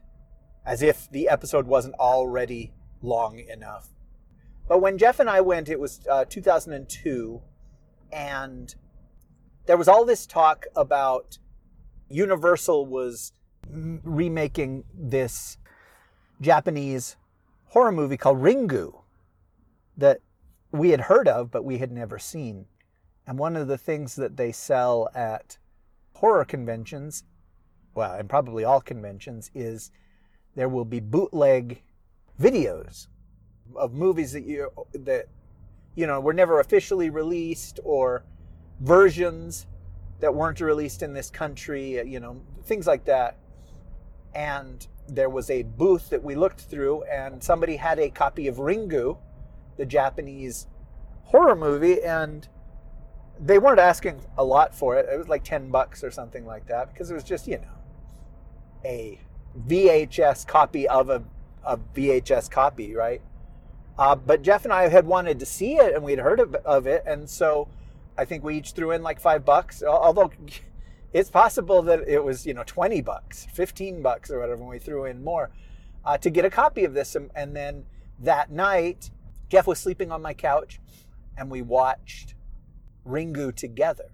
as 0.65 0.83
if 0.83 1.11
the 1.11 1.29
episode 1.29 1.67
wasn't 1.67 1.97
already 1.97 2.73
long 3.03 3.41
enough. 3.41 3.89
But 4.69 4.81
when 4.81 4.99
Jeff 4.99 5.19
and 5.19 5.29
I 5.29 5.41
went, 5.41 5.69
it 5.69 5.81
was 5.81 6.07
uh, 6.09 6.27
2002, 6.27 7.43
and 8.13 8.73
there 9.67 9.77
was 9.77 9.89
all 9.89 10.05
this 10.05 10.27
talk 10.27 10.67
about 10.77 11.39
Universal 12.09 12.87
was 12.87 13.33
remaking 13.71 14.85
this 14.93 15.59
Japanese 16.41 17.17
horror 17.69 17.93
movie 17.93 18.17
called 18.17 18.41
Ringu 18.41 19.03
that 19.97 20.21
we 20.71 20.91
had 20.91 21.03
heard 21.03 21.29
of, 21.29 21.51
but 21.51 21.65
we 21.65 21.79
had 21.79 21.91
never 21.91 22.19
seen. 22.19 22.67
And 23.27 23.39
one 23.39 23.57
of 23.57 23.69
the 23.69 23.79
things 23.79 24.17
that 24.17 24.37
they 24.37 24.53
sell 24.53 25.09
at 25.15 25.59
horror 26.15 26.45
conventions, 26.45 27.25
well, 27.95 28.13
and 28.13 28.29
probably 28.29 28.65
all 28.65 28.81
conventions, 28.81 29.51
is 29.55 29.91
there 30.55 30.69
will 30.69 30.85
be 30.85 31.01
bootleg 31.01 31.83
videos 32.41 33.07
of 33.77 33.93
movies 33.93 34.33
that 34.33 34.45
you 34.45 34.71
that 34.93 35.27
you 35.95 36.07
know 36.07 36.21
were 36.21 36.35
never 36.35 36.61
officially 36.61 37.09
released 37.09 37.81
or 37.83 38.25
versions 38.81 39.67
that 40.21 40.35
weren't 40.35 40.61
released 40.61 41.03
in 41.03 41.13
this 41.13 41.31
country, 41.31 42.01
you 42.09 42.21
know, 42.21 42.41
things 42.65 42.87
like 42.87 43.05
that. 43.05 43.37
And 44.35 44.87
there 45.09 45.29
was 45.29 45.51
a 45.51 45.63
booth 45.63 46.11
that 46.11 46.23
we 46.23 46.35
looked 46.35 46.61
through, 46.61 47.03
and 47.05 47.43
somebody 47.43 47.77
had 47.77 47.99
a 47.99 48.11
copy 48.11 48.49
of 48.49 48.57
Ringu, 48.57 49.19
the 49.77 49.87
Japanese 49.87 50.67
horror 51.25 51.57
movie, 51.57 52.03
and 52.03 52.49
they 53.39 53.59
weren't 53.59 53.81
asking 53.81 54.21
a 54.39 54.45
lot 54.45 54.75
for 54.75 54.97
it. 54.97 55.09
It 55.11 55.19
was 55.19 55.29
like 55.29 55.45
10 55.45 55.71
bucks 55.71 56.05
or 56.05 56.11
something 56.11 56.47
like 56.47 56.67
that 56.69 56.93
because 56.93 57.11
it 57.11 57.15
was 57.15 57.25
just, 57.25 57.47
you 57.47 57.59
know, 57.59 57.65
a 58.85 59.21
VHS 59.67 60.47
copy 60.47 60.87
of 60.89 61.11
a, 61.11 61.23
a 61.65 61.77
VHS 61.77 62.51
copy, 62.51 62.95
right? 62.95 63.21
Uh, 63.99 64.15
but 64.15 64.43
Jeff 64.43 64.65
and 64.65 64.73
I 64.73 64.89
had 64.89 65.07
wanted 65.07 65.39
to 65.41 65.47
see 65.47 65.75
it 65.75 65.95
and 65.95 66.05
we'd 66.05 66.19
heard 66.19 66.41
of, 66.41 66.55
of 66.65 66.87
it. 66.87 67.03
And 67.07 67.29
so 67.29 67.69
I 68.17 68.25
think 68.25 68.45
we 68.45 68.57
each 68.57 68.73
threw 68.73 68.93
in 68.93 69.03
like 69.03 69.21
five 69.21 69.45
bucks, 69.45 69.83
although 69.83 70.31
it's 71.13 71.31
possible 71.31 71.83
that 71.83 72.09
it 72.09 72.23
was, 72.23 72.47
you 72.47 72.55
know, 72.55 72.65
20 72.67 73.01
bucks, 73.03 73.47
15 73.53 74.03
bucks 74.03 74.31
or 74.31 74.41
whatever 74.41 74.61
when 74.61 74.71
we 74.71 74.79
threw 74.79 75.05
in 75.05 75.23
more 75.23 75.51
uh, 76.05 76.19
to 76.19 76.31
get 76.31 76.45
a 76.45 76.51
copy 76.51 76.85
of 76.85 76.95
this. 76.95 77.15
And, 77.15 77.31
and 77.35 77.55
then 77.55 77.85
that 78.21 78.51
night, 78.51 79.11
Jeff 79.49 79.67
was 79.67 79.79
sleeping 79.79 80.11
on 80.11 80.23
my 80.23 80.35
couch 80.35 80.81
and 81.37 81.51
we 81.51 81.63
watched 81.63 82.35
Ringu 83.07 83.55
together. 83.55 84.13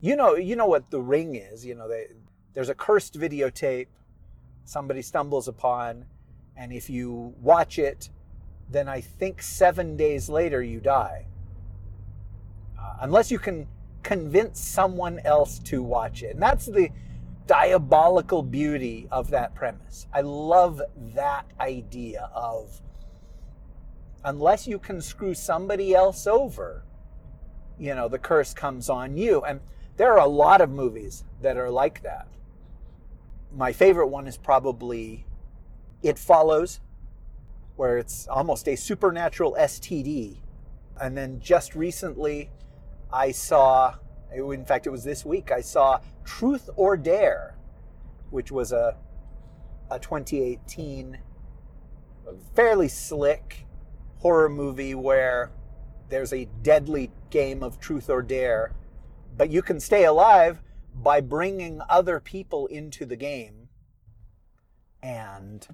You 0.00 0.14
know, 0.16 0.36
you 0.36 0.54
know 0.56 0.66
what 0.66 0.90
the 0.90 1.00
ring 1.00 1.34
is. 1.34 1.66
You 1.66 1.74
know, 1.74 1.88
they, 1.88 2.06
there's 2.54 2.68
a 2.68 2.74
cursed 2.74 3.18
videotape 3.18 3.88
somebody 4.68 5.00
stumbles 5.00 5.48
upon, 5.48 6.04
and 6.54 6.72
if 6.72 6.90
you 6.90 7.34
watch 7.40 7.78
it, 7.78 8.10
then 8.70 8.86
I 8.86 9.00
think 9.00 9.40
seven 9.40 9.96
days 9.96 10.28
later 10.28 10.62
you 10.62 10.78
die. 10.78 11.27
Unless 13.00 13.30
you 13.30 13.38
can 13.38 13.66
convince 14.02 14.60
someone 14.60 15.20
else 15.24 15.58
to 15.60 15.82
watch 15.82 16.22
it. 16.22 16.34
And 16.34 16.42
that's 16.42 16.66
the 16.66 16.90
diabolical 17.46 18.42
beauty 18.42 19.08
of 19.10 19.30
that 19.30 19.54
premise. 19.54 20.06
I 20.12 20.20
love 20.20 20.80
that 21.14 21.46
idea 21.60 22.30
of 22.34 22.80
unless 24.24 24.66
you 24.66 24.78
can 24.78 25.00
screw 25.00 25.34
somebody 25.34 25.94
else 25.94 26.26
over, 26.26 26.84
you 27.78 27.94
know, 27.94 28.08
the 28.08 28.18
curse 28.18 28.52
comes 28.52 28.90
on 28.90 29.16
you. 29.16 29.42
And 29.42 29.60
there 29.96 30.12
are 30.12 30.20
a 30.20 30.26
lot 30.26 30.60
of 30.60 30.70
movies 30.70 31.24
that 31.40 31.56
are 31.56 31.70
like 31.70 32.02
that. 32.02 32.28
My 33.54 33.72
favorite 33.72 34.08
one 34.08 34.26
is 34.26 34.36
probably 34.36 35.24
It 36.02 36.18
Follows, 36.18 36.80
where 37.76 37.98
it's 37.98 38.26
almost 38.28 38.68
a 38.68 38.76
supernatural 38.76 39.56
STD. 39.58 40.38
And 41.00 41.16
then 41.16 41.40
just 41.40 41.74
recently, 41.74 42.50
I 43.12 43.32
saw, 43.32 43.94
in 44.32 44.64
fact, 44.64 44.86
it 44.86 44.90
was 44.90 45.04
this 45.04 45.24
week, 45.24 45.50
I 45.50 45.60
saw 45.60 46.00
Truth 46.24 46.68
or 46.76 46.96
Dare, 46.96 47.56
which 48.30 48.52
was 48.52 48.72
a, 48.72 48.96
a 49.90 49.98
2018 49.98 51.18
fairly 52.54 52.88
slick 52.88 53.66
horror 54.18 54.48
movie 54.48 54.94
where 54.94 55.50
there's 56.08 56.32
a 56.32 56.48
deadly 56.62 57.10
game 57.30 57.62
of 57.62 57.78
truth 57.78 58.10
or 58.10 58.22
dare, 58.22 58.72
but 59.36 59.50
you 59.50 59.62
can 59.62 59.80
stay 59.80 60.04
alive 60.04 60.60
by 60.94 61.20
bringing 61.20 61.80
other 61.88 62.18
people 62.18 62.66
into 62.66 63.06
the 63.06 63.16
game 63.16 63.68
and 65.02 65.68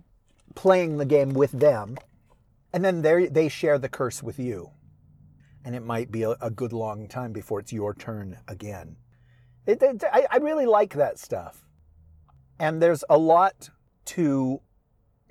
playing 0.55 0.98
the 0.98 1.05
game 1.05 1.31
with 1.31 1.52
them, 1.52 1.97
and 2.73 2.85
then 2.85 3.02
they 3.02 3.48
share 3.48 3.78
the 3.78 3.89
curse 3.89 4.23
with 4.23 4.39
you. 4.39 4.70
And 5.64 5.74
it 5.74 5.82
might 5.82 6.10
be 6.10 6.22
a, 6.22 6.36
a 6.40 6.50
good 6.50 6.72
long 6.72 7.08
time 7.08 7.32
before 7.32 7.60
it's 7.60 7.72
your 7.72 7.94
turn 7.94 8.38
again. 8.46 8.96
It, 9.66 9.82
it, 9.82 10.04
I, 10.12 10.26
I 10.30 10.36
really 10.36 10.66
like 10.66 10.94
that 10.94 11.18
stuff. 11.18 11.64
And 12.58 12.82
there's 12.82 13.04
a 13.08 13.18
lot 13.18 13.70
to 14.06 14.60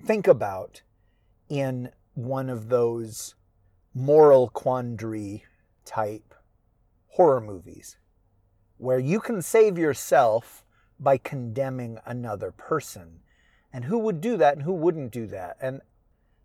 think 0.01 0.27
about 0.27 0.81
in 1.49 1.91
one 2.15 2.49
of 2.49 2.69
those 2.69 3.35
moral 3.93 4.49
quandary 4.49 5.45
type 5.85 6.33
horror 7.09 7.41
movies 7.41 7.97
where 8.77 8.99
you 8.99 9.19
can 9.19 9.41
save 9.41 9.77
yourself 9.77 10.65
by 10.99 11.17
condemning 11.17 11.99
another 12.05 12.51
person. 12.51 13.19
And 13.71 13.85
who 13.85 13.99
would 13.99 14.19
do 14.19 14.37
that 14.37 14.55
and 14.55 14.63
who 14.63 14.73
wouldn't 14.73 15.11
do 15.11 15.27
that? 15.27 15.57
And 15.61 15.81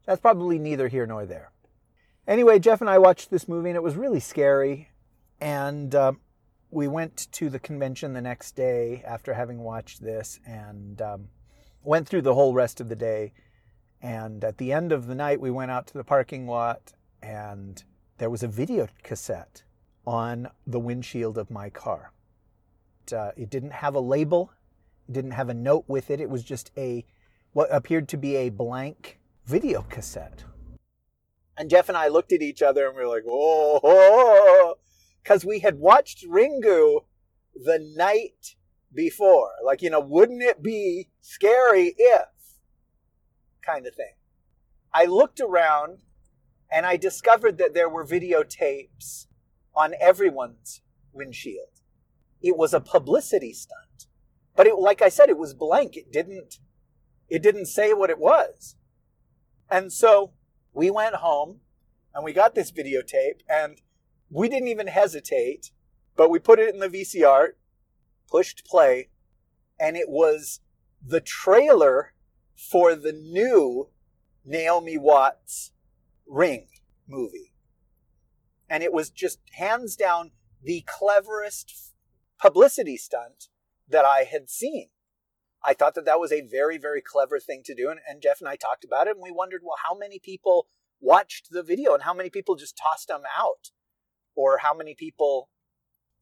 that's 0.06 0.20
probably 0.20 0.58
neither 0.58 0.88
here 0.88 1.06
nor 1.06 1.26
there. 1.26 1.52
Anyway, 2.28 2.58
Jeff 2.58 2.82
and 2.82 2.90
I 2.90 2.98
watched 2.98 3.30
this 3.30 3.48
movie 3.48 3.70
and 3.70 3.76
it 3.76 3.82
was 3.82 3.96
really 3.96 4.20
scary. 4.20 4.90
And 5.40 5.94
uh, 5.94 6.12
we 6.70 6.86
went 6.86 7.26
to 7.32 7.48
the 7.48 7.58
convention 7.58 8.12
the 8.12 8.20
next 8.20 8.54
day 8.54 9.02
after 9.06 9.32
having 9.32 9.60
watched 9.60 10.02
this 10.02 10.38
and 10.46 11.00
um, 11.00 11.28
went 11.82 12.06
through 12.06 12.20
the 12.20 12.34
whole 12.34 12.52
rest 12.52 12.82
of 12.82 12.90
the 12.90 12.96
day. 12.96 13.32
And 14.02 14.44
at 14.44 14.58
the 14.58 14.74
end 14.74 14.92
of 14.92 15.06
the 15.06 15.14
night, 15.14 15.40
we 15.40 15.50
went 15.50 15.70
out 15.70 15.86
to 15.86 15.94
the 15.94 16.04
parking 16.04 16.46
lot 16.46 16.92
and 17.22 17.82
there 18.18 18.28
was 18.28 18.42
a 18.42 18.48
video 18.48 18.88
cassette 19.02 19.62
on 20.06 20.50
the 20.66 20.78
windshield 20.78 21.38
of 21.38 21.50
my 21.50 21.70
car. 21.70 22.12
It, 23.06 23.14
uh, 23.14 23.32
it 23.38 23.48
didn't 23.48 23.72
have 23.72 23.94
a 23.94 24.00
label, 24.00 24.52
it 25.08 25.12
didn't 25.12 25.30
have 25.30 25.48
a 25.48 25.54
note 25.54 25.84
with 25.88 26.10
it. 26.10 26.20
It 26.20 26.28
was 26.28 26.44
just 26.44 26.72
a 26.76 27.06
what 27.54 27.74
appeared 27.74 28.06
to 28.08 28.18
be 28.18 28.36
a 28.36 28.50
blank 28.50 29.18
video 29.46 29.80
cassette. 29.88 30.44
And 31.58 31.68
Jeff 31.68 31.88
and 31.88 31.98
I 31.98 32.06
looked 32.06 32.32
at 32.32 32.40
each 32.40 32.62
other 32.62 32.86
and 32.86 32.96
we 32.96 33.02
were 33.02 33.08
like, 33.08 33.24
oh, 33.28 34.76
because 35.22 35.44
we 35.44 35.58
had 35.58 35.80
watched 35.80 36.24
Ringu 36.24 37.00
the 37.52 37.80
night 37.96 38.54
before. 38.94 39.50
Like, 39.64 39.82
you 39.82 39.90
know, 39.90 40.00
wouldn't 40.00 40.42
it 40.42 40.62
be 40.62 41.08
scary 41.20 41.94
if 41.98 42.28
kind 43.60 43.88
of 43.88 43.94
thing? 43.96 44.14
I 44.94 45.06
looked 45.06 45.40
around 45.40 45.98
and 46.70 46.86
I 46.86 46.96
discovered 46.96 47.58
that 47.58 47.74
there 47.74 47.88
were 47.88 48.06
videotapes 48.06 49.26
on 49.74 49.94
everyone's 50.00 50.80
windshield. 51.12 51.80
It 52.40 52.56
was 52.56 52.72
a 52.72 52.80
publicity 52.80 53.52
stunt. 53.52 54.06
But 54.54 54.68
it, 54.68 54.76
like 54.76 55.02
I 55.02 55.08
said, 55.08 55.28
it 55.28 55.38
was 55.38 55.54
blank. 55.54 55.96
It 55.96 56.12
didn't, 56.12 56.60
it 57.28 57.42
didn't 57.42 57.66
say 57.66 57.92
what 57.92 58.10
it 58.10 58.18
was. 58.18 58.76
And 59.68 59.92
so 59.92 60.32
we 60.72 60.90
went 60.90 61.16
home 61.16 61.60
and 62.14 62.24
we 62.24 62.32
got 62.32 62.54
this 62.54 62.72
videotape 62.72 63.40
and 63.48 63.80
we 64.30 64.48
didn't 64.48 64.68
even 64.68 64.88
hesitate, 64.88 65.70
but 66.16 66.30
we 66.30 66.38
put 66.38 66.58
it 66.58 66.72
in 66.72 66.80
the 66.80 66.88
VCR, 66.88 67.50
pushed 68.30 68.64
play, 68.64 69.08
and 69.78 69.96
it 69.96 70.08
was 70.08 70.60
the 71.04 71.20
trailer 71.20 72.12
for 72.56 72.94
the 72.94 73.12
new 73.12 73.88
Naomi 74.44 74.98
Watts 74.98 75.72
Ring 76.26 76.66
movie. 77.06 77.52
And 78.68 78.82
it 78.82 78.92
was 78.92 79.10
just 79.10 79.38
hands 79.52 79.96
down 79.96 80.32
the 80.62 80.84
cleverest 80.86 81.92
publicity 82.38 82.96
stunt 82.96 83.48
that 83.88 84.04
I 84.04 84.24
had 84.24 84.50
seen. 84.50 84.88
I 85.64 85.74
thought 85.74 85.94
that 85.94 86.04
that 86.04 86.20
was 86.20 86.32
a 86.32 86.46
very, 86.46 86.78
very 86.78 87.02
clever 87.02 87.40
thing 87.40 87.62
to 87.64 87.74
do. 87.74 87.90
And, 87.90 88.00
and, 88.08 88.22
Jeff 88.22 88.40
and 88.40 88.48
I 88.48 88.56
talked 88.56 88.84
about 88.84 89.06
it 89.06 89.16
and 89.16 89.22
we 89.22 89.32
wondered, 89.32 89.62
well, 89.64 89.76
how 89.88 89.96
many 89.96 90.18
people 90.18 90.68
watched 91.00 91.48
the 91.50 91.62
video 91.62 91.94
and 91.94 92.04
how 92.04 92.14
many 92.14 92.30
people 92.30 92.54
just 92.54 92.78
tossed 92.80 93.08
them 93.08 93.22
out? 93.36 93.70
Or 94.34 94.58
how 94.58 94.72
many 94.72 94.94
people 94.94 95.48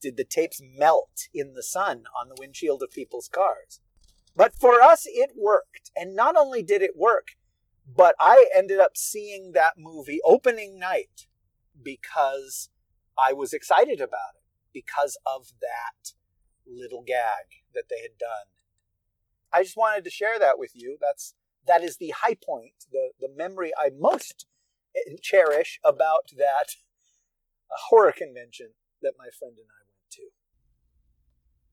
did 0.01 0.17
the 0.17 0.25
tapes 0.25 0.61
melt 0.63 1.29
in 1.35 1.53
the 1.55 1.63
sun 1.63 2.05
on 2.19 2.29
the 2.29 2.37
windshield 2.39 2.83
of 2.83 2.91
people's 2.91 3.29
cars? 3.29 3.81
But 4.35 4.55
for 4.55 4.81
us, 4.81 5.05
it 5.07 5.33
worked. 5.37 5.91
And 5.95 6.15
not 6.15 6.37
only 6.37 6.63
did 6.63 6.83
it 6.83 6.97
work, 6.97 7.29
but 7.87 8.15
I 8.19 8.49
ended 8.55 8.81
up 8.81 8.97
seeing 8.97 9.53
that 9.53 9.75
movie 9.79 10.21
opening 10.25 10.79
night 10.79 11.27
because 11.83 12.71
I 13.19 13.33
was 13.33 13.53
excited 13.53 14.01
about 14.01 14.35
it 14.37 14.43
because 14.73 15.19
of 15.27 15.53
that 15.61 16.13
little 16.67 17.03
gag 17.07 17.65
that 17.75 17.85
they 17.89 18.03
had 18.03 18.19
done. 18.19 18.47
I 19.57 19.63
just 19.63 19.77
wanted 19.77 20.05
to 20.05 20.11
share 20.11 20.39
that 20.39 20.59
with 20.59 20.73
you. 20.75 20.99
That's 21.01 21.35
that 21.67 21.83
is 21.83 21.97
the 21.97 22.11
high 22.11 22.37
point, 22.45 22.75
the 22.93 23.11
the 23.19 23.31
memory 23.35 23.73
I 23.79 23.91
most 23.99 24.47
cherish 25.23 25.81
about 25.83 26.29
that 26.37 26.77
horror 27.89 28.13
convention 28.13 28.73
that 29.03 29.15
my 29.19 29.29
friend 29.39 29.55
and 29.57 29.67
I 29.67 29.86